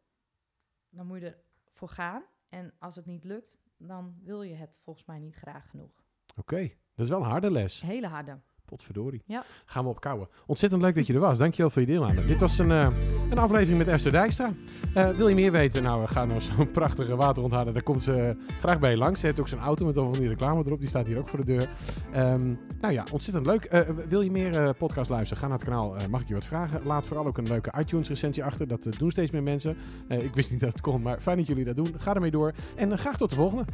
dan 0.90 1.08
moet 1.08 1.20
je 1.22 1.38
ervoor 1.66 1.90
gaan. 1.90 2.24
En 2.50 2.74
als 2.80 2.96
het 2.96 3.06
niet 3.06 3.24
lukt, 3.24 3.60
dan 3.78 4.16
wil 4.24 4.42
je 4.42 4.54
het 4.56 4.80
volgens 4.84 5.06
mij 5.06 5.20
niet 5.20 5.36
graag 5.36 5.70
genoeg. 5.70 6.04
Oké, 6.36 6.62
dat 6.96 7.06
is 7.06 7.10
wel 7.10 7.20
een 7.20 7.30
harde 7.30 7.52
les. 7.52 7.82
Hele 7.82 8.08
harde. 8.08 8.40
Potverdorie. 8.66 9.22
Ja. 9.26 9.44
Gaan 9.66 9.84
we 9.84 9.90
opkouwen. 9.90 10.28
Ontzettend 10.46 10.82
leuk 10.82 10.96
dat 10.96 11.08
je 11.08 11.14
er 11.14 11.20
was. 11.20 11.38
Dankjewel 11.38 11.70
voor 11.70 11.82
je 11.82 11.88
deelname. 11.88 12.26
Dit 12.26 12.40
was 12.40 12.58
een, 12.58 12.72
eh, 12.72 12.88
een 13.30 13.38
aflevering 13.38 13.78
met 13.78 13.88
Esther 13.88 14.12
Dijkstra. 14.12 14.52
Eh, 14.96 15.10
wil 15.10 15.28
je 15.28 15.36
meer 15.36 15.52
weten? 15.52 15.84
Nou, 15.84 16.04
eh, 16.04 16.10
ga 16.10 16.26
naar 16.26 16.42
zo'n 16.42 16.72
prachtige 16.80 17.16
waterontharder. 17.16 17.74
Daar 17.74 17.84
komt 17.84 18.04
ze 18.04 18.14
eh, 18.14 18.36
graag 18.60 18.80
bij 18.80 18.92
je 18.92 18.98
langs. 18.98 19.20
Ze 19.20 19.26
heeft 19.26 19.40
ook 19.40 19.48
zo'n 19.48 19.60
auto 19.60 19.86
met 19.86 19.98
al 19.98 20.10
van 20.10 20.20
die 20.20 20.30
reclame 20.30 20.64
erop. 20.66 20.80
Die 20.80 20.90
staat 20.90 21.08
hier 21.08 21.18
ook 21.18 21.28
voor 21.28 21.40
de 21.40 21.46
deur. 21.46 21.70
Ehm, 22.12 22.54
nou 22.82 22.94
ja, 22.94 23.04
ontzettend 23.12 23.46
leuk. 23.46 23.86
Wil 24.08 24.22
je 24.22 24.32
meer 24.32 24.74
podcast 24.74 25.10
luisteren? 25.10 25.44
Ga 25.44 25.48
naar 25.50 25.58
het 25.58 25.68
kanaal. 25.68 25.96
Mag 26.10 26.22
ik 26.22 26.28
je 26.28 26.34
wat 26.34 26.46
vragen? 26.46 26.82
Laat 26.86 27.06
vooral 27.06 27.26
ook 27.26 27.38
een 27.38 27.48
leuke 27.48 27.74
iTunes 27.80 28.10
recensie 28.10 28.44
achter. 28.44 28.68
Dat 28.68 28.88
doen 28.98 29.12
steeds 29.12 29.32
meer 29.32 29.44
mensen. 29.44 29.78
Ik 30.08 30.36
wist 30.36 30.52
niet 30.52 30.60
dat 30.60 30.70
het 30.70 30.82
kon, 30.82 31.02
maar 31.02 31.20
fijn 31.22 31.38
dat 31.38 31.48
jullie 31.48 31.66
dat 31.66 31.76
doen. 31.76 31.94
Ga 31.98 32.14
ermee 32.14 32.32
door. 32.32 32.54
En 32.76 32.98
graag 32.98 33.18
tot 33.18 33.30
de 33.30 33.36
volgende. 33.36 33.66